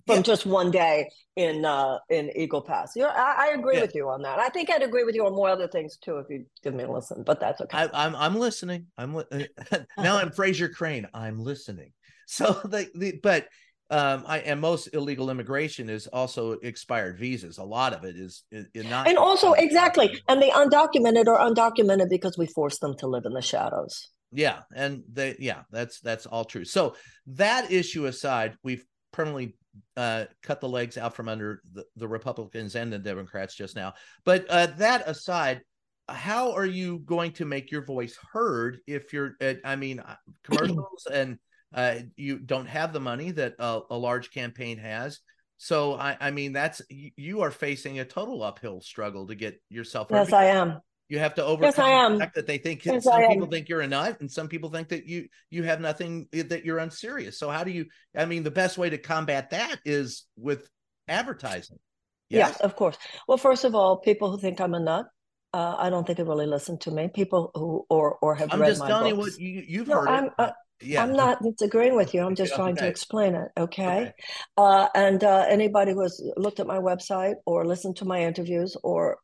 from 0.05 0.17
yeah. 0.17 0.21
just 0.21 0.45
one 0.45 0.71
day 0.71 1.09
in 1.35 1.65
uh 1.65 1.97
in 2.09 2.31
Eagle 2.35 2.61
Pass. 2.61 2.91
You're, 2.95 3.09
I, 3.09 3.49
I 3.49 3.53
agree 3.57 3.75
yeah. 3.75 3.81
with 3.81 3.95
you 3.95 4.09
on 4.09 4.21
that. 4.23 4.39
I 4.39 4.49
think 4.49 4.69
I'd 4.69 4.83
agree 4.83 5.03
with 5.03 5.15
you 5.15 5.25
on 5.25 5.33
more 5.33 5.49
other 5.49 5.67
things 5.67 5.97
too 5.97 6.17
if 6.17 6.27
you 6.29 6.45
give 6.63 6.73
me 6.73 6.83
a 6.83 6.91
listen. 6.91 7.23
But 7.25 7.39
that's 7.39 7.61
okay. 7.61 7.77
I, 7.77 7.83
am 7.83 7.89
I'm, 7.93 8.15
I'm 8.15 8.35
listening. 8.35 8.87
I'm 8.97 9.15
li- 9.15 9.25
now 9.97 10.17
I'm 10.17 10.29
Frasier 10.29 10.71
Crane. 10.71 11.07
I'm 11.13 11.39
listening. 11.39 11.91
So 12.25 12.53
the, 12.63 12.89
the 12.95 13.19
but 13.21 13.49
um 13.91 14.23
I 14.25 14.39
and 14.39 14.61
most 14.61 14.87
illegal 14.93 15.29
immigration 15.29 15.89
is 15.89 16.07
also 16.07 16.53
expired 16.53 17.19
visas. 17.19 17.57
A 17.57 17.63
lot 17.65 17.93
of 17.93 18.05
it 18.05 18.15
is, 18.15 18.45
is, 18.49 18.65
is 18.73 18.85
not. 18.85 19.09
And 19.09 19.17
also 19.17 19.51
exactly, 19.51 20.21
and 20.29 20.41
the 20.41 20.47
undocumented 20.47 21.27
are 21.27 21.37
undocumented 21.37 22.09
because 22.09 22.37
we 22.37 22.47
force 22.47 22.79
them 22.79 22.95
to 22.99 23.07
live 23.07 23.23
in 23.25 23.33
the 23.33 23.41
shadows. 23.41 24.09
Yeah, 24.34 24.61
and 24.75 25.03
they 25.11 25.36
yeah, 25.39 25.63
that's 25.71 25.99
that's 25.99 26.25
all 26.25 26.45
true. 26.45 26.65
So 26.65 26.95
that 27.27 27.71
issue 27.71 28.05
aside, 28.05 28.55
we've 28.63 28.86
permanently 29.11 29.55
uh, 29.97 30.25
cut 30.41 30.59
the 30.59 30.69
legs 30.69 30.97
out 30.97 31.15
from 31.15 31.29
under 31.29 31.61
the, 31.71 31.86
the 31.95 32.07
Republicans 32.07 32.75
and 32.75 32.91
the 32.91 32.99
Democrats 32.99 33.55
just 33.55 33.75
now. 33.75 33.93
But 34.25 34.45
uh, 34.49 34.67
that 34.77 35.07
aside, 35.07 35.61
how 36.09 36.51
are 36.51 36.65
you 36.65 36.99
going 36.99 37.31
to 37.34 37.45
make 37.45 37.71
your 37.71 37.86
voice 37.86 38.17
heard 38.31 38.79
if 38.88 39.13
you're? 39.13 39.36
Uh, 39.41 39.55
I 39.63 39.75
mean, 39.75 39.99
uh, 39.99 40.15
commercials 40.43 41.07
and 41.11 41.38
uh, 41.73 41.95
you 42.15 42.39
don't 42.39 42.67
have 42.67 42.93
the 42.93 42.99
money 42.99 43.31
that 43.31 43.55
a, 43.59 43.81
a 43.89 43.97
large 43.97 44.31
campaign 44.31 44.77
has. 44.77 45.19
So 45.57 45.93
I, 45.93 46.17
I 46.19 46.31
mean, 46.31 46.51
that's 46.53 46.81
you 46.89 47.41
are 47.41 47.51
facing 47.51 47.99
a 47.99 48.05
total 48.05 48.43
uphill 48.43 48.81
struggle 48.81 49.27
to 49.27 49.36
get 49.36 49.61
yourself. 49.69 50.07
Yes, 50.11 50.34
I 50.34 50.45
am. 50.45 50.79
You 51.09 51.19
have 51.19 51.35
to 51.35 51.43
overcome 51.43 51.67
yes, 51.67 51.79
I 51.79 51.89
am. 51.89 52.13
the 52.13 52.19
fact 52.19 52.35
that 52.35 52.47
they 52.47 52.57
think 52.57 52.85
yes, 52.85 53.03
some 53.03 53.27
people 53.27 53.47
think 53.47 53.69
you're 53.69 53.81
a 53.81 53.87
nut, 53.87 54.19
and 54.19 54.31
some 54.31 54.47
people 54.47 54.69
think 54.69 54.87
that 54.89 55.05
you 55.05 55.27
you 55.49 55.63
have 55.63 55.79
nothing 55.81 56.27
that 56.31 56.65
you're 56.65 56.79
unserious. 56.79 57.37
So 57.37 57.49
how 57.49 57.63
do 57.63 57.71
you? 57.71 57.85
I 58.15 58.25
mean, 58.25 58.43
the 58.43 58.51
best 58.51 58.77
way 58.77 58.89
to 58.89 58.97
combat 58.97 59.51
that 59.51 59.79
is 59.85 60.25
with 60.37 60.67
advertising. 61.07 61.77
Yes, 62.29 62.57
yeah, 62.59 62.65
of 62.65 62.75
course. 62.75 62.97
Well, 63.27 63.37
first 63.37 63.63
of 63.63 63.75
all, 63.75 63.97
people 63.97 64.31
who 64.31 64.39
think 64.39 64.59
I'm 64.59 64.73
a 64.73 64.79
nut, 64.79 65.05
uh, 65.53 65.75
I 65.77 65.89
don't 65.89 66.07
think 66.07 66.17
they 66.17 66.23
really 66.23 66.47
listen 66.47 66.79
to 66.79 66.91
me. 66.91 67.09
People 67.13 67.51
who 67.53 67.85
or 67.89 68.17
or 68.21 68.35
have 68.35 68.51
I'm 68.51 68.61
read 68.61 68.69
just 68.69 68.79
my 68.79 68.87
telling 68.87 69.15
books. 69.15 69.37
you 69.37 69.55
what 69.55 69.55
you, 69.55 69.63
you've 69.67 69.87
no, 69.87 69.95
heard. 69.95 70.07
I'm, 70.07 70.29
uh, 70.39 70.51
yeah. 70.84 71.03
I'm 71.03 71.13
not 71.13 71.41
disagreeing 71.41 71.95
with 71.95 72.13
you. 72.13 72.21
I'm 72.21 72.36
just 72.36 72.53
okay, 72.53 72.61
trying 72.61 72.75
to 72.77 72.88
explain 72.88 73.36
it. 73.36 73.49
Okay. 73.57 73.86
okay. 73.86 74.13
Uh, 74.57 74.88
and 74.95 75.23
uh, 75.23 75.45
anybody 75.49 75.93
who 75.93 76.01
has 76.01 76.21
looked 76.38 76.59
at 76.59 76.67
my 76.67 76.77
website 76.77 77.36
or 77.45 77.65
listened 77.65 77.95
to 77.97 78.05
my 78.05 78.21
interviews 78.21 78.75
or 78.84 79.17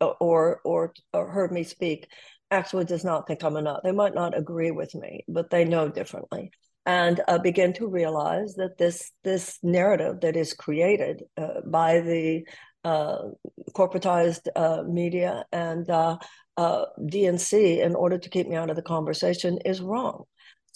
or 0.00 0.60
or, 0.64 0.92
or 1.12 1.30
heard 1.30 1.52
me 1.52 1.62
speak 1.62 2.06
actually 2.50 2.84
does 2.84 3.04
not 3.04 3.26
think 3.26 3.42
I'm 3.44 3.56
a 3.56 3.62
nut. 3.62 3.80
They 3.84 3.92
might 3.92 4.14
not 4.14 4.36
agree 4.36 4.70
with 4.70 4.94
me, 4.94 5.24
but 5.28 5.50
they 5.50 5.64
know 5.64 5.88
differently 5.88 6.50
and 6.86 7.20
uh, 7.28 7.38
begin 7.38 7.72
to 7.74 7.86
realize 7.86 8.54
that 8.54 8.78
this 8.78 9.12
this 9.22 9.58
narrative 9.62 10.20
that 10.20 10.36
is 10.36 10.54
created 10.54 11.22
uh, 11.36 11.60
by 11.66 12.00
the 12.00 12.42
uh, 12.84 13.28
corporatized 13.76 14.48
uh, 14.56 14.82
media 14.88 15.44
and 15.52 15.90
uh, 15.90 16.16
uh, 16.56 16.84
DNC 16.98 17.80
in 17.80 17.94
order 17.94 18.18
to 18.18 18.28
keep 18.28 18.48
me 18.48 18.56
out 18.56 18.70
of 18.70 18.76
the 18.76 18.82
conversation 18.82 19.58
is 19.64 19.80
wrong. 19.80 20.24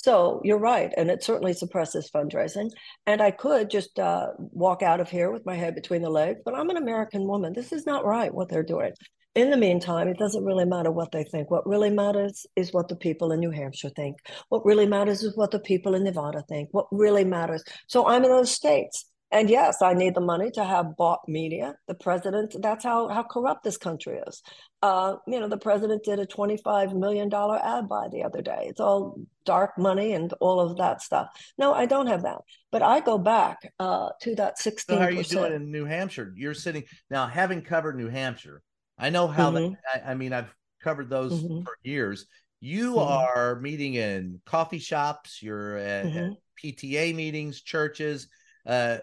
So 0.05 0.43
you're 0.45 0.59
right, 0.59 0.93
and 0.99 1.11
it 1.11 1.25
certainly 1.25 1.55
suppresses 1.55 2.11
fundraising. 2.15 2.69
And 3.07 3.23
I 3.23 3.31
could 3.31 3.71
just 3.71 3.99
uh, 3.99 4.33
walk 4.37 4.83
out 4.83 5.01
of 5.01 5.09
here 5.09 5.31
with 5.31 5.47
my 5.47 5.55
head 5.55 5.75
between 5.75 6.03
the 6.03 6.11
legs, 6.11 6.43
but 6.45 6.55
I'm 6.55 6.69
an 6.69 6.77
American 6.77 7.27
woman. 7.27 7.55
This 7.55 7.73
is 7.73 7.87
not 7.87 8.05
right 8.05 8.33
what 8.35 8.51
they're 8.51 8.63
doing. 8.63 8.93
In 9.35 9.51
the 9.51 9.57
meantime, 9.57 10.09
it 10.09 10.19
doesn't 10.19 10.45
really 10.45 10.67
matter 10.67 10.91
what 10.91 11.11
they 11.11 11.25
think. 11.25 11.51
What 11.51 11.67
really 11.67 11.89
matters 11.89 12.45
is 12.55 12.71
what 12.71 12.89
the 12.89 12.97
people 12.97 13.33
in 13.33 13.41
New 13.41 13.51
Hampshire 13.51 13.93
think. 13.97 14.19
What 14.51 14.67
really 14.67 14.85
matters 14.85 15.23
is 15.23 15.39
what 15.39 15.53
the 15.53 15.59
people 15.59 15.95
in 15.95 16.05
Nevada 16.05 16.45
think. 16.51 16.69
What 16.73 16.87
really 16.93 17.25
matters. 17.25 17.65
So 17.87 18.07
I'm 18.07 18.25
in 18.25 18.31
those 18.31 18.51
states. 18.51 19.07
And 19.35 19.51
yes, 19.51 19.82
I 19.82 19.95
need 19.95 20.14
the 20.14 20.20
money 20.20 20.53
to 20.53 20.62
have 20.62 20.97
bought 20.97 21.28
media. 21.28 21.74
The 21.89 21.95
president, 21.97 22.55
that's 22.62 22.85
how, 22.85 23.09
how 23.09 23.24
corrupt 23.24 23.64
this 23.64 23.76
country 23.76 24.20
is. 24.24 24.41
Uh, 24.80 25.16
you 25.26 25.41
know, 25.41 25.49
the 25.49 25.59
president 25.59 26.05
did 26.05 26.20
a 26.20 26.26
$25 26.26 26.95
million 26.95 27.26
ad 27.35 27.89
buy 27.89 28.07
the 28.12 28.22
other 28.22 28.43
day. 28.43 28.66
It's 28.68 28.78
all 28.78 29.18
dark 29.45 29.72
money 29.76 30.12
and 30.12 30.32
all 30.35 30.61
of 30.61 30.76
that 30.76 31.03
stuff. 31.03 31.30
No, 31.59 31.74
I 31.74 31.87
don't 31.87 32.07
have 32.07 32.22
that. 32.22 32.43
But 32.70 32.82
I 32.82 33.01
go 33.01 33.18
back 33.18 33.59
uh, 33.80 34.11
to 34.22 34.37
that 34.37 34.57
16 34.61 34.95
So 34.95 35.01
how 35.01 35.09
are 35.09 35.11
you 35.11 35.24
doing 35.24 35.53
in 35.53 35.72
New 35.72 35.85
Hampshire? 35.85 36.32
You're 36.37 36.55
sitting 36.55 36.85
now, 37.11 37.26
having 37.26 37.61
covered 37.61 37.97
New 37.97 38.09
Hampshire, 38.09 38.62
I 38.97 39.11
know 39.11 39.26
how 39.26 39.51
mm-hmm. 39.51 39.72
that, 39.72 40.07
I, 40.07 40.12
I, 40.12 40.14
mean, 40.14 40.32
I've 40.32 40.55
covered 40.80 41.11
those 41.11 41.32
mm-hmm. 41.43 41.62
for 41.62 41.76
years. 41.82 42.26
You 42.61 42.93
mm-hmm. 42.93 43.39
are 43.39 43.59
meeting 43.59 43.95
in 43.95 44.41
coffee 44.47 44.78
shops, 44.78 45.43
you're 45.43 45.76
at, 45.78 46.07
at 46.07 46.12
mm-hmm. 46.12 46.32
PTA 46.64 47.16
meetings, 47.16 47.62
churches 47.62 48.28
uh, 48.67 48.99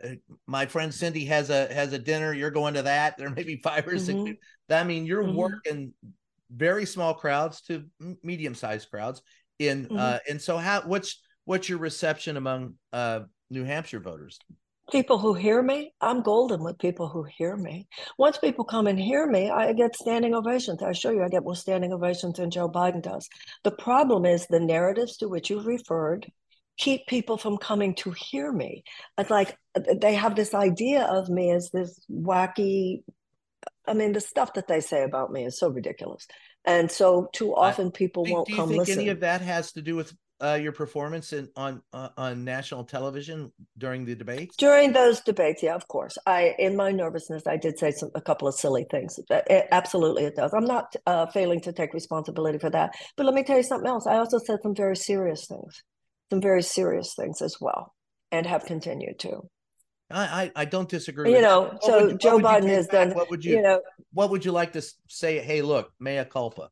my 0.48 0.66
friend 0.66 0.94
Cindy 0.94 1.26
has 1.26 1.50
a 1.50 1.72
has 1.74 1.94
a 1.94 2.00
dinner. 2.00 2.34
You're 2.34 2.52
going 2.52 2.74
to 2.76 2.84
that. 2.84 3.18
There 3.18 3.30
may 3.30 3.44
be 3.44 3.58
five 3.58 3.88
or 3.88 3.92
mm-hmm. 3.92 4.26
six. 4.26 4.40
I 4.70 4.84
mean, 4.84 5.06
you're 5.06 5.24
mm-hmm. 5.24 5.36
working 5.36 5.94
very 6.54 6.86
small 6.86 7.14
crowds 7.14 7.62
to 7.62 7.86
medium 8.24 8.56
sized 8.56 8.90
crowds. 8.90 9.22
In 9.60 9.86
mm-hmm. 9.86 9.98
uh, 9.98 10.18
and 10.28 10.42
so 10.42 10.58
how 10.58 10.82
what's 10.82 11.22
what's 11.46 11.70
your 11.70 11.80
reception 11.80 12.38
among 12.38 12.76
uh, 12.92 13.22
New 13.50 13.64
Hampshire 13.64 14.00
voters? 14.00 14.40
People 14.92 15.20
who 15.20 15.34
hear 15.34 15.62
me, 15.62 15.94
I'm 16.02 16.22
golden 16.22 16.64
with 16.64 16.78
people 16.78 17.08
who 17.08 17.24
hear 17.24 17.56
me. 17.56 17.88
Once 18.18 18.38
people 18.38 18.66
come 18.66 18.88
and 18.88 19.00
hear 19.00 19.26
me, 19.26 19.50
I 19.50 19.72
get 19.72 19.96
standing 19.96 20.34
ovations. 20.34 20.82
I 20.82 20.90
assure 20.90 21.14
you, 21.14 21.24
I 21.24 21.30
get 21.30 21.44
more 21.44 21.56
standing 21.56 21.94
ovations 21.94 22.38
than 22.38 22.52
Joe 22.52 22.68
Biden 22.68 23.02
does. 23.02 23.30
The 23.64 23.72
problem 23.72 24.26
is 24.26 24.48
the 24.48 24.60
narratives 24.60 25.16
to 25.18 25.30
which 25.30 25.50
you've 25.50 25.68
referred 25.68 26.30
keep 26.82 27.06
people 27.06 27.38
from 27.38 27.58
coming 27.58 27.94
to 27.94 28.12
hear 28.12 28.52
me. 28.52 28.84
It's 29.18 29.30
like 29.30 29.56
they 30.02 30.16
have 30.16 30.36
this 30.36 30.54
idea 30.54 31.04
of 31.04 31.30
me 31.30 31.52
as 31.52 31.70
this 31.72 32.04
wacky. 32.12 33.04
I 33.88 33.94
mean, 33.94 34.14
the 34.14 34.22
stuff 34.22 34.56
that 34.56 34.68
they 34.68 34.82
say 34.82 35.04
about 35.04 35.32
me 35.32 35.46
is 35.46 35.60
so 35.60 35.70
ridiculous, 35.70 36.28
and 36.66 36.92
so 36.92 37.30
too 37.34 37.56
often 37.56 37.92
people 37.92 38.26
won't 38.28 38.48
come. 38.50 38.56
do 38.56 38.62
you 38.62 38.68
think 38.68 38.80
listen. 38.80 39.00
Any 39.02 39.10
of 39.10 39.20
that 39.22 39.42
has 39.42 39.72
to 39.74 39.82
do 39.82 39.96
with 39.96 40.14
uh, 40.42 40.58
your 40.60 40.72
performance 40.72 41.34
in, 41.34 41.50
on 41.56 41.84
uh, 41.94 42.10
on 42.18 42.44
national 42.44 42.84
television 42.86 43.52
during 43.78 44.06
the 44.06 44.16
debates? 44.16 44.56
During 44.58 44.92
those 44.94 45.22
debates, 45.22 45.62
yeah, 45.62 45.76
of 45.76 45.88
course. 45.88 46.18
I, 46.26 46.56
in 46.58 46.76
my 46.76 46.92
nervousness, 46.92 47.46
I 47.46 47.58
did 47.58 47.78
say 47.78 47.92
some, 47.92 48.10
a 48.16 48.22
couple 48.22 48.48
of 48.48 48.56
silly 48.56 48.86
things. 48.90 49.20
It, 49.30 49.68
absolutely, 49.72 50.26
it 50.26 50.36
does. 50.36 50.52
I'm 50.54 50.66
not 50.66 50.96
uh, 51.06 51.28
failing 51.28 51.62
to 51.62 51.74
take 51.74 51.94
responsibility 51.94 52.58
for 52.58 52.72
that. 52.72 52.96
But 53.18 53.28
let 53.28 53.36
me 53.36 53.44
tell 53.44 53.58
you 53.58 53.64
something 53.64 53.90
else. 53.90 54.08
I 54.08 54.18
also 54.18 54.40
said 54.40 54.60
some 54.64 54.76
very 54.76 54.96
serious 54.96 55.46
things 55.46 55.84
some 56.32 56.42
very 56.42 56.64
serious 56.64 57.14
things 57.14 57.42
as 57.42 57.58
well 57.60 57.94
and 58.32 58.46
have 58.46 58.66
continued 58.66 59.20
to. 59.20 59.42
I, 60.10 60.52
I, 60.56 60.66
don't 60.66 60.90
disagree. 60.90 61.34
You 61.34 61.42
know, 61.42 61.78
so 61.82 62.08
would, 62.08 62.20
Joe 62.20 62.38
Biden 62.40 62.68
has 62.68 62.88
back? 62.88 63.10
done. 63.10 63.16
What 63.16 63.30
would 63.30 63.46
you, 63.46 63.58
you 63.58 63.62
know? 63.62 63.82
What 64.14 64.30
would 64.30 64.44
you 64.44 64.52
like 64.52 64.74
to 64.74 64.82
say? 65.08 65.40
Hey, 65.40 65.62
look, 65.62 65.92
mea 66.02 66.26
culpa. 66.26 66.70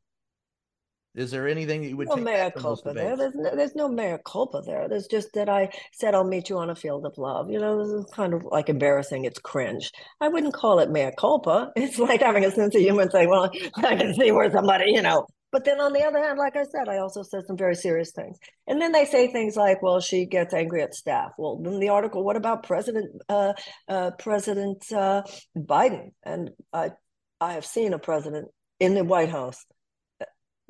Is 1.14 1.30
there 1.30 1.48
anything 1.48 1.80
that 1.80 1.88
you 1.88 1.96
would 1.96 2.08
no 2.08 2.16
mea 2.16 2.50
culpa 2.54 2.92
there? 2.92 3.16
There's 3.16 3.34
no, 3.34 3.56
there's 3.56 3.74
no 3.74 3.88
mea 3.88 4.18
culpa 4.26 4.60
there. 4.64 4.88
There's 4.88 5.06
just 5.06 5.32
that 5.34 5.48
I 5.48 5.70
said 5.92 6.14
I'll 6.14 6.22
meet 6.22 6.50
you 6.50 6.58
on 6.58 6.70
a 6.70 6.74
field 6.74 7.06
of 7.06 7.16
love. 7.16 7.50
You 7.50 7.58
know, 7.58 7.78
this 7.78 8.04
is 8.04 8.12
kind 8.12 8.34
of 8.34 8.44
like 8.44 8.68
embarrassing. 8.68 9.24
It's 9.24 9.38
cringe. 9.38 9.90
I 10.20 10.28
wouldn't 10.28 10.54
call 10.54 10.78
it 10.78 10.90
mea 10.90 11.10
culpa. 11.18 11.72
It's 11.76 11.98
like 11.98 12.20
having 12.20 12.44
a 12.44 12.50
sense 12.50 12.74
of 12.74 12.82
humor 12.82 13.02
and 13.02 13.10
saying, 13.10 13.30
"Well, 13.30 13.50
I 13.76 13.96
can 13.96 14.14
see 14.14 14.32
where 14.32 14.50
somebody, 14.52 14.92
you 14.92 15.02
know, 15.02 15.26
but 15.52 15.64
then 15.64 15.80
on 15.80 15.92
the 15.92 16.04
other 16.04 16.22
hand, 16.22 16.38
like 16.38 16.56
I 16.56 16.64
said, 16.64 16.88
I 16.88 16.98
also 16.98 17.22
said 17.22 17.46
some 17.46 17.56
very 17.56 17.74
serious 17.74 18.12
things. 18.12 18.38
And 18.68 18.80
then 18.80 18.92
they 18.92 19.04
say 19.04 19.26
things 19.28 19.56
like, 19.56 19.82
well, 19.82 20.00
she 20.00 20.26
gets 20.26 20.54
angry 20.54 20.82
at 20.82 20.94
staff. 20.94 21.32
Well, 21.36 21.56
then 21.56 21.80
the 21.80 21.88
article, 21.88 22.22
what 22.22 22.36
about 22.36 22.62
President 22.62 23.20
uh, 23.28 23.54
uh, 23.88 24.12
President 24.12 24.84
uh, 24.92 25.22
Biden? 25.56 26.12
And 26.22 26.50
I, 26.72 26.92
I 27.40 27.54
have 27.54 27.66
seen 27.66 27.94
a 27.94 27.98
president 27.98 28.48
in 28.78 28.94
the 28.94 29.04
White 29.04 29.30
House 29.30 29.64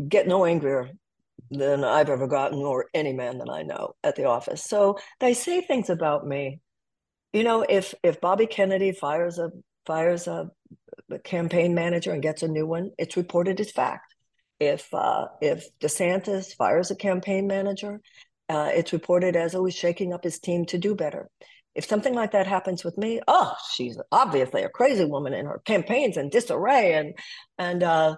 get 0.09 0.27
no 0.27 0.47
angrier 0.47 0.91
than 1.51 1.85
I've 1.85 2.09
ever 2.09 2.27
gotten, 2.27 2.61
or 2.61 2.87
any 2.95 3.13
man 3.13 3.39
that 3.39 3.51
I 3.51 3.63
know 3.63 3.95
at 4.03 4.17
the 4.17 4.25
office. 4.25 4.65
So 4.65 4.99
they 5.19 5.35
say 5.35 5.61
things 5.61 5.91
about 5.91 6.27
me. 6.27 6.61
You 7.33 7.45
know, 7.45 7.67
if 7.69 7.95
if 8.03 8.21
Bobby 8.21 8.47
Kennedy 8.47 8.93
fires 8.93 9.39
a 9.39 9.51
fires 9.85 10.27
a, 10.27 10.51
a 11.11 11.19
campaign 11.19 11.75
manager 11.75 12.13
and 12.13 12.23
gets 12.23 12.43
a 12.43 12.49
new 12.49 12.67
one, 12.67 12.93
it's 12.99 13.17
reported 13.17 13.61
as 13.61 13.71
fact 13.71 14.15
if 14.61 14.93
uh, 14.95 15.27
if 15.41 15.67
DeSantis 15.81 16.55
fires 16.55 16.91
a 16.91 16.97
campaign 16.97 17.47
manager 17.47 18.01
Uh, 18.51 18.71
it's 18.75 18.93
reported 18.93 19.37
as 19.37 19.55
always 19.55 19.77
shaking 19.77 20.13
up 20.13 20.25
his 20.25 20.41
team 20.41 20.65
to 20.67 20.77
do 20.77 20.95
better. 20.95 21.31
If 21.79 21.85
something 21.85 22.17
like 22.21 22.33
that 22.33 22.49
happens 22.49 22.83
with 22.83 22.97
me, 22.99 23.21
oh, 23.29 23.55
she's 23.73 23.97
obviously 24.11 24.63
a 24.65 24.77
crazy 24.79 25.05
woman 25.05 25.35
and 25.35 25.47
her 25.47 25.61
campaigns 25.65 26.17
in 26.17 26.31
disarray 26.31 26.95
and 26.99 27.15
and 27.59 27.83
uh, 27.83 28.17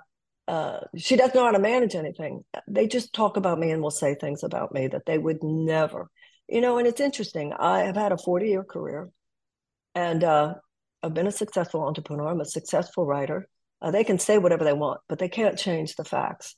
uh, 0.49 0.79
she 0.97 1.17
doesn't 1.17 1.35
know 1.35 1.45
how 1.45 1.53
to 1.53 1.69
manage 1.73 1.95
anything. 1.95 2.45
They 2.67 2.87
just 2.89 3.13
talk 3.13 3.37
about 3.37 3.59
me 3.59 3.73
and 3.73 3.83
will 3.83 4.01
say 4.03 4.15
things 4.15 4.43
about 4.43 4.73
me 4.73 4.89
that 4.89 5.05
they 5.05 5.19
would 5.19 5.43
never, 5.43 6.09
you 6.49 6.61
know. 6.63 6.79
And 6.79 6.87
it's 6.89 7.05
interesting. 7.09 7.53
I 7.53 7.85
have 7.85 8.01
had 8.01 8.13
a 8.13 8.25
forty-year 8.29 8.65
career, 8.65 9.11
and 9.95 10.25
uh, 10.25 10.55
I've 11.03 11.13
been 11.15 11.29
a 11.29 11.39
successful 11.43 11.83
entrepreneur. 11.83 12.29
I'm 12.29 12.41
a 12.41 12.57
successful 12.59 13.05
writer. 13.05 13.49
Uh, 13.83 13.91
they 13.91 14.05
can 14.05 14.19
say 14.19 14.39
whatever 14.39 14.65
they 14.65 14.73
want, 14.73 15.01
but 15.09 15.19
they 15.19 15.29
can't 15.29 15.59
change 15.59 15.97
the 15.97 16.05
facts. 16.05 16.55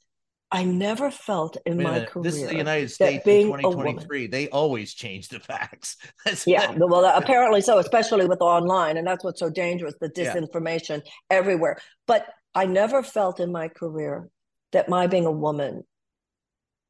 I 0.50 0.62
never 0.62 1.10
felt 1.10 1.56
in 1.66 1.82
my 1.82 2.04
career. 2.04 2.22
This 2.22 2.36
is 2.36 2.48
the 2.48 2.56
United 2.56 2.90
States 2.90 3.26
in 3.26 3.46
2023. 3.46 4.28
They 4.28 4.48
always 4.50 4.94
change 4.94 5.28
the 5.28 5.40
facts. 5.40 5.96
yeah, 6.46 6.72
well, 6.76 7.04
apparently 7.04 7.60
so, 7.60 7.78
especially 7.78 8.26
with 8.26 8.40
online, 8.40 8.96
and 8.96 9.06
that's 9.06 9.24
what's 9.24 9.40
so 9.40 9.50
dangerous: 9.50 9.94
the 10.00 10.10
disinformation 10.10 11.02
yeah. 11.04 11.10
everywhere. 11.30 11.78
But 12.06 12.26
I 12.54 12.66
never 12.66 13.02
felt 13.02 13.40
in 13.40 13.50
my 13.50 13.66
career 13.66 14.28
that 14.72 14.88
my 14.88 15.08
being 15.08 15.26
a 15.26 15.32
woman 15.32 15.82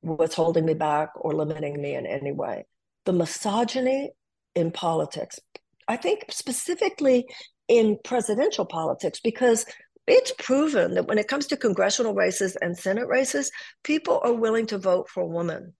was 0.02 0.34
holding 0.34 0.66
me 0.66 0.74
back 0.74 1.10
or 1.16 1.32
limiting 1.32 1.80
me 1.80 1.94
in 1.94 2.06
any 2.06 2.32
way. 2.32 2.66
The 3.06 3.14
misogyny 3.14 4.10
in 4.54 4.72
politics, 4.72 5.40
I 5.88 5.96
think 5.96 6.26
specifically 6.28 7.26
in 7.68 7.98
presidential 8.04 8.66
politics, 8.66 9.20
because 9.20 9.64
it's 10.06 10.32
proven 10.38 10.94
that 10.94 11.06
when 11.06 11.18
it 11.18 11.28
comes 11.28 11.46
to 11.46 11.56
congressional 11.56 12.14
races 12.14 12.56
and 12.56 12.76
Senate 12.76 13.08
races, 13.08 13.50
people 13.82 14.20
are 14.22 14.32
willing 14.32 14.66
to 14.66 14.78
vote 14.78 15.08
for 15.08 15.22
a 15.22 15.26
woman. 15.26 15.74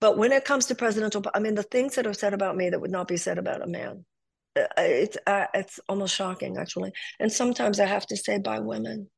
But 0.00 0.18
when 0.18 0.32
it 0.32 0.44
comes 0.44 0.66
to 0.66 0.74
presidential, 0.74 1.22
I 1.34 1.38
mean, 1.38 1.54
the 1.54 1.62
things 1.62 1.94
that 1.94 2.06
are 2.06 2.14
said 2.14 2.34
about 2.34 2.56
me 2.56 2.70
that 2.70 2.80
would 2.80 2.90
not 2.90 3.08
be 3.08 3.16
said 3.16 3.38
about 3.38 3.62
a 3.62 3.66
man, 3.66 4.04
uh, 4.56 4.66
it's 4.78 5.16
uh, 5.26 5.46
it's 5.54 5.80
almost 5.88 6.14
shocking 6.14 6.58
actually. 6.58 6.92
And 7.20 7.32
sometimes 7.32 7.80
I 7.80 7.86
have 7.86 8.06
to 8.08 8.16
say 8.16 8.38
by 8.38 8.60
women. 8.60 9.08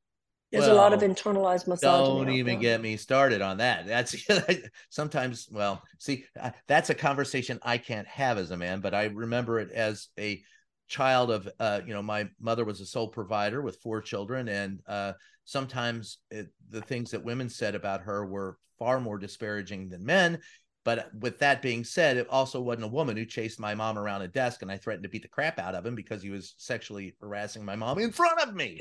There's 0.53 0.69
well, 0.69 0.77
a 0.77 0.79
lot 0.79 0.93
of 0.93 1.01
internalized 1.01 1.67
misogyny. 1.67 2.25
Don't 2.25 2.31
even 2.31 2.61
get 2.61 2.81
me 2.81 2.97
started 2.97 3.43
on 3.43 3.59
that. 3.59 3.87
That's 3.87 4.15
sometimes, 4.91 5.49
well, 5.51 5.83
see, 5.99 6.25
uh, 6.41 6.51
that's 6.69 6.89
a 6.89 6.95
conversation 6.95 7.59
I 7.63 7.79
can't 7.79 8.07
have 8.07 8.39
as 8.39 8.53
a 8.53 8.57
man, 8.57 8.81
but 8.81 8.95
I 8.95 9.07
remember 9.07 9.59
it 9.59 9.73
as 9.73 10.09
a 10.17 10.41
child 10.89 11.31
of 11.31 11.49
uh, 11.59 11.81
you 11.87 11.93
know 11.93 12.03
my 12.03 12.29
mother 12.41 12.65
was 12.65 12.81
a 12.81 12.87
sole 12.87 13.09
provider 13.09 13.61
with 13.61 13.77
four 13.77 14.01
children 14.01 14.49
and 14.49 14.81
uh, 14.87 15.13
sometimes 15.45 16.19
it, 16.31 16.49
the 16.71 16.83
things 16.83 17.11
that 17.11 17.25
women 17.25 17.49
said 17.49 17.75
about 17.75 18.03
her 18.03 18.25
were 18.27 18.59
far 18.79 19.01
more 19.01 19.19
disparaging 19.19 19.89
than 19.89 20.05
men. 20.05 20.39
But 20.85 21.13
with 21.19 21.41
that 21.41 21.63
being 21.63 21.83
said 21.83 22.17
it 22.17 22.29
also 22.31 22.61
wasn't 22.61 22.85
a 22.85 22.89
woman 22.89 23.17
who 23.17 23.25
chased 23.25 23.59
my 23.59 23.75
mom 23.75 23.99
around 23.99 24.23
a 24.23 24.29
desk 24.29 24.63
and 24.63 24.71
i 24.71 24.77
threatened 24.77 25.03
to 25.03 25.09
beat 25.09 25.23
the 25.23 25.29
crap 25.29 25.59
out 25.59 25.75
of 25.75 25.85
him 25.85 25.97
because 25.97 26.23
he 26.23 26.31
was 26.31 26.55
sexually 26.59 27.17
harassing 27.21 27.65
my 27.65 27.75
mom 27.75 27.99
in 27.99 28.13
front 28.13 28.41
of 28.41 28.55
me. 28.55 28.77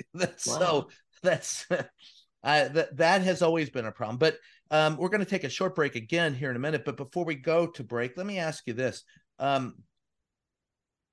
That's, 0.14 0.46
wow. 0.46 0.58
so 0.58 0.88
that's 1.22 1.66
uh, 1.70 1.84
that, 2.42 2.96
that 2.96 3.22
has 3.22 3.42
always 3.42 3.70
been 3.70 3.86
a 3.86 3.92
problem. 3.92 4.18
But 4.18 4.38
um, 4.70 4.96
we're 4.96 5.08
going 5.08 5.24
to 5.24 5.30
take 5.30 5.44
a 5.44 5.48
short 5.48 5.74
break 5.74 5.96
again 5.96 6.34
here 6.34 6.50
in 6.50 6.56
a 6.56 6.60
minute 6.60 6.84
but 6.84 6.96
before 6.96 7.24
we 7.24 7.34
go 7.34 7.66
to 7.66 7.84
break 7.84 8.16
let 8.16 8.26
me 8.26 8.38
ask 8.38 8.64
you 8.66 8.72
this. 8.72 9.02
Um, 9.38 9.74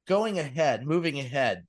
going 0.09 0.39
ahead, 0.39 0.85
moving 0.85 1.19
ahead, 1.19 1.63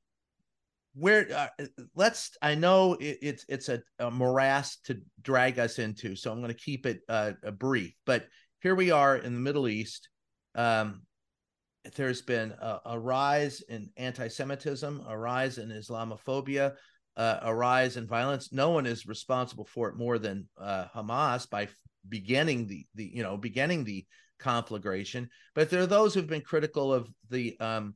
where 0.94 1.28
uh, 1.32 1.66
let's 1.94 2.36
i 2.42 2.56
know 2.56 2.94
it, 2.94 3.18
it's 3.22 3.44
it's 3.48 3.68
a, 3.68 3.80
a, 4.00 4.10
morass 4.10 4.78
to 4.78 5.00
drag 5.22 5.56
us 5.56 5.78
into 5.78 6.16
so 6.16 6.32
i'm 6.32 6.40
going 6.40 6.52
to 6.52 6.60
keep 6.60 6.84
it 6.84 6.98
uh, 7.08 7.30
brief 7.58 7.94
but 8.04 8.26
here 8.60 8.74
we 8.74 8.90
are 8.90 9.16
in 9.16 9.34
the 9.34 9.40
middle 9.40 9.68
east. 9.68 10.08
Um, 10.54 11.02
there's 11.96 12.20
been 12.20 12.52
a, 12.60 12.80
a, 12.86 12.98
rise 12.98 13.62
in 13.62 13.88
anti-semitism 13.96 15.04
a 15.08 15.16
rise 15.16 15.56
in 15.56 15.70
islamophobia 15.70 16.74
uh, 17.16 17.38
a 17.42 17.54
rise 17.54 17.96
in 17.96 18.06
violence. 18.06 18.52
No 18.52 18.70
one 18.70 18.86
is 18.86 19.06
responsible 19.06 19.64
for 19.64 19.88
it 19.88 19.96
more 19.96 20.18
than 20.18 20.46
uh, 20.60 20.86
hamas 20.94 21.48
by 21.48 21.68
beginning 22.08 22.66
the 22.66 22.86
the 22.94 23.10
you 23.14 23.22
know 23.22 23.36
beginning 23.36 23.84
the 23.84 24.04
conflagration. 24.38 25.28
But 25.54 25.70
there 25.70 25.82
are 25.82 25.86
those 25.86 26.12
who've 26.12 26.26
been 26.26 26.42
critical 26.42 26.92
of 26.92 27.08
the 27.30 27.58
um, 27.60 27.94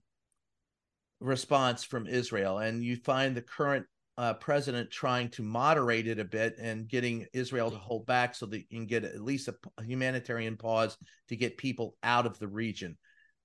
response 1.25 1.83
from 1.85 2.07
Israel, 2.07 2.59
and 2.59 2.85
you 2.85 2.97
find 2.97 3.35
the 3.35 3.43
current 3.43 3.87
uh, 4.17 4.35
president 4.35 4.91
trying 4.91 5.29
to 5.29 5.43
moderate 5.43 6.07
it 6.07 6.21
a 6.21 6.25
bit 6.25 6.57
and 6.59 6.89
getting 6.89 7.27
Israel 7.33 7.71
to 7.71 7.77
hold 7.77 8.07
back 8.07 8.35
so 8.35 8.47
that 8.47 8.59
you 8.59 8.65
can 8.71 8.87
get 8.87 9.05
at 9.05 9.21
least 9.21 9.49
a, 9.49 9.55
a 9.79 9.83
humanitarian 9.83 10.57
pause 10.57 10.97
to 11.29 11.37
get 11.37 11.57
people 11.57 11.97
out 12.03 12.27
of 12.27 12.39
the 12.39 12.47
region. 12.47 12.97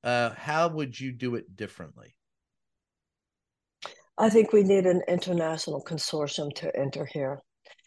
Uh, 0.04 0.30
how 0.32 0.68
would 0.68 1.00
you 1.00 1.12
do 1.12 1.36
it 1.36 1.56
differently? 1.56 2.16
I 4.18 4.30
think 4.30 4.54
we 4.54 4.64
need 4.64 4.86
an 4.86 5.02
international 5.08 5.84
consortium 5.84 6.54
to 6.56 6.76
enter 6.78 7.06
here. 7.06 7.40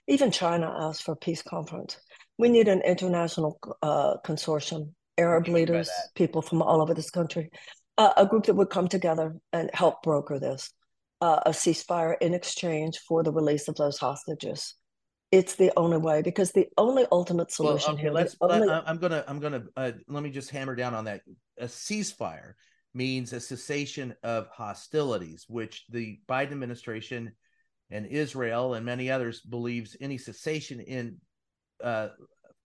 Even 0.09 0.30
China 0.30 0.74
asked 0.80 1.05
for 1.05 1.12
a 1.12 1.16
peace 1.16 1.43
conference. 1.43 1.99
We 2.38 2.49
need 2.49 2.66
an 2.66 2.80
international 2.80 3.59
uh, 3.82 4.14
consortium, 4.24 4.93
Arab 5.18 5.47
leaders, 5.47 5.90
people 6.16 6.43
from 6.43 6.62
all 6.62 6.82
over 6.82 6.95
this 6.95 7.11
country 7.11 7.51
uh, 7.99 8.12
a 8.16 8.26
group 8.26 8.47
that 8.47 8.55
would 8.55 8.70
come 8.70 8.88
together 8.88 9.36
and 9.53 9.70
help 9.72 10.03
broker 10.03 10.38
this, 10.38 10.72
uh, 11.20 11.40
a 11.47 11.51
ceasefire 11.51 12.16
in 12.20 12.34
exchange 12.34 12.99
for 13.07 13.22
the 13.22 13.32
release 13.32 13.68
of 13.68 13.76
those 13.76 13.99
hostages. 13.99 14.74
It's 15.30 15.55
the 15.55 15.72
only 15.76 15.97
way 15.97 16.20
because 16.20 16.53
the 16.53 16.68
only 16.76 17.07
ultimate 17.11 17.51
solution 17.51 17.93
well, 17.93 17.95
okay, 17.95 18.03
here. 18.03 18.12
Let's, 18.12 18.36
only... 18.40 18.68
I'm 18.68 18.99
gonna 18.99 19.24
I'm 19.26 19.40
gonna 19.40 19.64
uh, 19.76 19.93
let 20.07 20.22
me 20.22 20.30
just 20.30 20.51
hammer 20.51 20.74
down 20.74 20.95
on 20.95 21.07
that. 21.07 21.22
A 21.59 21.64
ceasefire 21.64 22.53
means 22.93 23.32
a 23.32 23.40
cessation 23.40 24.14
of 24.22 24.49
hostilities, 24.49 25.47
which 25.49 25.86
the 25.88 26.20
Biden 26.28 26.53
administration 26.53 27.32
and 27.90 28.07
Israel 28.07 28.74
and 28.74 28.84
many 28.84 29.11
others 29.11 29.40
believes 29.40 29.97
any 30.01 30.18
cessation 30.18 30.80
in 30.80 31.18
uh, 31.82 32.09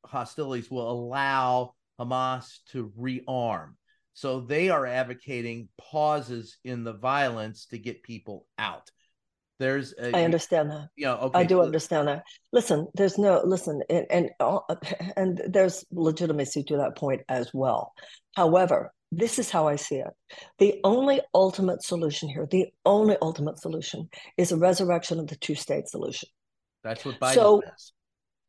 hostilities 0.05 0.69
will 0.69 0.89
allow 0.89 1.73
Hamas 1.99 2.59
to 2.71 2.91
rearm. 2.99 3.73
So 4.17 4.39
they 4.39 4.69
are 4.71 4.87
advocating 4.87 5.69
pauses 5.77 6.57
in 6.63 6.83
the 6.83 6.93
violence 6.93 7.67
to 7.67 7.77
get 7.77 8.01
people 8.01 8.47
out. 8.57 8.89
There's 9.59 9.93
a, 9.93 10.17
I 10.17 10.23
understand 10.23 10.71
that. 10.71 10.87
Yeah, 10.97 11.13
you 11.13 11.17
know, 11.17 11.27
okay. 11.27 11.39
I 11.41 11.43
do 11.43 11.61
understand 11.61 12.07
that. 12.07 12.23
Listen, 12.51 12.87
there's 12.95 13.19
no 13.19 13.43
listen, 13.45 13.83
and 13.91 14.07
and, 14.09 14.29
and 15.15 15.39
there's 15.47 15.85
legitimacy 15.91 16.63
to 16.63 16.77
that 16.77 16.97
point 16.97 17.21
as 17.29 17.51
well. 17.53 17.93
However, 18.35 18.91
this 19.11 19.37
is 19.37 19.51
how 19.51 19.67
I 19.67 19.75
see 19.75 19.97
it. 19.97 20.13
The 20.57 20.79
only 20.83 21.21
ultimate 21.35 21.83
solution 21.83 22.27
here, 22.27 22.47
the 22.49 22.69
only 22.87 23.17
ultimate 23.21 23.59
solution, 23.59 24.09
is 24.35 24.51
a 24.51 24.57
resurrection 24.57 25.19
of 25.19 25.27
the 25.27 25.35
two-state 25.35 25.89
solution. 25.89 26.27
That's 26.83 27.05
what 27.05 27.19
Biden 27.19 27.35
so, 27.35 27.61
says. 27.63 27.91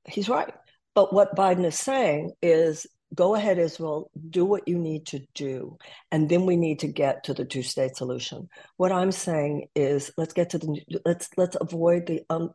He's 0.07 0.31
right. 0.31 0.55
But 0.95 1.13
what 1.13 1.37
Biden 1.37 1.67
is 1.67 1.79
saying 1.79 2.33
is 2.41 2.87
go 3.15 3.35
ahead 3.35 3.59
israel 3.59 4.11
do 4.29 4.45
what 4.45 4.69
you 4.69 4.79
need 4.79 5.07
to 5.07 5.21
do 5.35 5.77
and 6.11 6.29
then 6.29 6.45
we 6.45 6.57
need 6.57 6.79
to 6.79 6.87
get 6.87 7.25
to 7.25 7.35
the 7.35 7.45
two 7.45 7.63
state 7.63 7.97
solution. 7.97 8.49
What 8.77 8.93
i'm 8.93 9.13
saying 9.13 9.69
is 9.75 10.11
let's 10.17 10.35
get 10.35 10.51
to 10.51 10.59
the 10.59 10.81
let's 11.05 11.29
let's 11.37 11.57
avoid 11.61 12.07
the 12.07 12.23
um, 12.31 12.51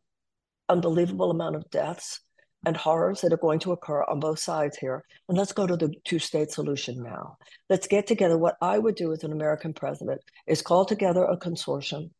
unbelievable 0.69 1.31
amount 1.31 1.55
of 1.55 1.69
deaths 1.69 2.19
and 2.65 2.77
horrors 2.77 3.21
that 3.21 3.33
are 3.33 3.37
going 3.37 3.59
to 3.59 3.73
occur 3.73 4.03
on 4.03 4.19
both 4.19 4.39
sides 4.39 4.77
here 4.77 5.03
and 5.27 5.37
let's 5.37 5.51
go 5.51 5.67
to 5.67 5.75
the 5.75 5.93
two 6.05 6.19
state 6.19 6.49
solution 6.51 7.03
now. 7.03 7.37
Let's 7.69 7.87
get 7.87 8.07
together. 8.07 8.37
What 8.37 8.57
i 8.61 8.77
would 8.77 8.95
do 8.95 9.11
as 9.11 9.23
an 9.23 9.31
american 9.31 9.73
president 9.73 10.21
is 10.47 10.61
call 10.61 10.85
together 10.85 11.23
a 11.23 11.37
consortium. 11.37 12.11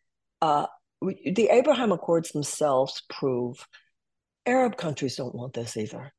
Uh, 0.41 0.67
the 1.01 1.49
abraham 1.51 1.91
accords 1.91 2.31
themselves 2.31 3.03
prove 3.09 3.67
arab 4.45 4.77
countries 4.77 5.15
don't 5.15 5.35
want 5.35 5.53
this 5.53 5.75
either 5.77 6.13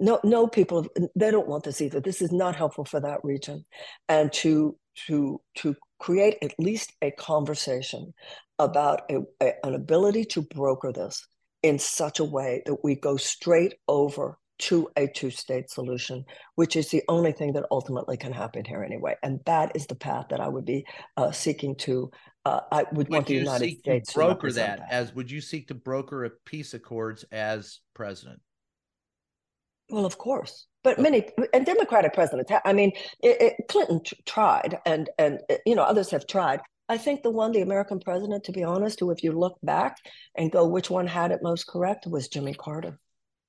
no 0.00 0.18
no 0.24 0.46
people 0.46 0.86
they 1.14 1.30
don't 1.30 1.48
want 1.48 1.64
this 1.64 1.80
either 1.80 2.00
this 2.00 2.22
is 2.22 2.32
not 2.32 2.56
helpful 2.56 2.84
for 2.84 3.00
that 3.00 3.20
region 3.22 3.64
and 4.08 4.32
to 4.32 4.76
to 5.06 5.40
to 5.54 5.76
create 5.98 6.36
at 6.42 6.54
least 6.58 6.92
a 7.02 7.10
conversation 7.12 8.12
about 8.58 9.02
a, 9.10 9.18
a, 9.40 9.52
an 9.64 9.74
ability 9.74 10.24
to 10.24 10.42
broker 10.42 10.92
this 10.92 11.26
in 11.62 11.78
such 11.78 12.18
a 12.20 12.24
way 12.24 12.62
that 12.66 12.82
we 12.82 12.94
go 12.94 13.16
straight 13.16 13.74
over 13.86 14.38
to 14.58 14.90
a 14.96 15.06
two-state 15.06 15.70
solution, 15.70 16.22
which 16.54 16.76
is 16.76 16.90
the 16.90 17.02
only 17.08 17.32
thing 17.32 17.54
that 17.54 17.64
ultimately 17.70 18.16
can 18.16 18.32
happen 18.32 18.62
here 18.64 18.82
anyway. 18.82 19.14
And 19.22 19.40
that 19.46 19.72
is 19.74 19.86
the 19.86 19.94
path 19.94 20.26
that 20.30 20.40
I 20.40 20.48
would 20.48 20.66
be 20.66 20.84
uh, 21.16 21.32
seeking 21.32 21.74
to. 21.76 22.10
Uh, 22.44 22.60
I 22.70 22.84
would, 22.92 22.96
would 22.96 23.08
want 23.10 23.26
the 23.26 23.34
United 23.34 23.78
States 23.78 24.12
to 24.12 24.18
broker 24.18 24.52
that, 24.52 24.78
that 24.78 24.86
as. 24.90 25.14
Would 25.14 25.30
you 25.30 25.40
seek 25.40 25.68
to 25.68 25.74
broker 25.74 26.24
a 26.24 26.30
peace 26.44 26.74
accords 26.74 27.24
as 27.32 27.80
president? 27.94 28.40
Well, 29.90 30.06
of 30.06 30.18
course, 30.18 30.66
but 30.82 30.98
many 30.98 31.28
and 31.52 31.66
Democratic 31.66 32.14
presidents. 32.14 32.52
I 32.64 32.72
mean, 32.72 32.92
it, 33.22 33.42
it, 33.42 33.54
Clinton 33.68 34.02
t- 34.04 34.16
tried, 34.26 34.78
and 34.86 35.10
and 35.18 35.40
uh, 35.50 35.56
you 35.66 35.74
know 35.74 35.82
others 35.82 36.10
have 36.10 36.26
tried. 36.26 36.60
I 36.88 36.98
think 36.98 37.22
the 37.22 37.30
one, 37.30 37.52
the 37.52 37.60
American 37.60 38.00
president, 38.00 38.44
to 38.44 38.52
be 38.52 38.64
honest, 38.64 38.98
who, 38.98 39.12
if 39.12 39.22
you 39.22 39.30
look 39.30 39.58
back 39.62 39.96
and 40.36 40.50
go, 40.50 40.66
which 40.66 40.90
one 40.90 41.06
had 41.06 41.30
it 41.30 41.40
most 41.40 41.68
correct, 41.68 42.06
was 42.06 42.28
Jimmy 42.28 42.52
Carter. 42.52 42.98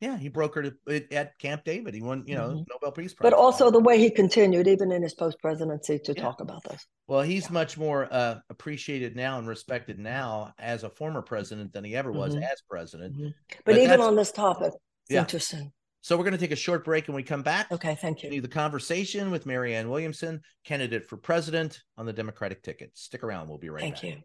Yeah, 0.02 0.18
he 0.18 0.32
brokered 0.32 0.74
it 0.88 1.14
at 1.14 1.38
Camp 1.38 1.64
David. 1.64 1.94
He 1.94 2.02
won, 2.02 2.24
you 2.26 2.34
know, 2.34 2.50
mm-hmm. 2.50 2.64
Nobel 2.70 2.92
Peace 2.92 3.14
Prize. 3.14 3.32
But 3.32 3.38
also 3.38 3.70
the 3.70 3.80
way 3.80 4.00
he 4.00 4.10
continued, 4.10 4.68
even 4.68 4.92
in 4.92 5.04
his 5.04 5.14
post 5.14 5.38
presidency, 5.40 6.00
to 6.00 6.14
yeah. 6.14 6.22
talk 6.22 6.42
about 6.42 6.64
this. 6.64 6.86
Well, 7.08 7.22
he's 7.22 7.46
yeah. 7.46 7.54
much 7.54 7.78
more 7.78 8.08
uh, 8.12 8.40
appreciated 8.50 9.16
now 9.16 9.38
and 9.38 9.48
respected 9.48 10.00
now 10.00 10.54
as 10.58 10.84
a 10.84 10.90
former 10.90 11.22
president 11.22 11.72
than 11.72 11.84
he 11.84 11.96
ever 11.96 12.12
was 12.12 12.34
mm-hmm. 12.34 12.44
as 12.44 12.62
president. 12.68 13.14
Mm-hmm. 13.14 13.30
But, 13.64 13.76
but, 13.76 13.78
even 13.78 14.02
on 14.02 14.16
this 14.16 14.32
topic, 14.32 14.74
yeah. 15.08 15.20
interesting. 15.20 15.72
So 16.04 16.18
we're 16.18 16.24
going 16.24 16.34
to 16.34 16.40
take 16.40 16.52
a 16.52 16.56
short 16.56 16.84
break 16.84 17.08
and 17.08 17.16
we 17.16 17.22
come 17.22 17.44
back. 17.44 17.72
Okay, 17.72 17.94
thank 17.94 18.24
you. 18.24 18.42
The 18.42 18.48
conversation 18.48 19.30
with 19.30 19.46
Marianne 19.46 19.88
Williamson, 19.88 20.42
candidate 20.64 21.08
for 21.08 21.16
president 21.16 21.84
on 21.96 22.08
the 22.08 22.14
Democratic 22.14 22.64
ticket. 22.64 22.98
Stick 22.98 23.24
around. 23.24 23.48
We'll 23.48 23.60
be 23.60 23.70
right 23.70 23.82
thank 23.82 24.02
back. 24.02 24.02
Thank 24.02 24.16
you. 24.16 24.24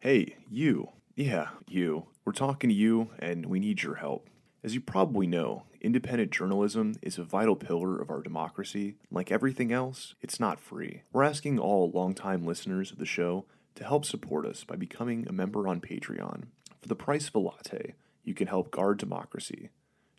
Hey, 0.00 0.36
you. 0.50 0.90
Yeah, 1.14 1.48
you. 1.66 2.08
We're 2.26 2.32
talking 2.32 2.68
to 2.68 2.76
you, 2.76 3.12
and 3.18 3.46
we 3.46 3.58
need 3.58 3.82
your 3.82 3.94
help. 3.94 4.28
As 4.62 4.74
you 4.74 4.82
probably 4.82 5.26
know, 5.26 5.62
independent 5.80 6.30
journalism 6.30 6.96
is 7.00 7.16
a 7.16 7.24
vital 7.24 7.56
pillar 7.56 7.98
of 7.98 8.10
our 8.10 8.20
democracy. 8.20 8.96
Like 9.10 9.32
everything 9.32 9.72
else, 9.72 10.14
it's 10.20 10.38
not 10.38 10.60
free. 10.60 11.04
We're 11.10 11.22
asking 11.22 11.58
all 11.58 11.90
longtime 11.90 12.44
listeners 12.44 12.92
of 12.92 12.98
the 12.98 13.06
show 13.06 13.46
to 13.76 13.84
help 13.84 14.04
support 14.04 14.44
us 14.44 14.64
by 14.64 14.76
becoming 14.76 15.26
a 15.28 15.32
member 15.32 15.68
on 15.68 15.80
Patreon. 15.80 16.44
For 16.80 16.88
the 16.88 16.96
price 16.96 17.28
of 17.28 17.34
a 17.34 17.38
latte, 17.38 17.94
you 18.24 18.34
can 18.34 18.48
help 18.48 18.70
guard 18.70 18.98
democracy. 18.98 19.70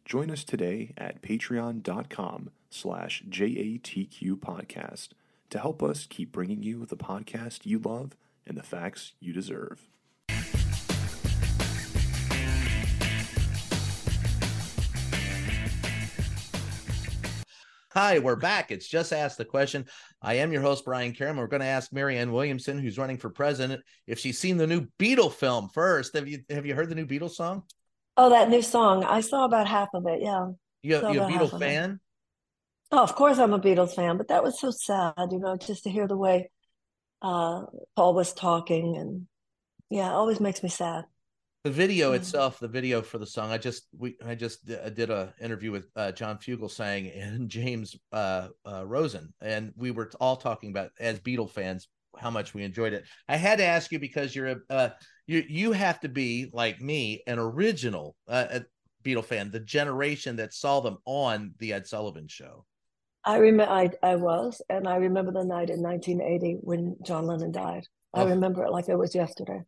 Join 0.06 0.32
us 0.32 0.44
today 0.44 0.94
at 0.98 1.22
patreon.com 1.22 2.52
slash 2.70 3.24
JATQ 3.30 4.36
podcast 4.36 5.10
to 5.50 5.60
help 5.60 5.84
us 5.84 6.08
keep 6.10 6.32
bringing 6.32 6.64
you 6.64 6.86
the 6.86 6.98
podcast 6.98 7.66
you 7.66 7.80
love 7.80 8.16
and 8.46 8.58
the 8.58 8.64
facts 8.64 9.14
you 9.20 9.34
deserve. 9.34 9.90
Hi, 17.98 18.20
we're 18.20 18.36
back. 18.36 18.72
It's 18.72 18.88
just 18.88 19.12
ask 19.12 19.38
the 19.38 19.44
question. 19.44 19.88
I 20.22 20.36
am 20.36 20.54
your 20.54 20.62
host, 20.62 20.86
Brian 20.86 21.14
Karem. 21.14 21.36
We're 21.36 21.48
going 21.48 21.62
to 21.62 21.66
ask 21.66 21.92
Marianne 21.92 22.32
Williamson, 22.32 22.78
who's 22.78 23.00
running 23.00 23.18
for 23.18 23.32
president, 23.32 23.82
if 24.06 24.20
she's 24.20 24.38
seen 24.38 24.58
the 24.58 24.68
new 24.68 24.86
Beatle 25.00 25.34
film 25.34 25.70
first. 25.74 26.16
Have 26.16 26.28
you 26.28 26.44
have 26.52 26.68
you 26.68 26.76
heard 26.76 26.90
the 26.90 26.96
new 26.96 27.08
Beatles 27.08 27.32
song? 27.32 27.64
Oh, 28.16 28.30
that 28.30 28.52
new 28.52 28.62
song. 28.62 29.04
I 29.04 29.22
saw 29.22 29.46
about 29.46 29.68
half 29.68 29.88
of 29.96 30.06
it. 30.06 30.22
Yeah. 30.22 30.50
You, 30.84 30.98
you 31.12 31.24
a 31.24 31.28
Beatles 31.28 31.58
fan? 31.58 32.00
Oh, 32.92 33.02
of 33.02 33.16
course 33.16 33.40
I'm 33.40 33.54
a 33.54 33.60
Beatles 33.60 33.96
fan, 33.96 34.18
but 34.18 34.28
that 34.28 34.44
was 34.44 34.60
so 34.60 34.70
sad, 34.70 35.14
you 35.32 35.40
know, 35.40 35.58
just 35.58 35.86
to 35.86 35.90
hear 35.90 36.08
the 36.08 36.16
way 36.16 36.52
uh, 37.24 37.64
Paul 37.96 38.14
was 38.14 38.32
talking, 38.32 38.96
and 38.96 39.26
yeah, 39.90 40.10
it 40.10 40.14
always 40.14 40.40
makes 40.40 40.62
me 40.62 40.70
sad. 40.70 41.06
The 41.68 41.74
video 41.74 42.12
yeah. 42.12 42.20
itself, 42.20 42.60
the 42.60 42.70
video 42.70 43.02
for 43.02 43.18
the 43.18 43.26
song, 43.26 43.52
I 43.52 43.58
just 43.58 43.90
we 43.92 44.16
I 44.26 44.36
just 44.36 44.66
did 44.66 45.10
a 45.10 45.34
interview 45.42 45.70
with 45.70 45.90
uh, 45.98 46.14
John 46.14 46.38
Fugelsang 46.38 47.12
and 47.22 47.50
James 47.50 47.94
uh, 48.14 48.48
uh, 48.66 48.88
Rosen, 48.88 49.34
and 49.42 49.74
we 49.76 49.92
were 49.92 50.10
all 50.22 50.38
talking 50.38 50.70
about 50.70 50.92
as 50.98 51.20
Beatle 51.20 51.52
fans 51.52 51.90
how 52.18 52.30
much 52.30 52.54
we 52.54 52.64
enjoyed 52.64 52.94
it. 52.94 53.04
I 53.28 53.36
had 53.36 53.58
to 53.58 53.66
ask 53.66 53.92
you 53.92 54.00
because 54.00 54.34
you're 54.34 54.48
a 54.48 54.58
uh, 54.70 54.90
you 55.26 55.44
you 55.46 55.74
have 55.74 56.00
to 56.00 56.08
be 56.08 56.50
like 56.54 56.80
me, 56.80 57.22
an 57.28 57.38
original 57.38 58.16
uh, 58.30 58.62
Beatle 59.04 59.26
fan, 59.26 59.52
the 59.52 59.60
generation 59.60 60.38
that 60.38 60.54
saw 60.54 60.80
them 60.80 61.00
on 61.04 61.54
the 61.60 61.74
Ed 61.74 61.86
Sullivan 61.86 62.30
Show. 62.30 62.64
I 63.26 63.40
remember 63.40 63.74
I, 63.74 63.90
I 64.02 64.16
was, 64.16 64.62
and 64.70 64.88
I 64.88 64.96
remember 64.96 65.34
the 65.34 65.44
night 65.44 65.70
in 65.70 65.82
1980 65.82 66.60
when 66.62 66.96
John 67.04 67.28
Lennon 67.28 67.52
died. 67.52 67.84
I 68.14 68.22
oh. 68.22 68.30
remember 68.30 68.64
it 68.64 68.72
like 68.72 68.88
it 68.88 68.96
was 68.96 69.14
yesterday. 69.14 69.64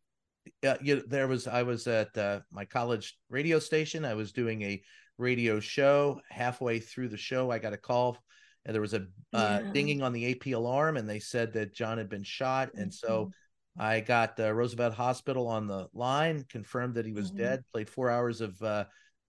Yeah, 0.64 0.78
you, 0.82 1.04
there 1.08 1.28
was. 1.28 1.48
I 1.48 1.64
was 1.64 1.88
at 1.88 2.18
uh, 2.18 2.42
my 2.52 2.66
college 2.66 3.18
radio 3.30 3.60
station. 3.60 4.06
I 4.06 4.14
was 4.14 4.32
doing 4.32 4.62
a 4.62 4.82
radio 5.18 5.60
show. 5.60 6.22
Halfway 6.30 6.80
through 6.80 7.10
the 7.10 7.18
show, 7.18 7.52
I 7.52 7.60
got 7.60 7.74
a 7.74 7.78
call, 7.78 8.18
and 8.66 8.74
there 8.74 8.82
was 8.82 8.94
a 8.94 9.08
uh, 9.34 9.62
yeah. 9.64 9.72
dinging 9.74 10.02
on 10.02 10.14
the 10.14 10.32
AP 10.32 10.48
alarm, 10.54 10.98
and 10.98 11.08
they 11.08 11.20
said 11.20 11.54
that 11.54 11.74
John 11.74 11.98
had 11.98 12.10
been 12.10 12.24
shot. 12.24 12.72
And 12.74 12.92
mm-hmm. 12.92 13.08
so 13.08 13.32
I 13.78 14.00
got 14.02 14.40
uh, 14.40 14.54
Roosevelt 14.54 14.94
Hospital 14.94 15.48
on 15.48 15.68
the 15.68 15.88
line, 15.94 16.46
confirmed 16.50 16.96
that 16.96 17.06
he 17.06 17.14
was 17.14 17.30
mm-hmm. 17.30 17.38
dead. 17.38 17.64
Played 17.72 17.90
four 17.90 18.10
hours 18.10 18.42
of 18.42 18.62
uh, 18.62 18.86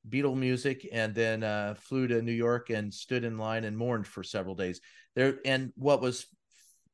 Beatle 0.09 0.37
music, 0.37 0.89
and 0.93 1.15
then 1.15 1.43
uh, 1.43 1.75
flew 1.79 2.07
to 2.09 2.23
New 2.23 2.33
York 2.33 2.71
and 2.71 2.93
stood 2.93 3.25
in 3.25 3.39
line 3.39 3.65
and 3.65 3.77
mourned 3.77 4.07
for 4.07 4.23
several 4.23 4.55
days. 4.55 4.81
There, 5.15 5.39
and 5.45 5.73
what 5.77 6.01
was 6.01 6.27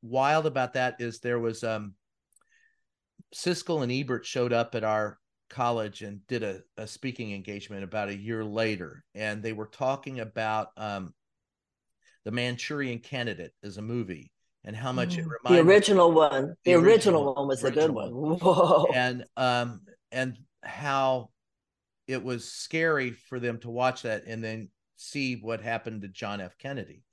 wild 0.01 0.45
about 0.45 0.73
that 0.73 0.99
is 0.99 1.19
there 1.19 1.39
was 1.39 1.63
um, 1.63 1.93
Siskel 3.33 3.83
and 3.83 3.91
Ebert 3.91 4.25
showed 4.25 4.53
up 4.53 4.75
at 4.75 4.83
our 4.83 5.19
college 5.49 6.01
and 6.01 6.25
did 6.27 6.43
a, 6.43 6.61
a 6.77 6.87
speaking 6.87 7.33
engagement 7.33 7.83
about 7.83 8.09
a 8.09 8.15
year 8.15 8.43
later, 8.43 9.03
and 9.15 9.41
they 9.41 9.53
were 9.53 9.67
talking 9.67 10.19
about 10.19 10.69
um, 10.77 11.13
the 12.25 12.31
Manchurian 12.31 12.99
Candidate 12.99 13.53
as 13.63 13.77
a 13.77 13.81
movie 13.81 14.31
and 14.67 14.75
how 14.75 14.91
much 14.91 15.15
mm. 15.15 15.19
it 15.19 15.27
reminded 15.27 15.65
the 15.65 15.71
original 15.71 16.11
one. 16.11 16.47
The, 16.65 16.73
the 16.73 16.73
original, 16.73 17.21
original, 17.21 17.35
one 17.35 17.47
was 17.47 17.63
a 17.63 17.71
good 17.71 17.89
one. 17.89 18.09
Whoa. 18.11 18.87
And 18.93 19.23
um 19.37 19.81
and 20.11 20.37
how 20.61 21.29
it 22.07 22.21
was 22.21 22.51
scary 22.51 23.11
for 23.11 23.39
them 23.39 23.59
to 23.59 23.69
watch 23.69 24.01
that 24.01 24.25
and 24.27 24.43
then 24.43 24.69
see 24.97 25.35
what 25.35 25.61
happened 25.61 26.01
to 26.01 26.09
John 26.09 26.41
F. 26.41 26.57
Kennedy. 26.57 27.03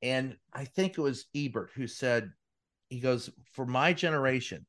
And 0.00 0.36
I 0.52 0.64
think 0.64 0.96
it 0.96 1.00
was 1.00 1.26
Ebert 1.34 1.70
who 1.74 1.86
said, 1.86 2.30
he 2.88 3.00
goes, 3.00 3.30
for 3.52 3.66
my 3.66 3.92
generation, 3.92 4.66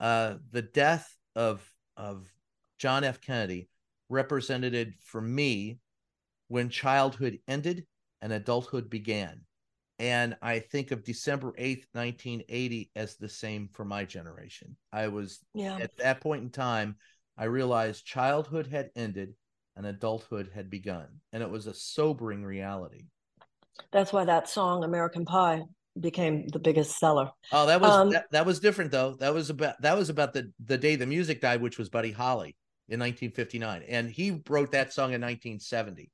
uh, 0.00 0.34
the 0.50 0.62
death 0.62 1.14
of 1.34 1.64
of 1.96 2.32
John 2.78 3.04
F. 3.04 3.20
Kennedy 3.20 3.68
represented 4.08 4.94
for 5.00 5.20
me 5.20 5.78
when 6.48 6.68
childhood 6.68 7.38
ended 7.46 7.86
and 8.22 8.32
adulthood 8.32 8.88
began. 8.88 9.40
And 9.98 10.36
I 10.40 10.60
think 10.60 10.92
of 10.92 11.04
December 11.04 11.52
8th, 11.58 11.84
1980 11.92 12.90
as 12.94 13.16
the 13.16 13.28
same 13.28 13.68
for 13.72 13.84
my 13.84 14.04
generation. 14.04 14.76
I 14.92 15.08
was 15.08 15.40
yeah. 15.54 15.76
at 15.78 15.96
that 15.98 16.20
point 16.20 16.44
in 16.44 16.50
time, 16.50 16.96
I 17.36 17.44
realized 17.44 18.06
childhood 18.06 18.68
had 18.68 18.90
ended 18.94 19.34
and 19.76 19.86
adulthood 19.86 20.50
had 20.54 20.70
begun. 20.70 21.06
And 21.32 21.42
it 21.42 21.50
was 21.50 21.66
a 21.66 21.74
sobering 21.74 22.44
reality. 22.44 23.06
That's 23.92 24.12
why 24.12 24.24
that 24.24 24.48
song, 24.48 24.84
American 24.84 25.24
Pie, 25.24 25.62
became 26.00 26.48
the 26.48 26.58
biggest 26.58 26.98
seller. 26.98 27.30
Oh, 27.52 27.66
that 27.66 27.80
was 27.80 27.90
um, 27.90 28.10
that, 28.10 28.26
that 28.32 28.46
was 28.46 28.60
different 28.60 28.90
though. 28.90 29.14
That 29.14 29.34
was 29.34 29.50
about 29.50 29.80
that 29.82 29.96
was 29.96 30.10
about 30.10 30.32
the 30.32 30.52
the 30.64 30.78
day 30.78 30.96
the 30.96 31.06
music 31.06 31.40
died, 31.40 31.60
which 31.60 31.78
was 31.78 31.88
Buddy 31.88 32.12
Holly 32.12 32.56
in 32.88 33.00
1959. 33.00 33.82
And 33.88 34.10
he 34.10 34.42
wrote 34.48 34.72
that 34.72 34.92
song 34.92 35.12
in 35.12 35.20
1970. 35.20 36.10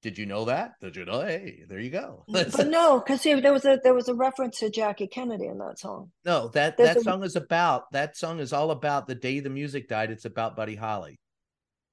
Did 0.00 0.16
you 0.16 0.26
know 0.26 0.44
that? 0.44 0.74
Did 0.80 0.94
you 0.94 1.04
know? 1.04 1.22
Hey, 1.22 1.64
there 1.68 1.80
you 1.80 1.90
go. 1.90 2.24
but 2.28 2.68
no, 2.68 3.00
because 3.00 3.22
there 3.22 3.52
was 3.52 3.64
a 3.64 3.80
there 3.82 3.94
was 3.94 4.08
a 4.08 4.14
reference 4.14 4.60
to 4.60 4.70
Jackie 4.70 5.08
Kennedy 5.08 5.46
in 5.46 5.58
that 5.58 5.78
song. 5.78 6.12
No, 6.24 6.48
that 6.48 6.76
There's 6.76 6.94
that 6.94 6.96
a... 6.98 7.00
song 7.02 7.24
is 7.24 7.34
about 7.34 7.90
that 7.92 8.16
song 8.16 8.38
is 8.38 8.52
all 8.52 8.70
about 8.70 9.08
the 9.08 9.16
day 9.16 9.40
the 9.40 9.50
music 9.50 9.88
died. 9.88 10.10
It's 10.10 10.24
about 10.24 10.54
Buddy 10.54 10.76
Holly. 10.76 11.18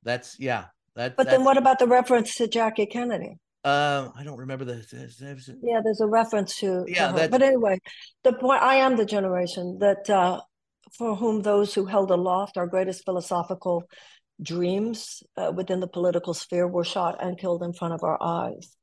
That's 0.03 0.39
yeah. 0.39 0.65
That. 0.95 1.17
But 1.17 1.27
then 1.27 1.43
what 1.43 1.57
about 1.57 1.79
the 1.79 1.87
reference 1.87 2.35
to 2.35 2.47
Jackie 2.47 2.85
Kennedy? 2.85 3.37
Um, 3.65 4.13
I 4.15 4.23
don't 4.23 4.37
remember 4.37 4.63
the. 4.63 5.57
Yeah, 5.63 5.81
there's 5.83 5.99
a 5.99 6.05
reference 6.05 6.57
to. 6.57 6.85
Yeah, 6.87 7.11
to 7.11 7.27
but 7.27 7.41
anyway, 7.41 7.79
the 8.23 8.33
point 8.33 8.61
I 8.61 8.75
am 8.75 8.95
the 8.95 9.05
generation 9.05 9.79
that 9.79 10.07
uh, 10.07 10.41
for 10.95 11.15
whom 11.15 11.41
those 11.41 11.73
who 11.73 11.85
held 11.85 12.11
aloft 12.11 12.57
our 12.57 12.67
greatest 12.67 13.03
philosophical 13.05 13.83
dreams 14.39 15.23
uh, 15.35 15.51
within 15.55 15.79
the 15.79 15.87
political 15.87 16.35
sphere 16.35 16.67
were 16.67 16.83
shot 16.83 17.17
and 17.23 17.39
killed 17.39 17.63
in 17.63 17.73
front 17.73 17.95
of 17.95 18.03
our 18.03 18.21
eyes. 18.21 18.75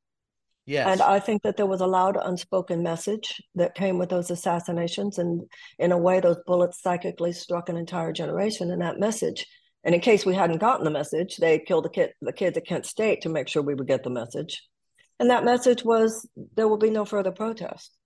Yes. 0.66 0.88
And 0.88 1.00
I 1.00 1.20
think 1.20 1.42
that 1.42 1.56
there 1.56 1.66
was 1.66 1.80
a 1.80 1.86
loud 1.86 2.16
unspoken 2.20 2.82
message 2.82 3.40
that 3.54 3.76
came 3.76 3.98
with 3.98 4.08
those 4.08 4.30
assassinations. 4.30 5.18
And 5.18 5.42
in 5.78 5.92
a 5.92 5.98
way, 5.98 6.18
those 6.18 6.38
bullets 6.44 6.80
psychically 6.82 7.32
struck 7.32 7.68
an 7.68 7.76
entire 7.76 8.12
generation. 8.12 8.70
And 8.70 8.82
that 8.82 8.98
message, 8.98 9.46
and 9.84 9.94
in 9.94 10.00
case 10.00 10.24
we 10.24 10.34
hadn't 10.34 10.58
gotten 10.58 10.84
the 10.84 10.90
message, 10.90 11.36
they 11.36 11.58
killed 11.58 11.84
the, 11.84 11.90
kid, 11.90 12.14
the 12.20 12.32
kids 12.32 12.56
at 12.56 12.66
Kent 12.66 12.86
State 12.86 13.22
to 13.22 13.28
make 13.28 13.48
sure 13.48 13.62
we 13.62 13.74
would 13.74 13.88
get 13.88 14.04
the 14.04 14.10
message. 14.10 14.62
And 15.22 15.30
that 15.30 15.44
message 15.44 15.84
was 15.84 16.28
there 16.56 16.66
will 16.66 16.76
be 16.76 16.90
no 16.90 17.04
further 17.04 17.30
protest. 17.30 17.96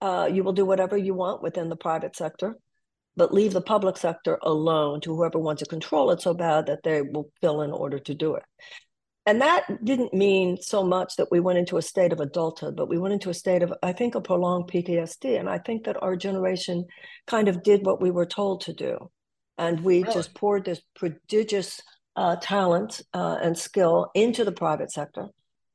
Uh, 0.00 0.28
you 0.30 0.42
will 0.44 0.52
do 0.52 0.66
whatever 0.66 0.96
you 0.96 1.14
want 1.14 1.42
within 1.42 1.68
the 1.68 1.76
private 1.76 2.14
sector 2.14 2.56
but 3.18 3.34
leave 3.34 3.52
the 3.52 3.60
public 3.60 3.96
sector 3.96 4.38
alone 4.42 5.00
to 5.00 5.14
whoever 5.14 5.38
wants 5.38 5.60
to 5.60 5.68
control 5.68 6.12
it 6.12 6.22
so 6.22 6.32
bad 6.32 6.66
that 6.66 6.84
they 6.84 7.02
will 7.02 7.28
kill 7.40 7.62
in 7.62 7.72
order 7.72 7.98
to 7.98 8.14
do 8.14 8.36
it. 8.36 8.44
And 9.26 9.42
that 9.42 9.84
didn't 9.84 10.14
mean 10.14 10.56
so 10.62 10.84
much 10.84 11.16
that 11.16 11.30
we 11.30 11.40
went 11.40 11.58
into 11.58 11.76
a 11.76 11.82
state 11.82 12.12
of 12.12 12.20
adulthood, 12.20 12.76
but 12.76 12.88
we 12.88 12.96
went 12.96 13.12
into 13.12 13.28
a 13.28 13.34
state 13.34 13.62
of, 13.62 13.74
I 13.82 13.92
think, 13.92 14.14
a 14.14 14.22
prolonged 14.22 14.70
PTSD. 14.70 15.38
And 15.38 15.50
I 15.50 15.58
think 15.58 15.84
that 15.84 16.00
our 16.00 16.16
generation 16.16 16.86
kind 17.26 17.48
of 17.48 17.62
did 17.62 17.84
what 17.84 18.00
we 18.00 18.10
were 18.10 18.24
told 18.24 18.62
to 18.62 18.72
do. 18.72 19.10
And 19.58 19.80
we 19.80 20.02
really? 20.02 20.14
just 20.14 20.32
poured 20.32 20.64
this 20.64 20.80
prodigious 20.94 21.82
uh, 22.16 22.36
talent 22.40 23.02
uh, 23.12 23.38
and 23.42 23.58
skill 23.58 24.10
into 24.14 24.44
the 24.44 24.52
private 24.52 24.92
sector. 24.92 25.26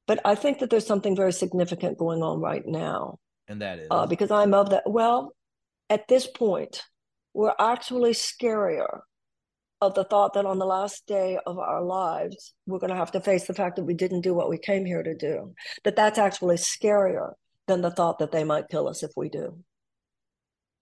But 0.07 0.19
I 0.25 0.35
think 0.35 0.59
that 0.59 0.69
there's 0.69 0.85
something 0.85 1.15
very 1.15 1.33
significant 1.33 1.97
going 1.97 2.21
on 2.21 2.41
right 2.41 2.65
now. 2.65 3.19
And 3.47 3.61
that 3.61 3.79
is? 3.79 3.87
Uh, 3.89 4.05
because 4.05 4.31
I'm 4.31 4.53
of 4.53 4.69
that. 4.71 4.83
Well, 4.85 5.33
at 5.89 6.07
this 6.07 6.27
point, 6.27 6.83
we're 7.33 7.53
actually 7.59 8.11
scarier 8.11 9.01
of 9.81 9.93
the 9.95 10.03
thought 10.03 10.33
that 10.33 10.45
on 10.45 10.59
the 10.59 10.65
last 10.65 11.05
day 11.07 11.37
of 11.45 11.57
our 11.57 11.83
lives, 11.83 12.53
we're 12.65 12.79
going 12.79 12.89
to 12.89 12.95
have 12.95 13.11
to 13.11 13.21
face 13.21 13.47
the 13.47 13.53
fact 13.53 13.75
that 13.75 13.83
we 13.83 13.93
didn't 13.93 14.21
do 14.21 14.33
what 14.33 14.49
we 14.49 14.57
came 14.57 14.85
here 14.85 15.03
to 15.03 15.15
do. 15.15 15.53
That 15.83 15.95
that's 15.95 16.19
actually 16.19 16.55
scarier 16.55 17.33
than 17.67 17.81
the 17.81 17.91
thought 17.91 18.19
that 18.19 18.31
they 18.31 18.43
might 18.43 18.69
kill 18.69 18.87
us 18.87 19.03
if 19.03 19.11
we 19.15 19.29
do. 19.29 19.57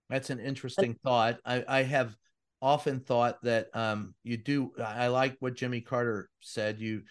That's 0.10 0.30
an 0.30 0.40
interesting 0.40 0.98
thought. 1.04 1.40
I, 1.46 1.64
I 1.68 1.84
have 1.84 2.16
often 2.62 3.00
thought 3.00 3.42
that 3.44 3.68
um, 3.74 4.14
you 4.24 4.38
do. 4.38 4.72
I 4.84 5.08
like 5.08 5.38
what 5.40 5.56
Jimmy 5.56 5.82
Carter 5.82 6.30
said. 6.42 6.80
You 6.80 7.04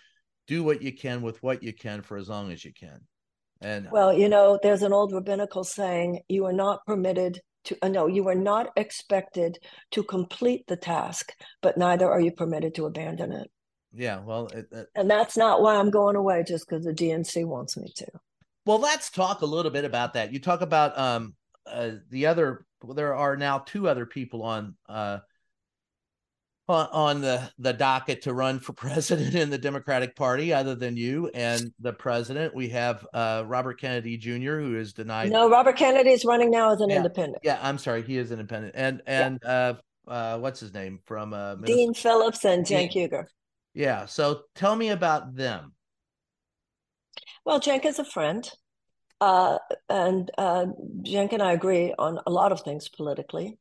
do 0.51 0.65
what 0.65 0.83
you 0.83 0.93
can 0.93 1.23
with 1.23 1.41
what 1.45 1.63
you 1.63 1.73
can 1.73 2.03
for 2.03 2.17
as 2.17 2.29
long 2.29 2.51
as 2.51 2.65
you 2.65 2.73
can. 2.73 3.01
And 3.61 3.89
well, 3.93 4.13
you 4.13 4.29
know, 4.29 4.59
there's 4.61 4.83
an 4.83 4.93
old 4.93 5.13
rabbinical 5.13 5.63
saying: 5.63 6.23
"You 6.29 6.45
are 6.47 6.53
not 6.53 6.85
permitted 6.87 7.41
to 7.67 7.77
uh, 7.83 7.89
no, 7.89 8.09
you 8.09 8.27
are 8.29 8.35
not 8.35 8.71
expected 8.77 9.59
to 9.93 10.03
complete 10.03 10.65
the 10.67 10.77
task, 10.77 11.33
but 11.63 11.79
neither 11.79 12.11
are 12.11 12.21
you 12.21 12.33
permitted 12.33 12.75
to 12.75 12.87
abandon 12.87 13.31
it." 13.31 13.49
Yeah, 13.93 14.21
well, 14.25 14.49
it, 14.49 14.67
it, 14.73 14.87
and 14.97 15.09
that's 15.09 15.37
not 15.37 15.63
why 15.63 15.77
I'm 15.77 15.91
going 15.91 16.17
away 16.17 16.43
just 16.47 16.67
because 16.69 16.85
the 16.85 16.93
DNC 16.93 17.47
wants 17.47 17.77
me 17.77 17.93
to. 17.97 18.07
Well, 18.67 18.81
let's 18.81 19.09
talk 19.09 19.43
a 19.43 19.47
little 19.47 19.71
bit 19.71 19.85
about 19.85 20.15
that. 20.15 20.33
You 20.33 20.41
talk 20.41 20.63
about 20.63 20.99
um, 20.99 21.35
uh, 21.65 21.93
the 22.11 22.27
other. 22.27 22.67
There 22.97 23.15
are 23.15 23.37
now 23.37 23.59
two 23.59 23.89
other 23.89 24.07
people 24.07 24.43
on 24.43 24.75
uh, 24.89 25.19
on 26.71 27.21
the 27.21 27.51
the 27.59 27.73
docket 27.73 28.23
to 28.23 28.35
run 28.35 28.61
for 28.61 28.73
president 28.75 29.35
in 29.35 29.51
the 29.51 29.59
Democratic 29.59 30.17
Party, 30.17 30.53
other 30.53 30.75
than 30.75 30.97
you 30.97 31.31
and 31.35 31.73
the 31.81 31.93
president. 31.93 32.55
We 32.55 32.69
have 32.71 33.07
uh, 33.13 33.45
Robert 33.47 33.81
Kennedy 33.81 34.17
Jr., 34.17 34.59
who 34.59 34.77
is 34.77 34.93
denied. 34.93 35.31
No, 35.31 35.51
Robert 35.51 35.77
Kennedy 35.77 36.11
is 36.11 36.25
running 36.25 36.51
now 36.51 36.73
as 36.73 36.81
an 36.81 36.91
yeah. 36.91 36.97
independent. 36.97 37.39
Yeah, 37.43 37.59
I'm 37.63 37.79
sorry, 37.79 38.03
he 38.03 38.17
is 38.17 38.31
independent, 38.31 38.75
and 38.77 39.03
and 39.07 39.39
yeah. 39.43 39.75
uh, 40.09 40.11
uh, 40.11 40.39
what's 40.39 40.61
his 40.61 40.73
name 40.75 41.01
from 41.05 41.33
uh, 41.33 41.57
Dean 41.57 41.95
Phillips 41.95 42.45
and 42.45 42.65
Cenk 42.65 42.93
Uygur. 42.95 43.25
Yeah, 43.75 44.07
so 44.07 44.43
tell 44.55 44.75
me 44.75 44.89
about 44.89 45.37
them. 45.37 45.73
Well, 47.45 47.61
Cenk 47.61 47.85
is 47.85 47.99
a 47.99 48.05
friend. 48.05 48.49
Uh, 49.21 49.59
and 49.91 50.31
uh, 50.39 50.65
Cenk 51.03 51.33
and 51.33 51.43
I 51.43 51.53
agree 51.53 51.95
on 51.99 52.19
a 52.27 52.31
lot 52.31 52.53
of 52.53 52.63
things 52.63 52.89
politically. 52.89 53.59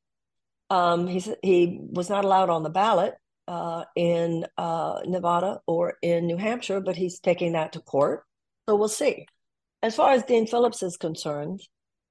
Um, 0.70 1.08
he's, 1.08 1.30
he 1.42 1.80
was 1.82 2.10
not 2.10 2.26
allowed 2.26 2.50
on 2.50 2.64
the 2.64 2.70
ballot 2.70 3.16
uh, 3.48 3.86
in 3.96 4.46
uh, 4.58 5.00
Nevada 5.06 5.60
or 5.66 5.96
in 6.02 6.28
New 6.28 6.38
Hampshire, 6.38 6.82
but 6.82 6.96
he's 6.96 7.20
taking 7.20 7.54
that 7.54 7.74
to 7.74 7.80
court. 7.80 8.24
So 8.68 8.76
we'll 8.76 8.88
see. 8.88 9.26
As 9.82 9.96
far 9.96 10.12
as 10.12 10.24
Dean 10.24 10.46
Phillips 10.46 10.84
is 10.84 10.98
concerned, 10.98 11.62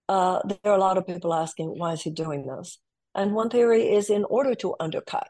uh, 0.09 0.41
there 0.45 0.73
are 0.73 0.77
a 0.77 0.81
lot 0.81 0.99
of 0.99 1.07
people 1.07 1.33
asking, 1.33 1.79
why 1.79 1.93
is 1.93 2.03
he 2.03 2.11
doing 2.11 2.47
this? 2.47 2.79
And 3.15 3.35
one 3.35 3.51
theory 3.51 3.83
is 3.83 4.11
in 4.11 4.25
order 4.25 4.55
to 4.57 4.75
undercut 4.81 5.29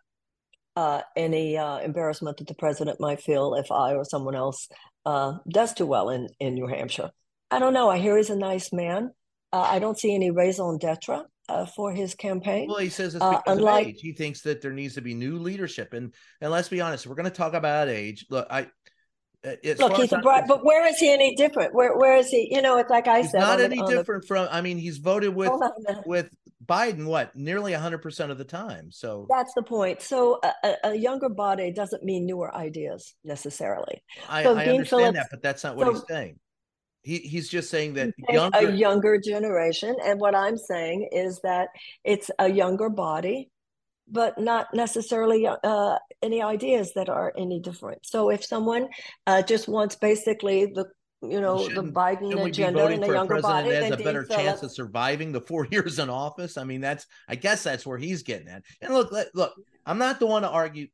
uh, 0.77 1.03
any 1.17 1.59
uh, 1.59 1.79
embarrassment 1.79 2.39
that 2.39 2.47
the 2.47 2.55
president 2.55 3.01
might 3.01 3.21
feel 3.21 3.55
if 3.55 3.71
I 3.71 3.95
or 3.95 4.05
someone 4.05 4.37
else 4.37 4.69
uh, 5.05 5.39
does 5.49 5.75
too 5.75 5.87
well 5.87 6.09
in, 6.09 6.29
in 6.39 6.55
New 6.55 6.69
Hampshire. 6.69 7.11
I 7.51 7.59
don't 7.59 7.75
know. 7.75 7.91
I 7.91 7.99
hear 7.99 8.17
he's 8.17 8.31
a 8.31 8.37
nice 8.37 8.73
man. 8.73 9.11
I 9.53 9.79
don't 9.79 9.99
see 9.99 10.15
any 10.15 10.31
raison 10.31 10.79
d'etre 10.79 11.23
uh, 11.49 11.67
for 11.67 11.93
his 11.93 12.15
campaign. 12.15 12.69
Well, 12.69 12.79
he 12.79 12.89
says 12.89 13.15
it's 13.15 13.25
because 13.25 13.43
uh, 13.47 13.53
unlike, 13.53 13.83
of 13.83 13.89
age. 13.91 14.01
He 14.01 14.13
thinks 14.13 14.43
that 14.43 14.61
there 14.61 14.73
needs 14.73 14.95
to 14.95 15.01
be 15.01 15.15
new 15.15 15.39
leadership, 15.39 15.93
and 15.93 16.15
and 16.41 16.51
let's 16.51 16.69
be 16.69 16.81
honest, 16.81 17.07
we're 17.07 17.15
going 17.15 17.25
to 17.25 17.31
talk 17.31 17.55
about 17.55 17.89
age. 17.89 18.27
Look, 18.31 18.47
I. 18.51 18.69
Uh, 19.47 19.55
Look, 19.79 19.97
he's 19.99 20.13
a 20.13 20.19
bright, 20.19 20.49
but 20.49 20.65
where 20.65 20.85
is 20.89 20.99
he 20.99 21.13
any 21.13 21.37
different? 21.37 21.73
Where 21.73 21.97
where 21.97 22.17
is 22.17 22.29
he? 22.29 22.49
You 22.51 22.61
know, 22.61 22.77
it's 22.79 22.91
like 22.91 23.07
I 23.07 23.23
said. 23.23 23.39
Not 23.39 23.61
any 23.61 23.81
different 23.87 24.23
the, 24.23 24.27
from. 24.27 24.49
I 24.51 24.63
mean, 24.63 24.79
he's 24.79 24.99
voted 24.99 25.33
with 25.33 25.53
with 26.05 26.29
Biden 26.67 27.07
what 27.07 27.37
nearly 27.37 27.73
hundred 27.73 27.99
percent 27.99 28.33
of 28.33 28.39
the 28.39 28.45
time. 28.45 28.91
So 28.91 29.29
that's 29.31 29.53
the 29.55 29.63
point. 29.63 30.03
So 30.03 30.41
a, 30.43 30.75
a, 30.83 30.95
younger 30.97 31.29
body 31.29 31.73
doesn't 31.73 32.03
mean 32.03 32.27
newer 32.27 32.53
ideas 32.53 33.15
necessarily. 33.23 34.03
I, 34.29 34.43
so 34.43 34.57
I 34.57 34.67
understand 34.67 34.89
Phillips, 34.89 35.19
that, 35.19 35.27
but 35.31 35.43
that's 35.43 35.63
not 35.63 35.77
what 35.77 35.87
so, 35.87 35.93
he's 35.93 36.03
saying. 36.09 36.41
He, 37.03 37.19
he's 37.19 37.49
just 37.49 37.71
saying 37.71 37.95
that 37.95 38.13
younger... 38.29 38.59
a 38.59 38.73
younger 38.73 39.19
generation, 39.19 39.97
and 40.05 40.21
what 40.21 40.35
I'm 40.35 40.57
saying 40.57 41.09
is 41.13 41.41
that 41.43 41.69
it's 42.05 42.31
a 42.39 42.51
younger 42.51 42.89
body, 42.89 43.51
but 44.09 44.39
not 44.39 44.75
necessarily 44.75 45.47
uh, 45.47 45.99
any 46.23 46.43
ideas 46.43 46.93
that 46.95 47.09
are 47.09 47.33
any 47.37 47.61
different. 47.61 48.05
So 48.05 48.31
if 48.31 48.45
someone 48.45 48.89
uh, 49.27 49.43
just 49.43 49.69
wants 49.69 49.97
basically 49.97 50.67
the 50.67 50.87
you 51.23 51.41
know 51.41 51.69
the 51.69 51.83
Biden 51.83 52.45
agenda 52.45 52.87
and 52.87 53.03
a 53.03 53.07
younger 53.07 53.41
body, 53.41 53.71
has 53.71 53.91
a 53.91 53.97
better 53.97 54.25
chance 54.25 54.63
of 54.63 54.73
surviving 54.73 55.33
the 55.33 55.41
four 55.41 55.67
years 55.71 55.99
in 55.99 56.11
office. 56.11 56.57
I 56.57 56.65
mean, 56.65 56.81
that's 56.81 57.07
I 57.29 57.35
guess 57.35 57.63
that's 57.63 57.87
where 57.87 57.99
he's 57.99 58.23
getting 58.23 58.49
at. 58.49 58.63
And 58.81 58.95
look, 58.95 59.13
look, 59.35 59.55
I'm 59.87 59.99
not 59.99 60.21
the 60.21 60.27
one 60.27 60.43
to 60.43 60.51
argue 60.51 60.89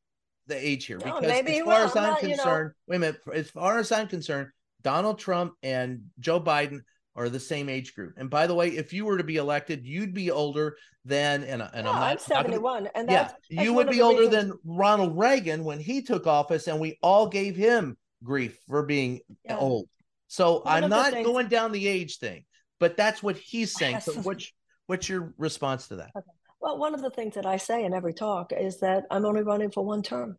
the 0.47 0.57
age 0.57 0.87
here 0.87 0.99
because 0.99 1.25
as 1.25 1.61
far 1.61 1.85
as 1.85 1.97
I'm, 1.97 2.17
concerned, 2.17 2.23
you 2.29 2.37
know... 2.37 2.71
wait 2.87 2.97
a 2.97 2.99
minute. 2.99 3.21
As 3.35 3.51
far 3.51 3.79
as 3.79 3.93
I'm 3.93 4.09
concerned, 4.09 4.49
Donald 4.85 5.19
Trump 5.19 5.55
and 5.63 6.03
Joe 6.21 6.41
Biden 6.41 6.81
are 7.17 7.29
the 7.29 7.41
same 7.41 7.69
age 7.69 7.95
group. 7.95 8.15
And 8.17 8.29
by 8.29 8.47
the 8.47 8.55
way, 8.55 8.69
if 8.69 8.93
you 8.93 9.05
were 9.05 9.19
to 9.19 9.25
be 9.25 9.37
elected, 9.37 9.87
you'd 9.87 10.15
be 10.15 10.31
older 10.31 10.77
than 11.05 11.43
and, 11.45 11.63
and 11.63 11.89
I'm, 11.89 11.95
not, 11.95 12.13
I'm 12.13 12.19
71 12.19 12.89
and 12.95 13.11
yeah, 13.11 13.33
you 13.51 13.73
would 13.75 13.91
be 13.91 14.01
older 14.01 14.23
reasons. 14.23 14.51
than 14.51 14.59
Ronald 14.65 15.19
Reagan 15.19 15.65
when 15.65 15.79
he 15.79 16.03
took 16.03 16.27
office 16.27 16.67
and 16.67 16.81
we 16.81 16.99
all 17.03 17.29
gave 17.29 17.57
him 17.57 17.97
grief 18.23 18.59
for 18.69 18.85
being 18.85 19.21
yeah. 19.45 19.59
old. 19.59 19.89
So 20.29 20.61
one 20.61 20.85
I'm 20.85 20.91
not 20.91 21.13
things... 21.13 21.27
going 21.27 21.49
down 21.49 21.73
the 21.73 21.87
age 21.87 22.19
thing, 22.19 22.45
but 22.81 22.97
that's 22.97 23.23
what 23.23 23.37
he's 23.37 23.75
saying. 23.79 24.01
So 24.01 24.13
what's 24.15 24.51
what's 24.87 25.09
your 25.09 25.35
response 25.39 25.89
to 25.89 25.97
that? 25.97 26.11
Okay. 26.17 26.27
Well, 26.61 26.79
one 26.79 26.95
of 26.95 27.03
the 27.03 27.11
things 27.11 27.35
that 27.35 27.45
I 27.45 27.59
say 27.59 27.85
in 27.85 27.93
every 27.93 28.15
talk 28.15 28.53
is 28.53 28.81
that 28.81 29.05
I'm 29.11 29.27
only 29.27 29.43
running 29.43 29.71
for 29.71 29.85
one 29.85 30.03
term 30.03 30.39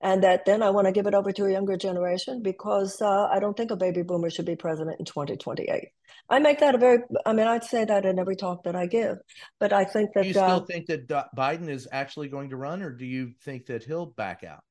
and 0.00 0.22
that 0.22 0.46
then 0.46 0.62
I 0.62 0.70
want 0.70 0.86
to 0.86 0.92
give 0.92 1.06
it 1.06 1.14
over 1.14 1.32
to 1.32 1.44
a 1.44 1.52
younger 1.52 1.76
generation 1.76 2.42
because 2.42 3.00
uh, 3.02 3.28
I 3.30 3.38
don't 3.38 3.56
think 3.56 3.70
a 3.70 3.76
baby 3.76 4.02
boomer 4.02 4.30
should 4.30 4.46
be 4.46 4.56
president 4.56 4.98
in 4.98 5.04
2028. 5.04 5.88
I 6.28 6.38
make 6.38 6.60
that 6.60 6.74
a 6.74 6.78
very, 6.78 6.98
I 7.26 7.32
mean, 7.32 7.46
I'd 7.46 7.64
say 7.64 7.84
that 7.84 8.04
in 8.04 8.18
every 8.18 8.36
talk 8.36 8.64
that 8.64 8.76
I 8.76 8.86
give, 8.86 9.18
but 9.58 9.72
I 9.72 9.84
think 9.84 10.10
that. 10.14 10.22
Do 10.22 10.28
you 10.28 10.34
still 10.34 10.44
uh, 10.44 10.60
think 10.60 10.86
that 10.86 11.08
Biden 11.36 11.68
is 11.68 11.86
actually 11.92 12.28
going 12.28 12.50
to 12.50 12.56
run, 12.56 12.82
or 12.82 12.90
do 12.90 13.04
you 13.04 13.32
think 13.44 13.66
that 13.66 13.84
he'll 13.84 14.06
back 14.06 14.44
out? 14.44 14.62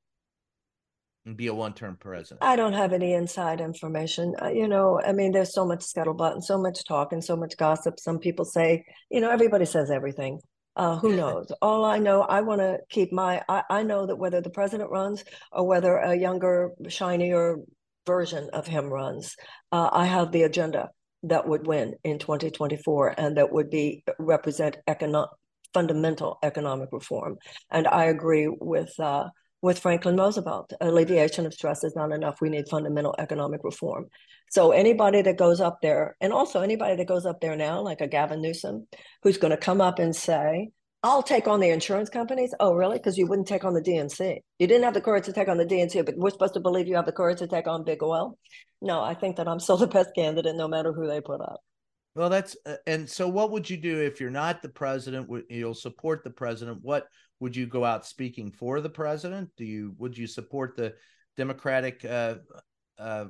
and 1.26 1.36
be 1.38 1.48
a 1.48 1.54
one-term 1.54 1.98
president? 2.00 2.40
I 2.42 2.56
don't 2.56 2.74
have 2.74 2.94
any 2.94 3.14
inside 3.14 3.62
information. 3.62 4.36
Uh, 4.42 4.50
you 4.50 4.68
know, 4.68 5.02
I 5.06 5.12
mean, 5.12 5.32
there's 5.32 5.54
so 5.54 5.66
much 5.66 5.80
scuttlebutt 5.80 6.34
and 6.34 6.44
so 6.44 6.58
much 6.58 6.84
talk 6.86 7.12
and 7.12 7.24
so 7.24 7.36
much 7.36 7.58
gossip. 7.58 8.00
Some 8.00 8.20
people 8.20 8.46
say, 8.46 8.86
you 9.12 9.22
know, 9.22 9.30
everybody 9.30 9.66
says 9.66 9.92
everything. 9.92 10.40
Uh, 10.80 10.98
who 10.98 11.14
knows? 11.14 11.52
All 11.62 11.84
I 11.84 11.98
know, 12.00 12.22
I 12.22 12.40
want 12.40 12.62
to 12.62 12.80
keep 12.90 13.12
my. 13.12 13.42
I, 13.50 13.64
I 13.70 13.84
know 13.84 14.06
that 14.06 14.16
whether 14.16 14.40
the 14.40 14.50
president 14.50 14.90
runs 14.90 15.26
or 15.52 15.68
whether 15.68 15.98
a 15.98 16.16
younger, 16.16 16.72
shinier 16.88 17.58
version 18.08 18.50
of 18.54 18.66
him 18.66 18.86
runs, 18.86 19.36
uh, 19.74 19.90
I 19.92 20.06
have 20.06 20.32
the 20.32 20.44
agenda 20.44 20.90
that 21.24 21.46
would 21.46 21.68
win 21.68 21.96
in 22.06 22.18
2024 22.18 23.16
and 23.18 23.36
that 23.36 23.52
would 23.52 23.70
be 23.70 24.06
represent 24.20 24.78
economic 24.88 25.30
fundamental 25.74 26.40
economic 26.44 26.88
reform. 26.94 27.36
And 27.70 27.86
I 27.86 28.06
agree 28.06 28.48
with 28.48 28.98
uh, 29.02 29.28
with 29.62 29.80
Franklin 29.80 30.16
Roosevelt. 30.16 30.72
Alleviation 30.80 31.46
of 31.46 31.54
stress 31.54 31.84
is 31.84 31.94
not 31.94 32.14
enough. 32.14 32.40
We 32.40 32.48
need 32.48 32.70
fundamental 32.70 33.16
economic 33.20 33.66
reform. 33.66 34.06
So 34.50 34.72
anybody 34.72 35.22
that 35.22 35.38
goes 35.38 35.62
up 35.62 35.80
there, 35.82 36.16
and 36.20 36.34
also 36.34 36.62
anybody 36.62 36.96
that 36.96 37.08
goes 37.08 37.26
up 37.26 37.40
there 37.40 37.56
now, 37.56 37.82
like 37.82 38.02
a 38.02 38.08
Gavin 38.08 38.42
Newsom, 38.42 38.88
who's 39.24 39.38
going 39.38 39.52
to 39.52 39.58
come 39.58 39.80
up 39.80 40.00
and 40.00 40.16
say, 40.16 40.70
I'll 41.02 41.24
take 41.24 41.48
on 41.48 41.60
the 41.60 41.70
insurance 41.70 42.10
companies. 42.10 42.54
Oh, 42.60 42.74
really? 42.74 42.98
Because 42.98 43.18
you 43.18 43.26
wouldn't 43.26 43.48
take 43.48 43.64
on 43.64 43.74
the 43.74 43.82
DNC. 43.82 44.40
You 44.58 44.68
didn't 44.68 44.84
have 44.84 44.94
the 44.94 45.02
courage 45.02 45.26
to 45.26 45.34
take 45.34 45.48
on 45.48 45.58
the 45.58 45.66
DNC, 45.66 46.06
but 46.06 46.18
we're 46.18 46.30
supposed 46.30 46.56
to 46.56 46.60
believe 46.60 46.88
you 46.88 46.96
have 46.96 47.06
the 47.06 47.14
courage 47.14 47.40
to 47.40 47.48
take 47.48 47.68
on 47.68 47.86
big 47.86 48.04
oil. 48.04 48.38
No, 48.82 49.02
I 49.02 49.14
think 49.14 49.38
that 49.38 49.48
I'm 49.48 49.60
still 49.60 49.78
the 49.78 49.88
best 49.88 50.10
candidate, 50.16 50.56
no 50.56 50.68
matter 50.68 50.92
who 50.92 51.08
they 51.08 51.22
put 51.22 51.42
up. 51.42 51.62
Well, 52.16 52.30
that's 52.30 52.58
uh, 52.66 52.76
and 52.88 53.10
so. 53.10 53.30
What 53.30 53.52
would 53.52 53.70
you 53.70 53.78
do 53.78 54.02
if 54.02 54.20
you're 54.20 54.32
not 54.32 54.62
the 54.62 54.68
president? 54.68 55.30
You'll 55.50 55.76
support 55.76 56.24
the 56.24 56.32
president. 56.32 56.80
What 56.82 57.08
would 57.40 57.56
you 57.56 57.68
go 57.68 57.86
out 57.86 58.06
speaking 58.06 58.52
for 58.52 58.82
the 58.82 58.90
president? 58.90 59.52
Do 59.56 59.64
you 59.64 59.96
would 60.00 60.18
you 60.18 60.28
support 60.28 60.76
the 60.76 60.96
Democratic 61.38 62.04
uh, 62.04 62.36
uh, 62.98 63.26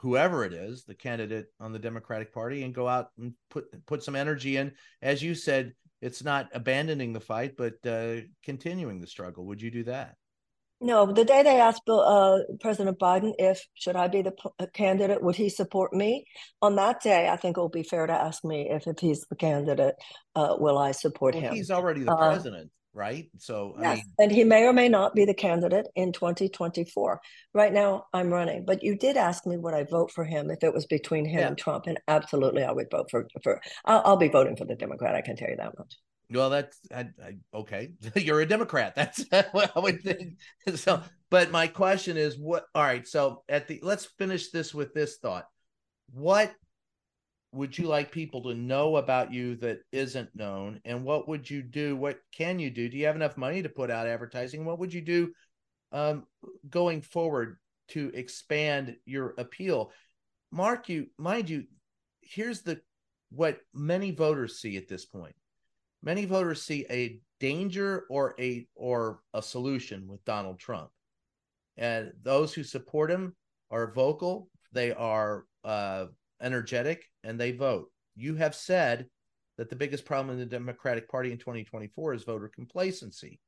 whoever 0.00 0.44
it 0.44 0.52
is, 0.52 0.84
the 0.84 0.94
candidate 0.94 1.46
on 1.60 1.72
the 1.72 1.78
Democratic 1.78 2.32
Party, 2.32 2.62
and 2.62 2.74
go 2.74 2.88
out 2.88 3.08
and 3.18 3.34
put 3.50 3.64
put 3.86 4.02
some 4.02 4.16
energy 4.16 4.56
in. 4.56 4.72
As 5.00 5.22
you 5.22 5.34
said, 5.34 5.72
it's 6.00 6.24
not 6.24 6.48
abandoning 6.52 7.12
the 7.12 7.20
fight, 7.20 7.56
but 7.56 7.74
uh, 7.86 8.22
continuing 8.44 9.00
the 9.00 9.06
struggle. 9.06 9.46
Would 9.46 9.62
you 9.62 9.70
do 9.70 9.84
that? 9.84 10.16
No, 10.80 11.06
the 11.06 11.24
day 11.24 11.44
they 11.44 11.60
asked 11.60 11.88
uh, 11.88 12.38
President 12.60 12.98
Biden 12.98 13.34
if 13.38 13.64
should 13.74 13.94
I 13.94 14.08
be 14.08 14.22
the 14.22 14.32
p- 14.32 14.50
uh, 14.58 14.66
candidate, 14.74 15.22
would 15.22 15.36
he 15.36 15.48
support 15.48 15.92
me? 15.92 16.26
On 16.60 16.74
that 16.74 17.00
day, 17.00 17.28
I 17.28 17.36
think 17.36 17.56
it 17.56 17.60
will 17.60 17.68
be 17.68 17.84
fair 17.84 18.04
to 18.04 18.12
ask 18.12 18.44
me 18.44 18.68
if 18.68 18.88
if 18.88 18.98
he's 18.98 19.24
the 19.30 19.36
candidate, 19.36 19.94
uh, 20.34 20.56
will 20.58 20.78
I 20.78 20.90
support 20.90 21.34
well, 21.36 21.44
him? 21.44 21.54
He's 21.54 21.70
already 21.70 22.02
the 22.02 22.12
uh, 22.12 22.16
president. 22.16 22.72
Right? 22.94 23.30
So 23.38 23.74
yes, 23.80 23.84
I 23.84 23.94
mean, 23.94 24.04
and 24.18 24.32
he 24.32 24.44
may 24.44 24.64
or 24.64 24.72
may 24.72 24.88
not 24.88 25.14
be 25.14 25.24
the 25.24 25.34
candidate 25.34 25.88
in 25.94 26.12
2024. 26.12 27.20
Right 27.54 27.72
now, 27.72 28.06
I'm 28.12 28.30
running, 28.30 28.64
but 28.64 28.82
you 28.82 28.96
did 28.96 29.16
ask 29.16 29.46
me 29.46 29.56
would 29.56 29.74
I 29.74 29.84
vote 29.84 30.10
for 30.10 30.24
him 30.24 30.50
if 30.50 30.62
it 30.62 30.72
was 30.72 30.86
between 30.86 31.24
him 31.24 31.40
yeah. 31.40 31.48
and 31.48 31.58
Trump, 31.58 31.86
and 31.86 31.98
absolutely, 32.08 32.64
I 32.64 32.72
would 32.72 32.90
vote 32.90 33.10
for 33.10 33.26
for. 33.42 33.60
I'll, 33.84 34.02
I'll, 34.04 34.16
be 34.16 34.28
voting 34.28 34.56
for 34.56 34.64
the 34.64 34.74
Democrat. 34.74 35.14
I 35.14 35.22
can 35.22 35.36
tell 35.36 35.48
you 35.48 35.56
that 35.56 35.78
much. 35.78 35.96
Well, 36.30 36.50
that's 36.50 36.78
I, 36.94 37.08
I, 37.22 37.36
okay. 37.54 37.92
You're 38.16 38.40
a 38.40 38.46
Democrat. 38.46 38.94
That's 38.96 39.24
what 39.52 39.72
I 39.76 39.80
would 39.80 40.02
think. 40.02 40.38
So, 40.76 41.02
but 41.30 41.50
my 41.50 41.66
question 41.66 42.16
is, 42.16 42.38
what? 42.38 42.64
All 42.74 42.82
right. 42.82 43.06
So, 43.06 43.42
at 43.48 43.68
the 43.68 43.80
let's 43.82 44.06
finish 44.18 44.50
this 44.50 44.74
with 44.74 44.94
this 44.94 45.18
thought. 45.18 45.46
What 46.12 46.52
would 47.52 47.76
you 47.76 47.86
like 47.86 48.10
people 48.10 48.42
to 48.42 48.54
know 48.54 48.96
about 48.96 49.32
you 49.32 49.56
that 49.56 49.80
isn't 49.92 50.34
known? 50.34 50.80
And 50.86 51.04
what 51.04 51.28
would 51.28 51.48
you 51.48 51.62
do? 51.62 51.96
What 51.96 52.18
can 52.32 52.58
you 52.58 52.70
do? 52.70 52.88
Do 52.88 52.96
you 52.96 53.06
have 53.06 53.16
enough 53.16 53.36
money 53.36 53.62
to 53.62 53.68
put 53.68 53.90
out 53.90 54.06
advertising? 54.06 54.64
What 54.64 54.78
would 54.78 54.92
you 54.92 55.02
do 55.02 55.32
um, 55.92 56.24
going 56.68 57.02
forward 57.02 57.58
to 57.88 58.10
expand 58.14 58.96
your 59.04 59.34
appeal? 59.36 59.92
Mark 60.50 60.88
you 60.88 61.06
mind 61.18 61.50
you 61.50 61.64
here's 62.22 62.62
the 62.62 62.80
what 63.30 63.60
many 63.74 64.10
voters 64.10 64.60
see 64.60 64.76
at 64.76 64.88
this 64.88 65.04
point. 65.04 65.34
Many 66.02 66.24
voters 66.24 66.62
see 66.62 66.86
a 66.90 67.20
danger 67.38 68.04
or 68.08 68.34
a 68.38 68.66
or 68.74 69.20
a 69.34 69.42
solution 69.42 70.06
with 70.06 70.24
donald 70.24 70.58
trump. 70.58 70.90
And 71.76 72.12
those 72.22 72.54
who 72.54 72.64
support 72.64 73.10
him 73.10 73.34
are 73.70 73.92
vocal. 73.92 74.48
They 74.72 74.92
are 74.92 75.44
uh, 75.64 76.06
energetic, 76.42 77.08
and 77.24 77.38
they 77.38 77.52
vote. 77.52 77.90
You 78.14 78.34
have 78.36 78.54
said 78.54 79.06
that 79.58 79.70
the 79.70 79.76
biggest 79.76 80.04
problem 80.04 80.34
in 80.34 80.40
the 80.40 80.46
Democratic 80.46 81.08
Party 81.08 81.32
in 81.32 81.38
2024 81.38 82.14
is 82.14 82.24
voter 82.24 82.48
complacency. 82.48 83.40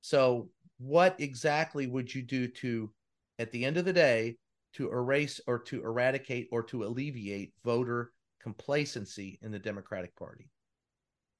So, 0.00 0.50
what 0.78 1.16
exactly 1.18 1.86
would 1.86 2.14
you 2.14 2.22
do 2.22 2.48
to, 2.48 2.90
at 3.38 3.50
the 3.50 3.64
end 3.64 3.76
of 3.76 3.84
the 3.84 3.92
day, 3.92 4.36
to 4.74 4.90
erase 4.90 5.40
or 5.46 5.58
to 5.60 5.82
eradicate 5.82 6.48
or 6.52 6.62
to 6.64 6.84
alleviate 6.84 7.52
voter 7.64 8.12
complacency 8.42 9.38
in 9.42 9.50
the 9.50 9.58
Democratic 9.58 10.14
Party? 10.16 10.50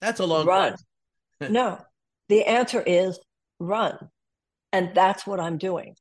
That's 0.00 0.20
a 0.20 0.26
long 0.26 0.46
run. 0.46 0.74
no, 1.40 1.78
the 2.28 2.44
answer 2.44 2.82
is 2.82 3.18
run. 3.58 4.10
And 4.72 4.94
that's 4.94 5.26
what 5.26 5.40
I'm 5.40 5.58
doing. 5.58 5.94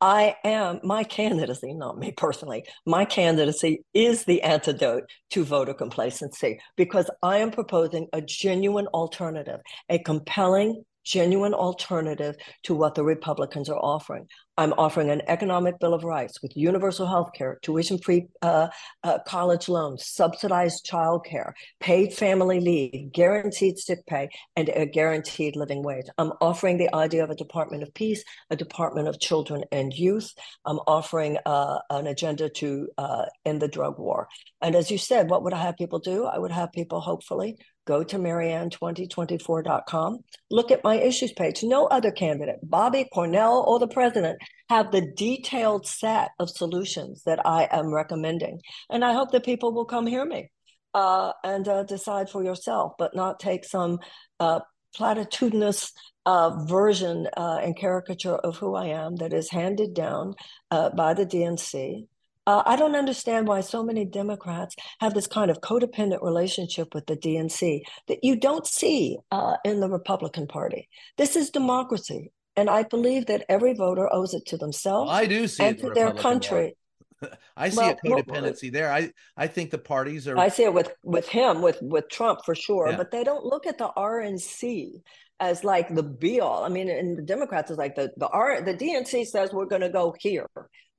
I 0.00 0.36
am 0.44 0.80
my 0.82 1.04
candidacy, 1.04 1.74
not 1.74 1.98
me 1.98 2.12
personally, 2.12 2.64
my 2.86 3.04
candidacy 3.04 3.84
is 3.92 4.24
the 4.24 4.42
antidote 4.42 5.10
to 5.30 5.44
voter 5.44 5.74
complacency 5.74 6.58
because 6.76 7.10
I 7.22 7.38
am 7.38 7.50
proposing 7.50 8.08
a 8.12 8.22
genuine 8.22 8.86
alternative, 8.88 9.60
a 9.90 9.98
compelling 9.98 10.84
genuine 11.04 11.54
alternative 11.54 12.36
to 12.64 12.74
what 12.74 12.94
the 12.94 13.04
Republicans 13.04 13.68
are 13.68 13.78
offering. 13.78 14.26
I'm 14.60 14.74
offering 14.74 15.08
an 15.08 15.22
economic 15.26 15.78
bill 15.80 15.94
of 15.94 16.04
rights 16.04 16.42
with 16.42 16.54
universal 16.54 17.06
health 17.06 17.30
care, 17.34 17.58
tuition 17.62 17.98
free 17.98 18.26
uh, 18.42 18.68
uh, 19.02 19.18
college 19.26 19.70
loans, 19.70 20.06
subsidized 20.06 20.84
child 20.84 21.24
care, 21.24 21.54
paid 21.80 22.12
family 22.12 22.60
leave, 22.60 23.10
guaranteed 23.10 23.78
sick 23.78 24.00
pay, 24.06 24.28
and 24.56 24.68
a 24.68 24.84
guaranteed 24.84 25.56
living 25.56 25.82
wage. 25.82 26.04
I'm 26.18 26.32
offering 26.42 26.76
the 26.76 26.94
idea 26.94 27.24
of 27.24 27.30
a 27.30 27.34
Department 27.34 27.82
of 27.82 27.94
Peace, 27.94 28.22
a 28.50 28.56
Department 28.56 29.08
of 29.08 29.18
Children 29.18 29.64
and 29.72 29.94
Youth. 29.94 30.30
I'm 30.66 30.80
offering 30.86 31.38
uh, 31.46 31.78
an 31.88 32.06
agenda 32.06 32.50
to 32.50 32.88
uh, 32.98 33.24
end 33.46 33.62
the 33.62 33.68
drug 33.68 33.98
war. 33.98 34.28
And 34.60 34.74
as 34.74 34.90
you 34.90 34.98
said, 34.98 35.30
what 35.30 35.42
would 35.42 35.54
I 35.54 35.62
have 35.62 35.78
people 35.78 36.00
do? 36.00 36.26
I 36.26 36.38
would 36.38 36.52
have 36.52 36.70
people 36.72 37.00
hopefully 37.00 37.56
go 37.90 38.04
to 38.04 38.18
marianne2024.com, 38.18 40.18
look 40.48 40.70
at 40.70 40.84
my 40.84 40.94
issues 40.94 41.32
page. 41.32 41.64
No 41.64 41.86
other 41.86 42.12
candidate, 42.12 42.60
Bobby, 42.62 43.08
Cornel, 43.12 43.64
or 43.66 43.80
the 43.80 43.88
president, 43.88 44.38
have 44.68 44.92
the 44.92 45.10
detailed 45.16 45.88
set 45.88 46.30
of 46.38 46.48
solutions 46.48 47.24
that 47.24 47.44
I 47.44 47.66
am 47.72 47.92
recommending. 47.92 48.60
And 48.88 49.04
I 49.04 49.12
hope 49.12 49.32
that 49.32 49.44
people 49.44 49.74
will 49.74 49.86
come 49.86 50.06
hear 50.06 50.24
me 50.24 50.52
uh, 50.94 51.32
and 51.42 51.66
uh, 51.66 51.82
decide 51.82 52.30
for 52.30 52.44
yourself, 52.44 52.92
but 52.96 53.16
not 53.16 53.40
take 53.40 53.64
some 53.64 53.98
uh, 54.38 54.60
platitudinous 54.96 55.90
uh, 56.26 56.64
version 56.66 57.26
uh, 57.36 57.58
and 57.60 57.76
caricature 57.76 58.36
of 58.36 58.56
who 58.58 58.76
I 58.76 58.86
am 58.86 59.16
that 59.16 59.32
is 59.32 59.50
handed 59.50 59.94
down 59.94 60.34
uh, 60.70 60.90
by 60.90 61.14
the 61.14 61.26
DNC 61.26 62.06
uh, 62.50 62.62
I 62.66 62.74
don't 62.74 62.96
understand 62.96 63.46
why 63.46 63.60
so 63.60 63.84
many 63.84 64.04
Democrats 64.04 64.74
have 64.98 65.14
this 65.14 65.28
kind 65.28 65.52
of 65.52 65.60
codependent 65.60 66.20
relationship 66.20 66.94
with 66.94 67.06
the 67.06 67.16
DNC 67.16 67.82
that 68.08 68.24
you 68.24 68.34
don't 68.34 68.66
see 68.66 69.18
uh, 69.30 69.54
in 69.64 69.78
the 69.78 69.88
Republican 69.88 70.48
Party. 70.48 70.88
This 71.16 71.36
is 71.36 71.50
democracy. 71.50 72.32
And 72.56 72.68
I 72.68 72.82
believe 72.82 73.26
that 73.26 73.44
every 73.48 73.74
voter 73.74 74.12
owes 74.12 74.34
it 74.34 74.46
to 74.46 74.56
themselves 74.56 75.08
well, 75.08 75.16
I 75.16 75.26
do 75.26 75.46
see 75.46 75.62
and 75.62 75.78
to 75.78 75.90
their 75.90 76.12
country. 76.12 76.76
I 77.56 77.68
see 77.68 77.76
well, 77.76 77.96
a 78.02 78.08
codependency 78.08 78.64
well, 78.64 78.72
there. 78.72 78.92
I, 78.92 79.12
I 79.36 79.46
think 79.46 79.70
the 79.70 79.78
parties 79.78 80.26
are. 80.26 80.36
I 80.36 80.48
see 80.48 80.64
it 80.64 80.74
with 80.74 80.92
with 81.04 81.28
him, 81.28 81.62
with 81.62 81.78
with 81.80 82.08
Trump 82.08 82.40
for 82.44 82.56
sure. 82.56 82.88
Yeah. 82.88 82.96
But 82.96 83.12
they 83.12 83.22
don't 83.22 83.44
look 83.44 83.66
at 83.68 83.78
the 83.78 83.90
RNC 83.96 85.02
as 85.38 85.62
like 85.62 85.94
the 85.94 86.02
be 86.02 86.40
all. 86.40 86.64
I 86.64 86.68
mean, 86.68 86.90
and 86.90 87.16
the 87.16 87.22
Democrats 87.22 87.70
is 87.70 87.78
like 87.78 87.94
the 87.94 88.10
the 88.16 88.28
R 88.28 88.60
the 88.62 88.74
DNC 88.74 89.26
says 89.26 89.52
we're 89.52 89.66
going 89.66 89.82
to 89.82 89.88
go 89.90 90.14
here. 90.18 90.48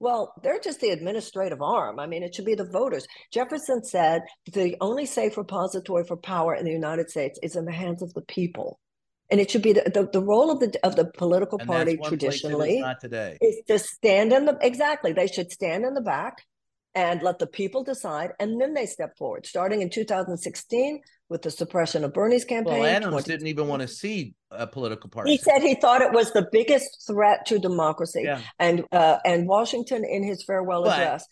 Well, 0.02 0.34
they're 0.42 0.60
just 0.60 0.82
the 0.82 0.90
administrative 0.90 1.62
arm. 1.62 2.00
I 2.00 2.08
mean, 2.08 2.24
it 2.24 2.34
should 2.34 2.46
be 2.46 2.56
the 2.56 2.66
voters. 2.66 3.06
Jefferson 3.32 3.84
said 3.84 4.24
the 4.52 4.76
only 4.82 5.06
safe 5.06 5.38
repository 5.38 6.06
for 6.06 6.18
power 6.18 6.56
in 6.56 6.66
the 6.66 6.72
United 6.72 7.12
States 7.12 7.38
is 7.44 7.56
in 7.56 7.66
the 7.66 7.72
hands 7.72 8.02
of 8.02 8.12
the 8.16 8.24
people. 8.24 8.80
And 9.30 9.40
it 9.40 9.52
should 9.52 9.62
be 9.62 9.74
the, 9.74 9.84
the, 9.94 10.10
the 10.12 10.24
role 10.24 10.50
of 10.50 10.60
the 10.60 10.74
of 10.84 10.96
the 10.96 11.06
political 11.06 11.60
and 11.60 11.68
party 11.70 11.98
traditionally 12.04 12.80
not 12.80 13.00
today. 13.00 13.38
is 13.42 13.62
to 13.68 13.78
stand 13.78 14.34
in 14.34 14.46
the 14.46 14.58
exactly. 14.60 15.14
They 15.14 15.28
should 15.28 15.52
stand 15.52 15.86
in 15.86 15.94
the 15.94 16.02
back 16.02 16.46
and 16.94 17.22
let 17.22 17.40
the 17.40 17.48
people 17.48 17.84
decide, 17.84 18.32
and 18.40 18.60
then 18.60 18.74
they 18.74 18.86
step 18.86 19.18
forward. 19.18 19.46
Starting 19.46 19.82
in 19.82 19.90
2016, 19.90 21.02
with 21.32 21.42
the 21.44 21.50
suppression 21.50 22.04
of 22.04 22.14
Bernie's 22.14 22.44
campaign. 22.44 22.82
Well, 22.82 22.86
Adams 22.86 23.16
20- 23.16 23.24
didn't 23.24 23.48
even 23.48 23.70
want 23.70 23.82
to 23.82 23.88
see 23.88 24.36
a 24.52 24.68
political 24.68 25.10
party. 25.10 25.32
He 25.32 25.38
said 25.38 25.62
he 25.62 25.76
thought 25.76 26.02
it 26.02 26.12
was 26.12 26.34
the 26.34 26.46
biggest 26.52 27.08
threat 27.08 27.46
to 27.46 27.58
democracy. 27.58 28.24
Yeah. 28.26 28.42
And 28.60 28.84
uh, 28.92 29.20
and 29.24 29.48
Washington, 29.48 30.04
in 30.04 30.24
his 30.24 30.44
farewell 30.44 30.84
but, 30.84 31.00
address, 31.00 31.26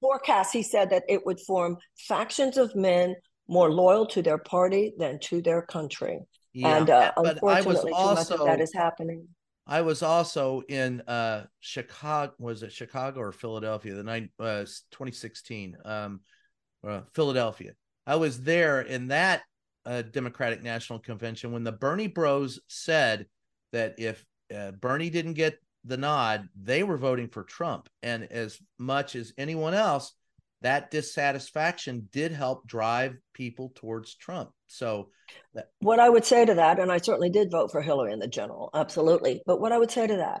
forecast 0.00 0.54
he 0.54 0.62
said 0.62 0.88
that 0.88 1.04
it 1.06 1.26
would 1.26 1.38
form 1.38 1.76
factions 2.08 2.56
of 2.56 2.74
men 2.74 3.14
more 3.46 3.70
loyal 3.70 4.06
to 4.06 4.22
their 4.22 4.38
party 4.38 4.94
than 4.98 5.18
to 5.24 5.42
their 5.42 5.60
country. 5.60 6.20
Yeah, 6.54 6.78
and 6.78 6.88
uh, 6.88 7.12
unfortunately, 7.16 7.92
also, 7.92 8.46
that 8.46 8.60
is 8.60 8.72
happening. 8.74 9.28
I 9.66 9.82
was 9.82 10.02
also 10.02 10.62
in 10.68 11.02
uh, 11.02 11.46
Chicago. 11.60 12.32
Was 12.38 12.62
it 12.62 12.72
Chicago 12.72 13.20
or 13.20 13.32
Philadelphia? 13.32 13.94
The 13.94 14.02
night 14.02 14.30
uh, 14.38 14.64
2016. 14.90 15.76
Um, 15.84 16.20
uh, 16.84 17.02
Philadelphia 17.14 17.74
I 18.06 18.16
was 18.16 18.42
there 18.42 18.80
in 18.80 19.08
that 19.08 19.42
uh, 19.86 20.02
Democratic 20.02 20.62
National 20.62 20.98
Convention 20.98 21.52
when 21.52 21.64
the 21.64 21.72
Bernie 21.72 22.08
Bros 22.08 22.60
said 22.68 23.26
that 23.72 23.94
if 23.98 24.24
uh, 24.54 24.72
Bernie 24.72 25.10
didn't 25.10 25.34
get 25.34 25.58
the 25.84 25.96
nod, 25.96 26.48
they 26.60 26.82
were 26.82 26.98
voting 26.98 27.28
for 27.28 27.42
Trump. 27.42 27.88
And 28.02 28.24
as 28.30 28.58
much 28.78 29.16
as 29.16 29.32
anyone 29.38 29.74
else, 29.74 30.12
that 30.62 30.90
dissatisfaction 30.90 32.08
did 32.12 32.32
help 32.32 32.66
drive 32.66 33.16
people 33.34 33.72
towards 33.74 34.14
Trump. 34.14 34.50
So, 34.66 35.10
that- 35.54 35.70
what 35.80 36.00
I 36.00 36.08
would 36.08 36.24
say 36.24 36.44
to 36.44 36.54
that, 36.54 36.78
and 36.78 36.90
I 36.90 36.98
certainly 36.98 37.30
did 37.30 37.50
vote 37.50 37.70
for 37.70 37.82
Hillary 37.82 38.12
in 38.12 38.18
the 38.18 38.28
general, 38.28 38.70
absolutely. 38.74 39.42
But 39.46 39.60
what 39.60 39.72
I 39.72 39.78
would 39.78 39.90
say 39.90 40.06
to 40.06 40.16
that, 40.16 40.40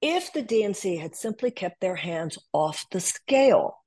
if 0.00 0.32
the 0.32 0.42
DNC 0.42 0.98
had 0.98 1.16
simply 1.16 1.50
kept 1.50 1.80
their 1.80 1.96
hands 1.96 2.38
off 2.52 2.84
the 2.90 3.00
scale, 3.00 3.78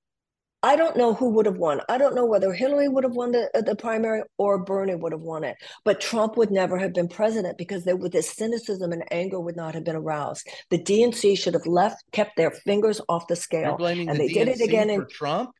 I 0.64 0.76
don't 0.76 0.98
know 0.98 1.14
who 1.14 1.30
would 1.30 1.46
have 1.46 1.58
won. 1.58 1.82
I 1.88 2.00
don't 2.00 2.16
know 2.16 2.26
whether 2.26 2.52
Hillary 2.52 2.88
would 2.88 3.04
have 3.04 3.14
won 3.14 3.32
the, 3.32 3.50
uh, 3.54 3.62
the 3.62 3.76
primary 3.76 4.24
or 4.40 4.58
Bernie 4.64 4.96
would 4.96 5.12
have 5.12 5.22
won 5.22 5.44
it. 5.44 5.56
But 5.86 6.02
Trump 6.02 6.36
would 6.36 6.50
never 6.50 6.80
have 6.80 6.94
been 6.94 7.08
president 7.08 7.60
because 7.60 7.84
there 7.84 7.96
would 7.96 8.12
this 8.12 8.32
cynicism 8.32 8.92
and 8.92 9.04
anger 9.12 9.40
would 9.40 9.56
not 9.56 9.76
have 9.76 9.84
been 9.84 9.96
aroused. 9.96 10.50
The 10.72 10.80
DNC 10.80 11.38
should 11.38 11.54
have 11.54 11.68
left, 11.68 12.04
kept 12.12 12.36
their 12.36 12.50
fingers 12.52 13.00
off 13.08 13.28
the 13.28 13.36
scale, 13.36 13.78
and 13.86 14.10
the 14.10 14.14
they 14.14 14.28
DNC 14.28 14.34
did 14.34 14.48
it 14.48 14.62
again 14.62 14.90
in 14.90 15.06
Trump. 15.08 15.52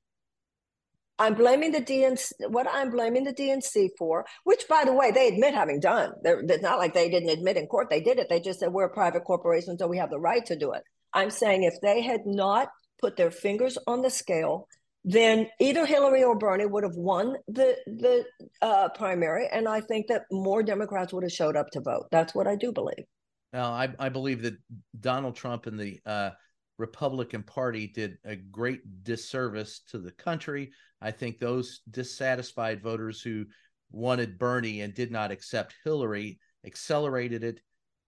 I'm 1.20 1.34
blaming 1.34 1.72
the 1.72 1.82
DNC. 1.82 2.32
What 2.50 2.68
I'm 2.72 2.92
blaming 2.92 3.24
the 3.24 3.34
DNC 3.34 3.90
for, 3.98 4.26
which 4.44 4.68
by 4.68 4.84
the 4.86 4.94
way 4.94 5.12
they 5.12 5.28
admit 5.28 5.54
having 5.54 5.80
done. 5.80 6.12
They're, 6.24 6.40
it's 6.40 6.64
not 6.64 6.78
like 6.78 6.94
they 6.94 7.10
didn't 7.10 7.30
admit 7.30 7.58
in 7.58 7.68
court 7.68 7.90
they 7.90 8.02
did 8.02 8.20
it. 8.20 8.28
They 8.30 8.40
just 8.40 8.60
said 8.60 8.72
we're 8.72 8.86
a 8.86 8.94
private 8.94 9.24
corporation, 9.24 9.78
so 9.78 9.88
we 9.88 9.98
have 9.98 10.10
the 10.10 10.20
right 10.20 10.46
to 10.46 10.56
do 10.56 10.74
it. 10.74 10.84
I'm 11.14 11.32
saying 11.32 11.64
if 11.64 11.76
they 11.82 12.02
had 12.02 12.22
not 12.26 12.70
put 13.00 13.16
their 13.16 13.32
fingers 13.32 13.78
on 13.88 14.02
the 14.02 14.10
scale 14.10 14.68
then 15.10 15.48
either 15.62 15.86
Hillary 15.86 16.22
or 16.22 16.38
Bernie 16.38 16.66
would 16.66 16.84
have 16.84 16.98
won 16.98 17.38
the 17.48 17.78
the 17.86 18.26
uh, 18.62 18.90
primary, 18.90 19.48
and 19.48 19.66
I 19.66 19.80
think 19.80 20.08
that 20.08 20.24
more 20.30 20.62
Democrats 20.62 21.14
would 21.14 21.24
have 21.24 21.32
showed 21.32 21.56
up 21.56 21.70
to 21.72 21.80
vote. 21.80 22.08
That's 22.12 22.36
what 22.36 22.46
I 22.46 22.58
do 22.58 22.74
believe. 22.74 23.06
Now, 23.54 23.72
I, 23.72 23.88
I 23.98 24.10
believe 24.10 24.42
that 24.42 24.58
Donald 25.00 25.38
Trump 25.38 25.66
and 25.66 25.80
the 25.80 25.98
uh, 26.06 26.32
Republican 26.78 27.44
Party 27.44 27.88
did 27.88 28.18
a 28.26 28.36
great 28.36 28.82
disservice 29.06 29.80
to 29.92 29.98
the 29.98 30.12
country. 30.12 30.72
I 31.02 31.12
think 31.12 31.40
those 31.40 31.82
dissatisfied 31.90 32.82
voters 32.82 33.22
who 33.22 33.46
wanted 33.92 34.38
Bernie 34.38 34.82
and 34.82 34.94
did 34.94 35.12
not 35.12 35.32
accept 35.32 35.76
Hillary 35.84 36.40
accelerated 36.66 37.44
it 37.44 37.62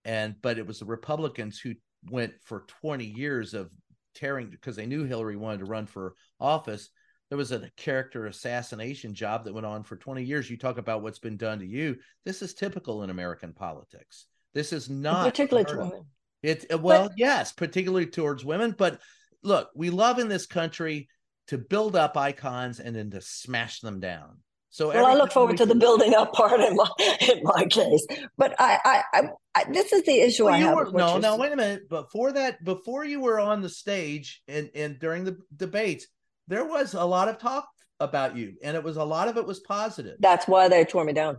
and 0.06 0.36
but 0.42 0.58
it 0.58 0.66
was 0.66 0.80
the 0.80 0.86
Republicans 0.86 1.60
who 1.60 1.74
went 2.10 2.34
for 2.44 2.66
20 2.82 3.06
years 3.06 3.54
of 3.54 3.70
tearing 4.16 4.50
because 4.50 4.76
they 4.76 4.86
knew 4.86 5.06
Hillary 5.06 5.36
wanted 5.36 5.60
to 5.60 5.66
run 5.66 5.86
for 5.86 6.16
office. 6.40 6.90
There 7.30 7.38
was 7.38 7.52
a 7.52 7.70
character 7.78 8.26
assassination 8.26 9.14
job 9.14 9.46
that 9.46 9.54
went 9.54 9.66
on 9.66 9.84
for 9.84 9.96
20 9.96 10.24
years. 10.24 10.50
You 10.50 10.58
talk 10.58 10.78
about 10.78 11.04
what's 11.04 11.20
been 11.20 11.38
done 11.38 11.60
to 11.60 11.66
you. 11.66 11.98
This 12.26 12.42
is 12.42 12.54
typical 12.54 13.04
in 13.04 13.10
American 13.10 13.54
politics. 13.54 14.26
This 14.54 14.74
is 14.74 14.90
not 14.90 15.26
particularly 15.26 15.70
to 15.70 15.78
women. 15.78 16.06
It 16.42 16.66
well, 16.82 17.10
but, 17.10 17.18
yes, 17.18 17.52
particularly 17.52 18.08
towards 18.08 18.44
women. 18.44 18.74
But 18.76 19.00
look, 19.44 19.70
we 19.76 19.90
love 19.90 20.18
in 20.20 20.28
this 20.28 20.48
country 20.48 21.10
to 21.50 21.58
build 21.58 21.96
up 21.96 22.16
icons 22.16 22.80
and 22.80 22.96
then 22.96 23.10
to 23.10 23.22
smash 23.22 23.80
them 23.80 24.00
down. 24.00 24.38
So 24.70 24.90
well, 24.90 25.08
I 25.08 25.16
look 25.16 25.32
forward 25.32 25.58
to 25.58 25.66
the 25.66 25.74
building 25.74 26.14
up 26.14 26.32
part 26.32 26.60
in 26.60 26.76
my 26.76 26.88
in 27.22 27.42
my 27.44 27.66
case. 27.66 28.06
But 28.38 28.54
I, 28.60 28.80
I, 28.86 29.04
I, 29.14 29.30
I 29.56 29.64
this 29.72 29.92
is 29.92 30.04
the 30.04 30.20
issue 30.20 30.46
well, 30.46 30.54
I 30.54 30.58
have. 30.60 30.76
Were, 30.76 30.92
no, 30.92 31.18
no, 31.18 31.38
wait 31.38 31.52
a 31.52 31.56
minute. 31.56 31.90
Before 31.90 32.32
that, 32.34 32.64
before 32.64 33.04
you 33.04 33.20
were 33.20 33.40
on 33.40 33.64
the 33.64 33.70
stage 33.70 34.44
and 34.48 34.70
and 34.76 35.00
during 35.00 35.24
the 35.24 35.38
debates, 35.56 36.06
there 36.48 36.66
was 36.66 36.94
a 36.94 37.04
lot 37.04 37.30
of 37.30 37.40
talk 37.40 37.68
about 38.00 38.38
you, 38.38 38.54
and 38.62 38.78
it 38.78 38.84
was 38.84 38.98
a 38.98 39.04
lot 39.04 39.28
of 39.28 39.38
it 39.38 39.46
was 39.46 39.60
positive. 39.60 40.18
That's 40.20 40.48
why 40.48 40.68
they 40.68 40.86
tore 40.86 41.04
me 41.04 41.14
down. 41.14 41.38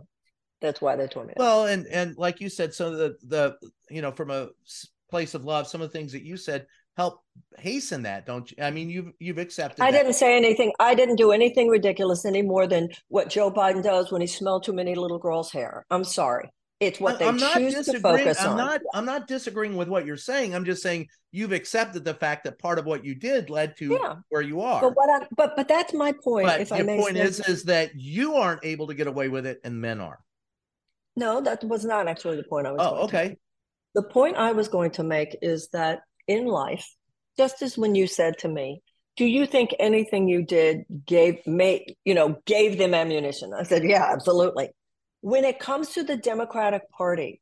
That's 0.59 0.81
why 0.81 0.97
they 0.97 1.07
tore 1.07 1.23
me 1.23 1.33
down. 1.37 1.45
Well, 1.45 1.67
and 1.67 1.87
and 1.87 2.17
like 2.17 2.41
you 2.41 2.49
said, 2.49 2.73
some 2.73 2.91
of 2.91 2.97
the 2.97 3.15
the 3.25 3.55
you 3.89 4.01
know 4.01 4.11
from 4.11 4.29
a 4.29 4.49
place 5.09 5.35
of 5.35 5.45
love, 5.45 5.67
some 5.67 5.81
of 5.81 5.89
the 5.89 5.97
things 5.97 6.11
that 6.11 6.23
you 6.23 6.35
said 6.35 6.67
help 6.97 7.19
hasten 7.57 8.03
that 8.03 8.25
don't 8.25 8.51
you 8.51 8.57
i 8.61 8.69
mean 8.69 8.89
you've 8.89 9.11
you've 9.19 9.37
accepted 9.37 9.81
i 9.81 9.91
that. 9.91 9.97
didn't 9.97 10.13
say 10.13 10.35
anything 10.35 10.71
i 10.79 10.93
didn't 10.93 11.15
do 11.15 11.31
anything 11.31 11.67
ridiculous 11.67 12.25
any 12.25 12.41
more 12.41 12.67
than 12.67 12.89
what 13.07 13.29
joe 13.29 13.51
biden 13.51 13.81
does 13.81 14.11
when 14.11 14.21
he 14.21 14.27
smelled 14.27 14.63
too 14.63 14.73
many 14.73 14.95
little 14.95 15.19
girls 15.19 15.51
hair 15.51 15.85
i'm 15.89 16.03
sorry 16.03 16.49
it's 16.81 16.99
what 16.99 17.19
they 17.19 17.27
I'm 17.27 17.37
choose 17.37 17.85
to 17.85 17.99
focus 17.99 18.41
I'm 18.41 18.51
on. 18.51 18.57
Not, 18.57 18.81
I'm 18.95 19.05
not 19.05 19.27
disagreeing 19.27 19.77
with 19.77 19.87
what 19.87 20.03
you're 20.03 20.17
saying. 20.17 20.55
I'm 20.55 20.65
just 20.65 20.81
saying 20.81 21.09
you've 21.31 21.51
accepted 21.51 22.03
the 22.03 22.15
fact 22.15 22.43
that 22.45 22.57
part 22.57 22.79
of 22.79 22.87
what 22.87 23.05
you 23.05 23.13
did 23.13 23.51
led 23.51 23.77
to 23.77 23.99
yeah. 24.01 24.15
where 24.29 24.41
you 24.41 24.61
are. 24.61 24.81
But 24.81 24.95
what 24.95 25.07
I, 25.07 25.27
but 25.37 25.55
but 25.55 25.67
that's 25.67 25.93
my 25.93 26.11
point. 26.11 26.47
But 26.47 26.61
if 26.61 26.71
your 26.71 26.83
point 26.83 27.17
is 27.17 27.39
is 27.41 27.65
that 27.65 27.91
you 27.95 28.33
aren't 28.33 28.65
able 28.65 28.87
to 28.87 28.95
get 28.95 29.05
away 29.05 29.29
with 29.29 29.45
it, 29.45 29.61
and 29.63 29.79
men 29.79 30.01
are. 30.01 30.19
No, 31.15 31.39
that 31.41 31.63
was 31.63 31.85
not 31.85 32.07
actually 32.07 32.37
the 32.37 32.43
point 32.43 32.65
I 32.65 32.71
was. 32.71 32.79
Oh, 32.81 33.03
okay. 33.03 33.37
The 33.93 34.03
point 34.03 34.37
I 34.37 34.53
was 34.53 34.67
going 34.67 34.89
to 34.91 35.03
make 35.03 35.37
is 35.43 35.67
that 35.73 36.01
in 36.27 36.45
life, 36.45 36.87
just 37.37 37.61
as 37.61 37.77
when 37.77 37.95
you 37.95 38.07
said 38.07 38.37
to 38.39 38.47
me, 38.47 38.81
do 39.17 39.25
you 39.25 39.45
think 39.45 39.75
anything 39.79 40.27
you 40.27 40.43
did 40.43 40.85
gave 41.05 41.45
made 41.45 41.95
you 42.05 42.13
know 42.13 42.37
gave 42.45 42.77
them 42.77 42.93
ammunition? 42.93 43.53
I 43.53 43.63
said 43.63 43.83
yeah 43.83 44.09
absolutely. 44.11 44.69
When 45.21 45.43
it 45.43 45.59
comes 45.59 45.89
to 45.89 46.03
the 46.03 46.17
democratic 46.17 46.89
party 46.91 47.41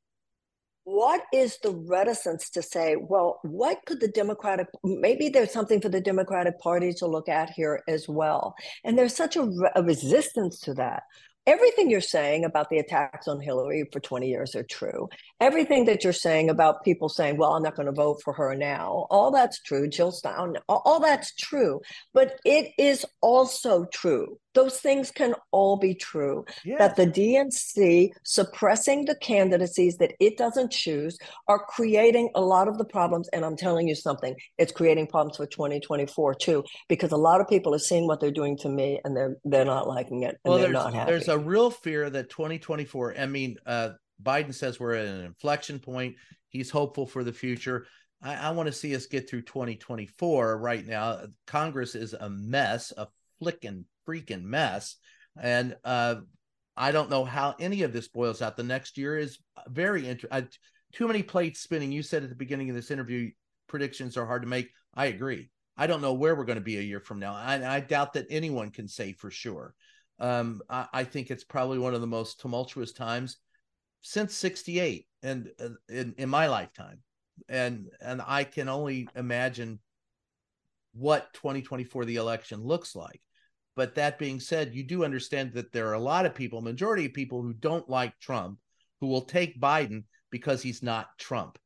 what 0.83 1.21
is 1.31 1.59
the 1.61 1.71
reticence 1.71 2.49
to 2.49 2.63
say 2.63 2.95
well 2.99 3.39
what 3.43 3.77
could 3.85 3.99
the 3.99 4.07
democratic 4.07 4.67
maybe 4.83 5.29
there's 5.29 5.53
something 5.53 5.79
for 5.79 5.89
the 5.89 6.01
democratic 6.01 6.59
party 6.59 6.91
to 6.93 7.05
look 7.05 7.29
at 7.29 7.51
here 7.51 7.83
as 7.87 8.09
well. 8.09 8.55
And 8.83 8.97
there's 8.97 9.15
such 9.15 9.35
a, 9.35 9.49
a 9.75 9.83
resistance 9.83 10.59
to 10.61 10.73
that 10.75 11.03
everything 11.49 11.89
you're 11.89 11.99
saying 11.99 12.45
about 12.45 12.69
the 12.69 12.77
attacks 12.77 13.27
on 13.27 13.39
Hillary 13.39 13.83
for 13.91 13.99
20 13.99 14.29
years 14.29 14.55
are 14.55 14.63
true. 14.63 15.09
Everything 15.41 15.85
that 15.85 16.03
you're 16.03 16.13
saying 16.13 16.47
about 16.49 16.83
people 16.83 17.09
saying, 17.09 17.37
well, 17.37 17.53
I'm 17.53 17.63
not 17.63 17.75
going 17.75 17.87
to 17.87 17.91
vote 17.91 18.21
for 18.23 18.33
her 18.33 18.53
now, 18.53 19.07
all 19.09 19.31
that's 19.31 19.59
true. 19.61 19.87
Jill 19.87 20.11
Stein, 20.11 20.57
all 20.67 20.99
that's 20.99 21.33
true. 21.33 21.81
But 22.13 22.39
it 22.45 22.71
is 22.77 23.03
also 23.21 23.85
true 23.85 24.37
those 24.59 24.79
things 24.79 25.09
can 25.09 25.33
all 25.51 25.77
be 25.77 25.93
true. 25.93 26.45
Yes. 26.65 26.79
That 26.79 26.95
the 26.95 27.07
DNC 27.07 28.11
suppressing 28.23 29.05
the 29.05 29.15
candidacies 29.15 29.97
that 29.97 30.13
it 30.19 30.37
doesn't 30.37 30.71
choose 30.71 31.17
are 31.47 31.59
creating 31.59 32.29
a 32.35 32.41
lot 32.41 32.67
of 32.67 32.77
the 32.77 32.83
problems. 32.85 33.29
And 33.29 33.45
I'm 33.45 33.55
telling 33.55 33.87
you 33.87 33.95
something, 33.95 34.35
it's 34.57 34.73
creating 34.73 35.07
problems 35.07 35.37
for 35.37 35.45
2024 35.45 36.35
too, 36.35 36.63
because 36.89 37.11
a 37.11 37.17
lot 37.17 37.39
of 37.39 37.47
people 37.47 37.73
are 37.73 37.79
seeing 37.79 38.05
what 38.05 38.19
they're 38.19 38.31
doing 38.31 38.57
to 38.57 38.69
me 38.69 38.99
and 39.05 39.15
they're 39.15 39.37
they're 39.45 39.65
not 39.65 39.87
liking 39.87 40.23
it 40.23 40.37
and 40.43 40.51
well, 40.51 40.57
they're 40.57 40.71
not 40.71 40.93
happy. 40.93 41.11
There's 41.11 41.29
a 41.29 41.37
real 41.37 41.71
fear 41.71 42.09
that 42.09 42.29
2024, 42.29 43.15
I 43.17 43.25
mean, 43.27 43.55
uh, 43.65 43.91
Biden 44.21 44.53
says 44.53 44.79
we're 44.79 44.95
at 44.95 45.07
an 45.07 45.23
inflection 45.23 45.79
point. 45.79 46.15
He's 46.49 46.69
hopeful 46.69 47.05
for 47.05 47.23
the 47.23 47.31
future. 47.31 47.87
I, 48.21 48.35
I 48.35 48.51
want 48.51 48.67
to 48.67 48.73
see 48.73 48.93
us 48.95 49.05
get 49.05 49.29
through 49.29 49.43
2024 49.43 50.57
right 50.57 50.85
now. 50.85 51.21
Congress 51.47 51.95
is 51.95 52.13
a 52.13 52.29
mess, 52.29 52.91
a 52.97 53.07
flicking 53.39 53.85
freaking 54.09 54.43
mess. 54.43 54.95
And 55.41 55.75
uh, 55.83 56.15
I 56.75 56.91
don't 56.91 57.09
know 57.09 57.25
how 57.25 57.55
any 57.59 57.83
of 57.83 57.93
this 57.93 58.07
boils 58.07 58.41
out. 58.41 58.57
The 58.57 58.63
next 58.63 58.97
year 58.97 59.17
is 59.17 59.37
very 59.67 60.07
interesting. 60.07 60.49
Too 60.93 61.07
many 61.07 61.21
plates 61.21 61.59
spinning. 61.59 61.91
You 61.91 62.01
said 62.01 62.23
at 62.23 62.29
the 62.29 62.35
beginning 62.35 62.69
of 62.69 62.75
this 62.75 62.91
interview, 62.91 63.29
predictions 63.67 64.17
are 64.17 64.25
hard 64.25 64.41
to 64.41 64.47
make. 64.47 64.69
I 64.95 65.07
agree. 65.07 65.49
I 65.77 65.87
don't 65.87 66.01
know 66.01 66.13
where 66.13 66.35
we're 66.35 66.45
going 66.45 66.57
to 66.57 66.63
be 66.63 66.77
a 66.77 66.81
year 66.81 66.99
from 66.99 67.19
now. 67.19 67.33
I, 67.33 67.75
I 67.75 67.79
doubt 67.79 68.13
that 68.13 68.27
anyone 68.29 68.71
can 68.71 68.87
say 68.87 69.13
for 69.13 69.29
sure. 69.29 69.73
Um, 70.19 70.61
I, 70.69 70.87
I, 70.91 71.03
think 71.05 71.31
it's 71.31 71.45
probably 71.45 71.79
one 71.79 71.93
of 71.93 72.01
the 72.01 72.07
most 72.07 72.41
tumultuous 72.41 72.91
times 72.91 73.37
since 74.01 74.33
68 74.33 75.07
and 75.23 75.49
uh, 75.63 75.69
in, 75.87 76.13
in 76.17 76.27
my 76.27 76.47
lifetime. 76.47 76.99
And 77.47 77.87
and 78.01 78.21
I 78.25 78.43
can 78.43 78.67
only 78.67 79.07
imagine 79.15 79.79
what 80.93 81.31
2024 81.33 82.03
the 82.03 82.17
election 82.17 82.61
looks 82.61 82.95
like. 82.95 83.21
But 83.79 83.95
that 83.95 84.19
being 84.19 84.41
said, 84.41 84.75
you 84.75 84.83
do 84.83 85.05
understand 85.05 85.53
that 85.53 85.71
there 85.71 85.87
are 85.87 85.93
a 85.93 86.01
lot 86.01 86.25
of 86.25 86.35
people, 86.35 86.59
majority 86.59 87.05
of 87.05 87.13
people 87.13 87.41
who 87.41 87.53
don't 87.53 87.87
like 87.89 88.19
Trump, 88.19 88.59
who 88.99 89.07
will 89.07 89.21
take 89.21 89.61
Biden 89.61 90.03
because 90.31 90.61
he's 90.61 90.83
not 90.83 91.17
Trump 91.17 91.57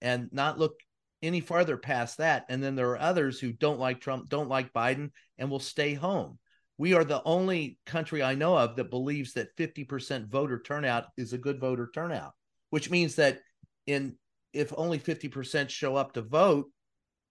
and 0.00 0.28
not 0.32 0.58
look 0.58 0.74
any 1.22 1.40
farther 1.40 1.76
past 1.76 2.18
that. 2.18 2.44
And 2.48 2.60
then 2.60 2.74
there 2.74 2.90
are 2.90 2.98
others 2.98 3.38
who 3.38 3.52
don't 3.52 3.78
like 3.78 4.00
Trump, 4.00 4.28
don't 4.28 4.48
like 4.48 4.72
Biden, 4.72 5.12
and 5.38 5.48
will 5.48 5.60
stay 5.60 5.94
home. 5.94 6.40
We 6.76 6.94
are 6.94 7.04
the 7.04 7.22
only 7.22 7.78
country 7.86 8.20
I 8.20 8.34
know 8.34 8.58
of 8.58 8.74
that 8.74 8.90
believes 8.90 9.34
that 9.34 9.56
50% 9.56 10.26
voter 10.26 10.58
turnout 10.58 11.04
is 11.16 11.34
a 11.34 11.38
good 11.38 11.60
voter 11.60 11.88
turnout, 11.94 12.32
which 12.70 12.90
means 12.90 13.14
that 13.14 13.38
in 13.86 14.16
if 14.52 14.72
only 14.76 14.98
50% 14.98 15.68
show 15.68 15.94
up 15.94 16.14
to 16.14 16.22
vote, 16.22 16.66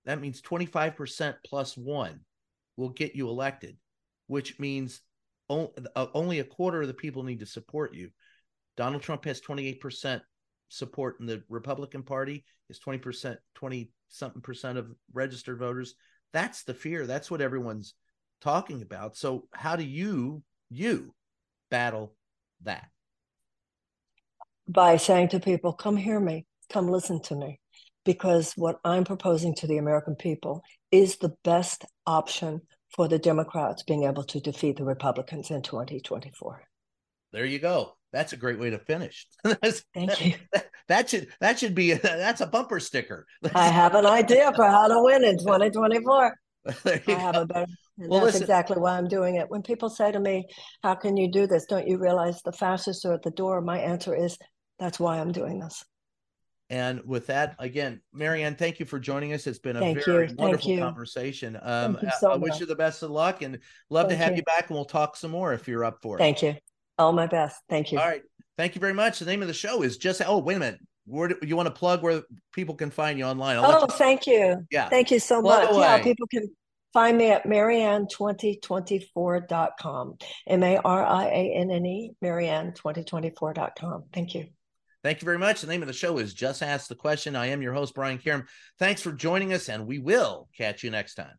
that 0.06 0.22
means 0.22 0.42
25% 0.42 1.36
plus 1.46 1.76
one 1.76 2.22
will 2.78 2.92
get 2.92 3.18
you 3.18 3.28
elected 3.28 3.76
which 4.30 4.60
means 4.60 5.02
uh, 5.50 6.06
only 6.14 6.38
a 6.38 6.44
quarter 6.44 6.84
of 6.84 6.88
the 6.88 6.94
people 6.94 7.24
need 7.24 7.40
to 7.40 7.48
support 7.48 7.96
you. 7.96 8.12
Donald 8.78 9.02
Trump 9.02 9.26
has 9.26 9.42
28% 9.42 10.22
support 10.70 11.18
in 11.20 11.26
the 11.26 11.44
Republican 11.50 12.04
Party, 12.04 12.46
is 12.70 12.80
20%, 12.80 13.38
20 13.56 13.92
something 14.10 14.42
percent 14.42 14.78
of 14.78 14.88
registered 15.14 15.58
voters. 15.58 15.96
That's 16.32 16.64
the 16.64 16.76
fear. 16.76 17.08
That's 17.08 17.32
what 17.32 17.42
everyone's 17.42 17.96
talking 18.40 18.84
about. 18.84 19.18
So 19.18 19.48
how 19.52 19.76
do 19.76 19.84
you 19.84 20.44
you 20.70 21.16
battle 21.72 22.14
that? 22.62 22.86
By 24.68 24.98
saying 24.98 25.30
to 25.30 25.40
people, 25.40 25.74
come 25.74 25.98
hear 25.98 26.20
me, 26.20 26.46
come 26.72 26.88
listen 26.88 27.20
to 27.24 27.36
me. 27.36 27.60
Because 28.06 28.54
what 28.56 28.80
I'm 28.86 29.06
proposing 29.06 29.56
to 29.56 29.68
the 29.68 29.80
American 29.80 30.16
people 30.16 30.62
is 30.92 31.18
the 31.18 31.34
best 31.44 31.84
option 32.06 32.62
for 32.96 33.08
the 33.08 33.20
Democrats 33.20 33.84
being 33.84 34.04
able 34.04 34.24
to 34.24 34.40
defeat 34.40 34.78
the 34.78 34.84
Republicans 34.84 35.52
in 35.52 35.62
2024. 35.62 36.64
There 37.32 37.46
you 37.46 37.60
go. 37.60 37.94
That's 38.12 38.34
a 38.34 38.38
great 38.38 38.60
way 38.60 38.72
to 38.72 38.80
finish. 38.80 39.28
Thank 39.46 40.26
you. 40.26 40.34
That, 40.54 40.70
that, 40.88 41.10
should 41.10 41.28
that 41.40 41.60
should 41.60 41.76
be 41.76 41.92
a, 41.92 42.00
that's 42.00 42.42
a 42.42 42.48
bumper 42.48 42.80
sticker. 42.80 43.28
I 43.54 43.68
have 43.68 43.94
an 43.94 44.06
idea 44.06 44.52
for 44.56 44.66
how 44.66 44.88
to 44.88 45.04
win 45.04 45.24
in 45.24 45.38
2024. 45.38 46.36
I 46.86 47.02
have 47.08 47.36
a 47.36 47.46
better. 47.46 47.72
Well, 47.98 48.22
that's 48.22 48.34
listen. 48.34 48.44
exactly 48.44 48.78
why 48.78 48.98
I'm 48.98 49.08
doing 49.08 49.36
it. 49.36 49.50
When 49.50 49.62
people 49.62 49.90
say 49.90 50.12
to 50.12 50.20
me, 50.20 50.46
"How 50.84 50.96
can 50.96 51.18
you 51.18 51.32
do 51.32 51.48
this? 51.48 51.66
Don't 51.66 51.88
you 51.88 51.98
realize 51.98 52.42
the 52.42 52.52
fascists 52.52 53.06
are 53.06 53.14
at 53.14 53.24
the 53.24 53.32
door?" 53.32 53.62
My 53.62 53.80
answer 53.80 54.16
is, 54.16 54.38
"That's 54.78 55.00
why 55.00 55.20
I'm 55.20 55.32
doing 55.32 55.60
this." 55.60 55.84
And 56.70 57.02
with 57.04 57.28
that, 57.28 57.56
again, 57.58 58.02
Marianne, 58.14 58.56
thank 58.56 58.80
you 58.80 58.86
for 58.86 59.00
joining 59.00 59.34
us. 59.34 59.48
It's 59.48 59.58
been 59.58 59.76
a 59.76 59.80
thank 59.80 60.06
very 60.06 60.30
you. 60.30 60.36
wonderful 60.36 60.78
conversation. 60.78 61.58
Um, 61.62 61.98
so 62.20 62.30
I, 62.30 62.36
I 62.36 62.38
wish 62.38 62.60
you 62.60 62.68
the 62.68 62.76
best 62.76 63.02
of 63.02 63.10
luck 63.10 63.42
and 63.42 63.58
love 63.90 64.08
thank 64.08 64.20
to 64.20 64.24
have 64.24 64.34
you. 64.34 64.38
you. 64.38 64.44
back 64.44 64.70
and 64.70 64.76
we'll 64.76 64.86
talk 64.86 65.16
some 65.16 65.32
more 65.32 65.52
if 65.54 65.68
you're 65.68 65.84
up 65.84 66.00
for 66.04 66.18
it. 66.18 66.20
Thank 66.20 66.44
you. 66.44 66.56
All 67.00 67.12
my 67.12 67.26
best. 67.26 67.60
Thank 67.70 67.92
you. 67.92 67.98
All 67.98 68.06
right. 68.06 68.22
Thank 68.56 68.76
you 68.76 68.82
very 68.82 68.94
much. 68.94 69.18
The 69.20 69.26
name 69.26 69.42
of 69.42 69.48
the 69.48 69.54
show 69.54 69.82
is 69.82 69.98
just, 69.98 70.22
oh, 70.26 70.38
wait 70.38 70.58
a 70.58 70.60
minute. 70.60 70.80
Where 71.06 71.30
do, 71.30 71.38
you 71.42 71.56
want 71.56 71.68
to 71.68 71.74
plug 71.74 72.04
where 72.04 72.22
people 72.54 72.76
can 72.76 72.92
find 72.92 73.18
you 73.18 73.26
online? 73.26 73.58
I'll 73.58 73.66
oh, 73.66 73.82
you 73.82 73.88
thank 73.88 74.28
you. 74.28 74.64
Yeah. 74.70 74.90
Thank 74.90 75.10
you 75.10 75.20
so 75.20 75.42
plug 75.42 75.64
much. 75.64 75.74
Away. 75.76 75.82
Yeah. 75.82 76.04
People 76.04 76.28
can 76.28 76.48
find 76.94 77.18
me 77.18 77.32
at 77.32 77.46
marianne2024.com. 77.46 80.18
M 80.46 80.64
A 80.64 80.78
R 80.78 81.06
I 81.06 81.26
A 81.26 81.54
N 81.56 81.72
N 81.72 81.86
E, 81.86 82.12
marianne2024.com. 82.24 84.04
Thank 84.14 84.36
you. 84.36 84.50
Thank 85.02 85.22
you 85.22 85.26
very 85.26 85.38
much. 85.38 85.62
The 85.62 85.68
name 85.68 85.82
of 85.82 85.88
the 85.88 85.94
show 85.94 86.18
is 86.18 86.34
Just 86.34 86.62
Ask 86.62 86.88
the 86.88 86.96
Question. 86.96 87.36
I 87.36 87.48
am 87.48 87.62
your 87.62 87.74
host, 87.74 87.96
Brian 87.96 88.18
Karem. 88.18 88.46
Thanks 88.80 89.02
for 89.02 89.14
joining 89.14 89.54
us, 89.54 89.70
and 89.70 89.88
we 89.88 89.98
will 89.98 90.50
catch 90.58 90.84
you 90.84 90.92
next 90.92 91.16
time. 91.16 91.36